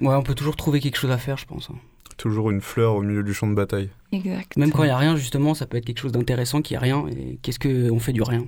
Ouais, 0.00 0.14
on 0.14 0.22
peut 0.22 0.34
toujours 0.34 0.56
trouver 0.56 0.80
quelque 0.80 0.96
chose 0.96 1.10
à 1.10 1.18
faire, 1.18 1.36
je 1.36 1.46
pense. 1.46 1.70
hein. 1.70 1.76
Toujours 2.18 2.50
une 2.50 2.60
fleur 2.60 2.94
au 2.96 3.02
milieu 3.02 3.22
du 3.22 3.32
champ 3.32 3.46
de 3.46 3.54
bataille. 3.54 3.90
Exact. 4.12 4.56
Même 4.56 4.70
quand 4.72 4.82
il 4.82 4.86
n'y 4.86 4.92
a 4.92 4.98
rien, 4.98 5.16
justement, 5.16 5.54
ça 5.54 5.66
peut 5.66 5.76
être 5.78 5.84
quelque 5.86 6.00
chose 6.00 6.12
d'intéressant 6.12 6.60
qu'il 6.62 6.74
n'y 6.74 6.78
a 6.78 6.80
rien. 6.80 7.06
Et 7.08 7.38
qu'est-ce 7.42 7.58
qu'on 7.58 7.98
fait 8.00 8.12
du 8.12 8.22
rien? 8.22 8.44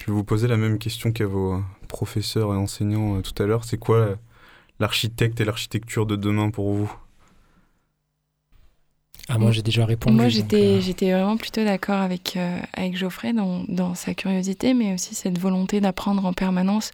Je 0.00 0.06
vais 0.06 0.12
vous 0.12 0.24
poser 0.24 0.48
la 0.48 0.56
même 0.56 0.78
question 0.78 1.12
qu'à 1.12 1.26
vos 1.26 1.54
euh, 1.54 1.60
professeurs 1.88 2.52
et 2.52 2.56
enseignants 2.56 3.16
euh, 3.16 3.20
tout 3.22 3.40
à 3.42 3.46
l'heure. 3.46 3.64
C'est 3.64 3.78
quoi 3.78 3.96
euh, 3.96 4.16
l'architecte 4.80 5.40
et 5.40 5.44
l'architecture 5.44 6.06
de 6.06 6.16
demain 6.16 6.50
pour 6.50 6.72
vous? 6.72 6.92
Ah, 9.28 9.38
moi 9.38 9.52
j'ai 9.52 9.62
déjà 9.62 9.86
répondu. 9.86 10.16
Moi 10.16 10.28
j'étais 10.28 10.56
euh, 10.56 10.80
j'étais 10.80 11.10
vraiment 11.12 11.36
plutôt 11.38 11.64
d'accord 11.64 12.00
avec, 12.00 12.36
euh, 12.36 12.58
avec 12.74 12.96
Geoffrey 12.96 13.32
dans, 13.32 13.64
dans 13.68 13.94
sa 13.94 14.12
curiosité, 14.14 14.74
mais 14.74 14.92
aussi 14.94 15.14
cette 15.14 15.38
volonté 15.38 15.80
d'apprendre 15.80 16.26
en 16.26 16.32
permanence 16.34 16.90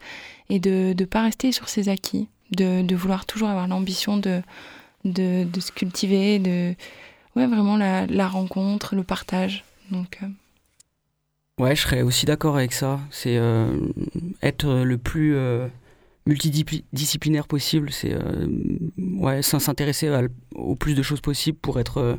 et 0.48 0.60
de 0.60 0.94
ne 0.96 1.04
pas 1.04 1.22
rester 1.22 1.50
sur 1.50 1.68
ses 1.68 1.88
acquis, 1.88 2.28
de, 2.52 2.82
de 2.82 2.94
vouloir 2.96 3.26
toujours 3.26 3.48
avoir 3.48 3.66
l'ambition 3.66 4.16
de, 4.16 4.42
de, 5.04 5.44
de 5.44 5.60
se 5.60 5.72
cultiver, 5.72 6.38
de 6.38 6.74
ouais, 7.34 7.46
vraiment 7.46 7.76
la, 7.76 8.06
la 8.06 8.28
rencontre, 8.28 8.94
le 8.94 9.02
partage. 9.02 9.64
Donc, 9.90 10.18
euh, 10.22 10.26
Ouais, 11.58 11.76
je 11.76 11.82
serais 11.82 12.00
aussi 12.00 12.24
d'accord 12.24 12.56
avec 12.56 12.72
ça. 12.72 13.00
C'est 13.10 13.36
euh, 13.36 13.76
être 14.42 14.66
le 14.82 14.96
plus 14.96 15.34
euh, 15.36 15.66
multidisciplinaire 16.30 17.46
possible. 17.46 17.90
C'est 17.90 18.14
euh, 18.14 18.46
ouais, 18.98 19.42
s'in- 19.42 19.58
s'intéresser 19.58 20.10
au 20.54 20.76
plus 20.76 20.94
de 20.94 21.02
choses 21.02 21.20
possibles 21.20 21.58
pour 21.58 21.78
être. 21.80 21.98
euh, 21.98 22.16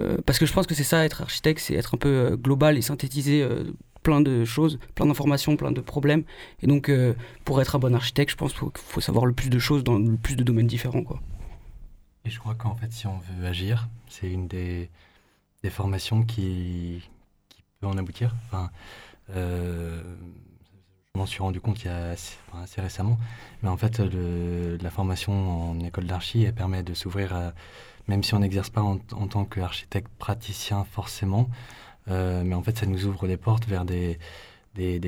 euh, 0.00 0.16
parce 0.26 0.38
que 0.38 0.46
je 0.46 0.52
pense 0.52 0.66
que 0.66 0.74
c'est 0.74 0.84
ça, 0.84 1.04
être 1.04 1.22
architecte, 1.22 1.60
c'est 1.60 1.74
être 1.74 1.94
un 1.94 1.98
peu 1.98 2.36
global 2.36 2.76
et 2.78 2.82
synthétiser 2.82 3.46
plein 4.02 4.20
de 4.20 4.44
choses, 4.44 4.78
plein 4.94 5.06
d'informations, 5.06 5.56
plein 5.56 5.70
de 5.70 5.80
problèmes. 5.80 6.24
Et 6.62 6.66
donc, 6.66 6.90
pour 7.44 7.60
être 7.60 7.76
un 7.76 7.78
bon 7.78 7.94
architecte, 7.94 8.30
je 8.30 8.36
pense 8.36 8.54
qu'il 8.54 8.70
faut, 8.74 9.00
savoir 9.02 9.26
le 9.26 9.34
plus 9.34 9.50
de 9.50 9.58
choses 9.58 9.84
dans 9.84 9.98
le 9.98 10.16
plus 10.16 10.34
de 10.34 10.42
domaines 10.42 10.66
différents. 10.66 11.02
Quoi. 11.02 11.20
Et 12.24 12.30
je 12.30 12.38
crois 12.38 12.54
qu'en 12.54 12.74
fait, 12.74 12.90
si 12.90 13.06
on 13.06 13.18
veut 13.18 13.46
agir, 13.46 13.88
c'est 14.08 14.30
une 14.30 14.48
des, 14.48 14.88
formations 15.68 16.22
qui, 16.22 17.02
peut 17.80 17.86
en 17.86 17.98
aboutir. 17.98 18.34
Je 21.14 21.20
m'en 21.20 21.26
suis 21.26 21.42
rendu 21.42 21.60
compte 21.60 21.82
il 21.82 21.86
y 21.86 21.90
a 21.90 22.10
assez, 22.10 22.80
récemment. 22.80 23.18
Mais 23.62 23.68
en 23.68 23.76
fait, 23.76 23.98
la 23.98 24.90
formation 24.90 25.70
en 25.70 25.80
école 25.80 26.06
d'archi, 26.06 26.50
permet 26.52 26.82
de 26.82 26.94
s'ouvrir 26.94 27.52
même 28.08 28.22
si 28.22 28.34
on 28.34 28.40
n'exerce 28.40 28.70
pas 28.70 28.82
en, 28.82 28.98
en 29.12 29.28
tant 29.28 29.44
qu'architecte 29.44 30.10
praticien 30.18 30.84
forcément, 30.84 31.48
euh, 32.08 32.42
mais 32.44 32.54
en 32.54 32.62
fait, 32.62 32.76
ça 32.78 32.86
nous 32.86 33.06
ouvre 33.06 33.26
les 33.26 33.36
portes 33.36 33.66
vers 33.66 33.84
des 33.84 34.18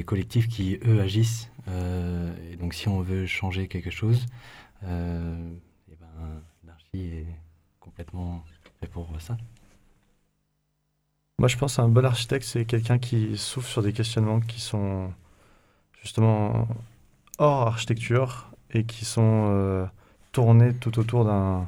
collectifs 0.05 0.49
qui, 0.49 0.79
eux, 0.87 1.01
agissent. 1.01 1.51
Euh, 1.69 2.33
et 2.53 2.57
donc, 2.57 2.75
si 2.75 2.89
on 2.89 3.01
veut 3.01 3.27
changer 3.27 3.69
quelque 3.69 3.91
chose, 3.91 4.27
euh, 4.85 5.51
eh 5.91 5.97
ben, 5.97 6.43
l'archi 6.67 6.99
est 6.99 7.27
complètement 7.81 8.45
fait 8.81 8.87
pour 8.87 9.09
ça. 9.19 9.37
Moi, 11.39 11.49
je 11.49 11.57
pense 11.57 11.77
qu'un 11.77 11.89
bon 11.89 12.05
architecte, 12.05 12.45
c'est 12.45 12.65
quelqu'un 12.65 12.99
qui 12.99 13.37
souffle 13.37 13.69
sur 13.69 13.83
des 13.83 13.93
questionnements 13.93 14.41
qui 14.41 14.61
sont 14.61 15.13
justement 16.05 16.69
hors 17.39 17.67
architecture 17.67 18.51
et 18.71 18.85
qui 18.85 19.05
sont 19.05 19.47
euh, 19.49 19.85
tournés 20.31 20.73
tout 20.75 20.99
autour 21.01 21.25
d'un, 21.25 21.67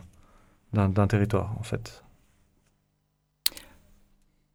territoire, 1.08 1.54
en 1.58 1.62
fait. 1.64 2.04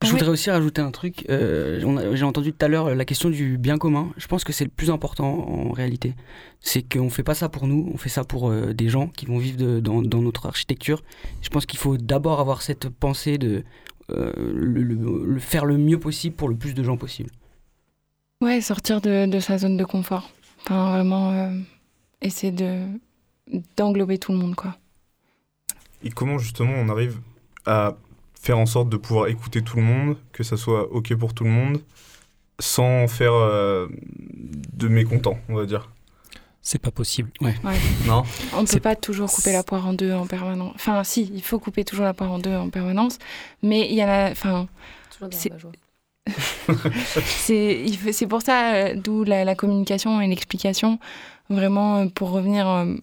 Je 0.03 0.09
voudrais 0.09 0.29
aussi 0.29 0.49
rajouter 0.49 0.81
un 0.81 0.89
truc. 0.89 1.25
Euh, 1.29 1.79
J'ai 2.15 2.23
entendu 2.23 2.53
tout 2.53 2.65
à 2.65 2.67
l'heure 2.67 2.93
la 2.95 3.05
question 3.05 3.29
du 3.29 3.59
bien 3.59 3.77
commun. 3.77 4.09
Je 4.17 4.25
pense 4.25 4.43
que 4.43 4.51
c'est 4.51 4.63
le 4.63 4.71
plus 4.71 4.89
important 4.89 5.47
en 5.47 5.71
réalité. 5.71 6.15
C'est 6.59 6.81
qu'on 6.81 7.05
ne 7.05 7.09
fait 7.09 7.21
pas 7.21 7.35
ça 7.35 7.49
pour 7.49 7.67
nous, 7.67 7.87
on 7.93 7.97
fait 7.97 8.09
ça 8.09 8.23
pour 8.23 8.49
euh, 8.49 8.73
des 8.73 8.89
gens 8.89 9.07
qui 9.09 9.27
vont 9.27 9.37
vivre 9.37 9.57
de- 9.57 9.79
dans, 9.79 10.01
dans 10.01 10.21
notre 10.23 10.47
architecture. 10.47 11.03
Je 11.43 11.49
pense 11.49 11.67
qu'il 11.67 11.77
faut 11.77 11.97
d'abord 11.97 12.39
avoir 12.39 12.63
cette 12.63 12.89
pensée 12.89 13.37
de 13.37 13.63
euh, 14.09 14.33
le, 14.37 14.81
le- 14.81 15.23
le 15.23 15.39
faire 15.39 15.65
le 15.65 15.77
mieux 15.77 15.99
possible 15.99 16.35
pour 16.35 16.49
le 16.49 16.55
plus 16.55 16.73
de 16.73 16.83
gens 16.83 16.97
possible. 16.97 17.29
Ouais, 18.41 18.61
sortir 18.61 19.01
de, 19.01 19.25
de 19.25 19.39
sa 19.39 19.57
zone 19.57 19.77
de 19.77 19.85
confort. 19.85 20.29
Enfin, 20.63 20.91
vraiment 20.91 21.31
euh, 21.31 21.59
essayer 22.21 22.51
de 22.51 22.85
d'englober 23.75 24.17
tout 24.17 24.31
le 24.31 24.37
monde, 24.37 24.55
quoi. 24.55 24.77
Et 26.03 26.09
comment 26.09 26.37
justement 26.37 26.73
on 26.75 26.89
arrive 26.89 27.19
à 27.65 27.95
faire 28.39 28.57
en 28.57 28.65
sorte 28.65 28.89
de 28.89 28.97
pouvoir 28.97 29.27
écouter 29.27 29.61
tout 29.61 29.77
le 29.77 29.83
monde, 29.83 30.17
que 30.31 30.43
ça 30.43 30.57
soit 30.57 30.91
ok 30.91 31.15
pour 31.15 31.33
tout 31.33 31.43
le 31.43 31.49
monde, 31.49 31.81
sans 32.59 33.07
faire 33.07 33.33
euh, 33.33 33.87
de 34.73 34.87
mécontents, 34.87 35.37
on 35.49 35.55
va 35.55 35.65
dire? 35.65 35.89
C'est 36.63 36.79
pas 36.79 36.91
possible. 36.91 37.31
Ouais. 37.41 37.55
Ouais. 37.63 37.77
Non? 38.07 38.23
On 38.53 38.61
ne 38.61 38.67
peut 38.67 38.79
pas 38.79 38.95
toujours 38.95 39.31
couper 39.31 39.51
la 39.51 39.63
poire 39.63 39.85
en 39.87 39.93
deux 39.93 40.13
en 40.13 40.27
permanence. 40.27 40.73
Enfin, 40.75 41.03
si, 41.03 41.29
il 41.33 41.41
faut 41.41 41.59
couper 41.59 41.83
toujours 41.83 42.05
la 42.05 42.13
poire 42.13 42.31
en 42.31 42.39
deux 42.39 42.55
en 42.55 42.69
permanence, 42.69 43.17
mais 43.63 43.89
il 43.89 43.95
y 43.95 44.03
en 44.03 44.07
a. 44.07 44.31
Enfin, 44.31 44.67
Toujours 45.11 45.29
dans 45.29 45.71
c'est- 47.25 48.27
pour 48.27 48.41
ça, 48.41 48.73
euh, 48.73 48.93
d'où 48.95 49.23
la, 49.23 49.43
la 49.43 49.55
communication 49.55 50.21
et 50.21 50.27
l'explication, 50.27 50.99
vraiment 51.49 51.97
euh, 51.97 52.05
pour 52.07 52.31
revenir 52.31 52.67
euh, 52.67 52.95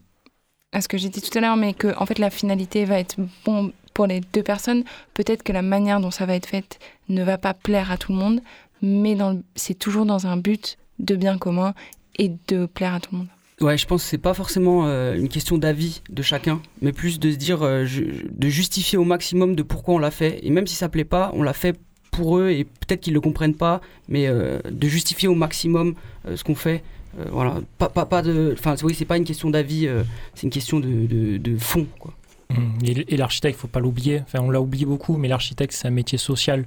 à 0.72 0.80
ce 0.80 0.88
que 0.88 0.98
j'ai 0.98 1.08
dit 1.08 1.20
tout 1.20 1.36
à 1.36 1.40
l'heure, 1.40 1.56
mais 1.56 1.74
que 1.74 1.88
en 1.98 2.06
fait 2.06 2.18
la 2.18 2.30
finalité 2.30 2.84
va 2.84 2.98
être 2.98 3.16
bon 3.44 3.72
pour 3.94 4.06
les 4.06 4.20
deux 4.32 4.42
personnes. 4.42 4.84
Peut-être 5.14 5.42
que 5.42 5.52
la 5.52 5.62
manière 5.62 6.00
dont 6.00 6.10
ça 6.10 6.26
va 6.26 6.34
être 6.34 6.46
fait 6.46 6.78
ne 7.08 7.22
va 7.24 7.38
pas 7.38 7.54
plaire 7.54 7.90
à 7.90 7.96
tout 7.96 8.12
le 8.12 8.18
monde, 8.18 8.40
mais 8.82 9.16
c'est 9.56 9.78
toujours 9.78 10.06
dans 10.06 10.26
un 10.26 10.36
but 10.36 10.78
de 10.98 11.16
bien 11.16 11.38
commun 11.38 11.74
et 12.16 12.30
de 12.48 12.66
plaire 12.66 12.94
à 12.94 13.00
tout 13.00 13.10
le 13.12 13.18
monde. 13.18 13.28
Ouais, 13.60 13.76
je 13.76 13.86
pense 13.86 14.04
que 14.04 14.08
c'est 14.08 14.18
pas 14.18 14.34
forcément 14.34 14.86
euh, 14.86 15.14
une 15.16 15.28
question 15.28 15.58
d'avis 15.58 16.02
de 16.10 16.22
chacun, 16.22 16.60
mais 16.80 16.92
plus 16.92 17.18
de 17.18 17.32
se 17.32 17.36
dire, 17.36 17.62
euh, 17.62 17.84
je- 17.86 18.04
de 18.30 18.48
justifier 18.48 18.96
au 18.98 19.02
maximum 19.04 19.56
de 19.56 19.64
pourquoi 19.64 19.94
on 19.94 19.98
l'a 19.98 20.12
fait. 20.12 20.38
Et 20.46 20.50
même 20.50 20.68
si 20.68 20.76
ça 20.76 20.88
plaît 20.88 21.04
pas, 21.04 21.32
on 21.34 21.42
l'a 21.42 21.52
fait 21.54 21.76
pour 22.18 22.38
eux 22.38 22.50
et 22.50 22.64
peut-être 22.64 23.00
qu'ils 23.00 23.14
le 23.14 23.20
comprennent 23.20 23.54
pas, 23.54 23.80
mais 24.08 24.26
euh, 24.26 24.58
de 24.68 24.88
justifier 24.88 25.28
au 25.28 25.34
maximum 25.34 25.94
euh, 26.26 26.36
ce 26.36 26.42
qu'on 26.42 26.56
fait. 26.56 26.82
Euh, 27.18 27.24
voilà, 27.30 27.60
pas, 27.78 27.88
pas, 27.88 28.06
pas 28.06 28.22
de. 28.22 28.54
Enfin, 28.58 28.74
oui, 28.82 28.94
c'est 28.94 29.04
pas 29.04 29.16
une 29.16 29.24
question 29.24 29.50
d'avis, 29.50 29.88
c'est 30.34 30.42
une 30.42 30.50
question 30.50 30.80
de, 30.80 31.38
de, 31.38 31.56
fond, 31.56 31.86
quoi. 31.98 32.12
Hum, 32.50 32.78
Et, 32.84 33.14
et 33.14 33.16
l'architecte, 33.16 33.58
faut 33.58 33.68
pas 33.68 33.80
l'oublier. 33.80 34.20
Enfin, 34.22 34.40
on 34.40 34.50
l'a 34.50 34.60
oublié 34.60 34.84
beaucoup, 34.84 35.16
mais 35.16 35.28
l'architecte, 35.28 35.72
c'est 35.72 35.86
un 35.86 35.92
métier 35.92 36.18
social. 36.18 36.66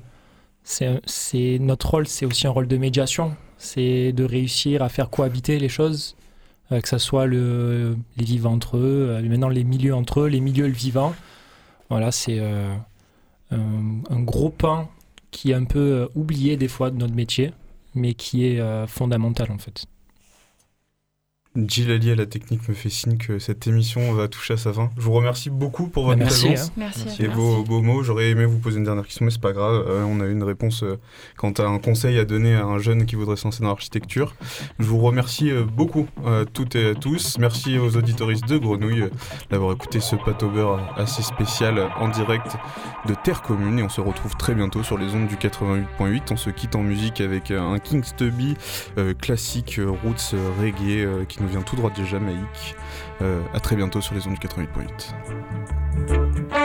C'est, 0.64 1.58
notre 1.60 1.90
rôle, 1.90 2.08
c'est 2.08 2.26
aussi 2.26 2.48
un 2.48 2.52
rôle 2.52 2.68
de 2.68 2.78
médiation. 2.78 3.36
C'est 3.58 4.14
de 4.14 4.24
réussir 4.24 4.82
à 4.84 4.90
faire 4.90 5.10
cohabiter 5.10 5.60
les 5.60 5.70
choses, 5.70 6.16
que 6.70 6.88
ce 6.88 6.98
soit 6.98 7.26
le, 7.26 7.98
les 8.18 8.26
vivants 8.26 8.54
entre 8.54 8.78
eux, 8.78 9.20
maintenant 9.24 9.50
les 9.50 9.64
milieux 9.64 9.96
entre 9.96 10.22
eux, 10.22 10.28
les 10.28 10.40
milieux 10.40 10.68
le 10.68 10.74
vivant. 10.74 11.14
Voilà, 11.90 12.12
c'est 12.12 12.40
un, 13.52 14.20
gros 14.22 14.50
pan 14.50 14.90
qui 15.32 15.52
est 15.52 15.56
un 15.56 15.64
peu 15.64 15.80
euh, 15.80 16.08
oublié 16.16 16.58
des 16.58 16.68
fois 16.68 16.92
de 16.92 16.98
notre 16.98 17.16
métier, 17.16 17.52
mais 17.96 18.14
qui 18.14 18.46
est 18.46 18.60
euh, 18.60 18.86
fondamental 18.88 19.52
en 19.52 19.58
fait. 19.58 19.86
Gilles 21.54 21.92
Ali 21.92 22.12
à 22.12 22.16
la 22.16 22.26
technique 22.26 22.70
me 22.70 22.74
fait 22.74 22.90
signe 22.90 23.18
que 23.18 23.38
cette 23.38 23.68
émission 23.68 24.14
va 24.14 24.30
toucher 24.30 24.54
à 24.54 24.58
sa 24.58 24.72
fin. 24.72 24.90
Je 24.96 25.02
vous 25.02 25.12
remercie 25.12 25.50
beaucoup 25.50 25.88
pour 25.90 26.06
votre 26.06 26.18
merci, 26.18 26.46
présence 26.48 26.70
hein. 26.70 26.74
Merci 26.78 27.22
à 27.22 27.26
et 27.26 27.28
toi. 27.28 27.36
vos 27.36 27.64
beaux 27.64 27.82
mots. 27.82 28.04
J'aurais 28.04 28.30
aimé 28.30 28.46
vous 28.46 28.58
poser 28.58 28.78
une 28.78 28.86
dernière 28.86 29.04
question, 29.04 29.26
mais 29.26 29.32
c'est 29.32 29.42
pas 29.42 29.52
grave. 29.52 29.84
Euh, 29.86 30.06
on 30.06 30.22
a 30.22 30.28
eu 30.28 30.32
une 30.32 30.44
réponse 30.44 30.84
euh, 30.84 30.98
quant 31.36 31.52
à 31.52 31.64
un 31.64 31.78
conseil 31.80 32.18
à 32.20 32.24
donner 32.24 32.56
à 32.56 32.64
un 32.64 32.80
jeune 32.80 33.06
qui 33.06 33.18
voudrait 33.18 33.36
se 33.36 33.44
lancer 33.44 33.64
dans 33.64 33.68
l'architecture. 33.68 34.34
Je 34.80 34.86
vous 34.86 35.00
remercie 35.00 35.52
euh, 35.52 35.66
beaucoup, 35.66 36.08
euh, 36.26 36.46
toutes 36.54 36.76
et 36.78 36.92
à 36.92 36.96
tous. 36.96 37.38
Merci 37.38 37.78
aux 37.78 37.98
auditoristes 37.98 38.48
de 38.48 38.58
Grenouille 38.58 39.02
euh, 39.02 39.10
d'avoir 39.50 39.74
écouté 39.74 40.00
ce 40.00 40.16
pâte 40.16 40.44
au 40.44 40.50
beurre 40.50 40.94
assez 40.96 41.22
spécial 41.22 41.80
euh, 41.80 41.88
en 42.00 42.08
direct 42.08 42.56
de 43.10 43.14
Terre 43.26 43.42
Commune. 43.42 43.78
Et 43.78 43.84
on 43.84 43.90
se 43.90 44.00
retrouve 44.00 44.38
très 44.38 44.56
bientôt 44.56 44.84
sur 44.84 44.98
les 44.98 45.14
ondes 45.14 45.28
du 45.28 45.36
88.8. 45.36 46.22
On 46.32 46.38
se 46.38 46.50
quitte 46.50 46.76
en 46.78 46.82
musique 46.82 47.20
avec 47.20 47.52
euh, 47.52 47.60
un 47.60 47.80
King 47.80 48.06
Stubby 48.06 48.56
euh, 48.98 49.14
classique 49.14 49.80
euh, 49.80 49.90
roots 49.90 50.34
euh, 50.34 50.50
reggae 50.62 51.04
euh, 51.04 51.26
vient 51.48 51.62
tout 51.62 51.76
droit 51.76 51.92
de 51.92 52.04
Jamaïque. 52.04 52.76
Euh, 53.22 53.42
à 53.54 53.60
très 53.60 53.76
bientôt 53.76 54.02
sur 54.02 54.16
les 54.16 54.26
ondes 54.28 54.38
du 54.38 54.48
88.8. 54.48 56.61